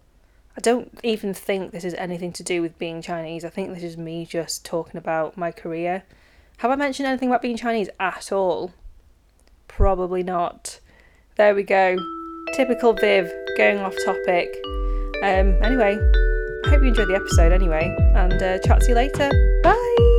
I 0.57 0.61
don't 0.61 0.99
even 1.03 1.35
think 1.35 1.73
this 1.73 1.85
is 1.85 1.93
anything 1.95 2.33
to 2.35 2.45
do 2.45 2.62
with 2.62 2.79
being 2.79 3.03
Chinese. 3.03 3.45
I 3.45 3.51
think 3.51 3.75
this 3.75 3.83
is 3.83 3.99
me 3.99 4.25
just 4.25 4.64
talking 4.64 4.97
about 4.97 5.37
my 5.37 5.51
career. 5.51 6.05
Have 6.59 6.71
I 6.71 6.77
mentioned 6.77 7.09
anything 7.09 7.29
about 7.29 7.43
being 7.43 7.57
Chinese 7.57 7.91
at 8.01 8.33
all? 8.33 8.73
Probably 9.69 10.23
not. 10.23 10.81
There 11.37 11.55
we 11.55 11.64
go. 11.64 11.97
Typical 12.55 12.95
Viv 12.95 13.31
going 13.59 13.81
off 13.81 13.95
topic. 14.05 14.49
Um, 15.23 15.61
anyway, 15.62 15.99
I 16.64 16.69
hope 16.69 16.83
you 16.83 16.89
enjoyed 16.89 17.09
the 17.09 17.17
episode 17.17 17.53
anyway, 17.53 17.95
and 18.14 18.35
uh, 18.35 18.59
chat 18.61 18.81
to 18.83 18.89
you 18.89 18.95
later. 18.95 19.31
Bye! 19.62 20.16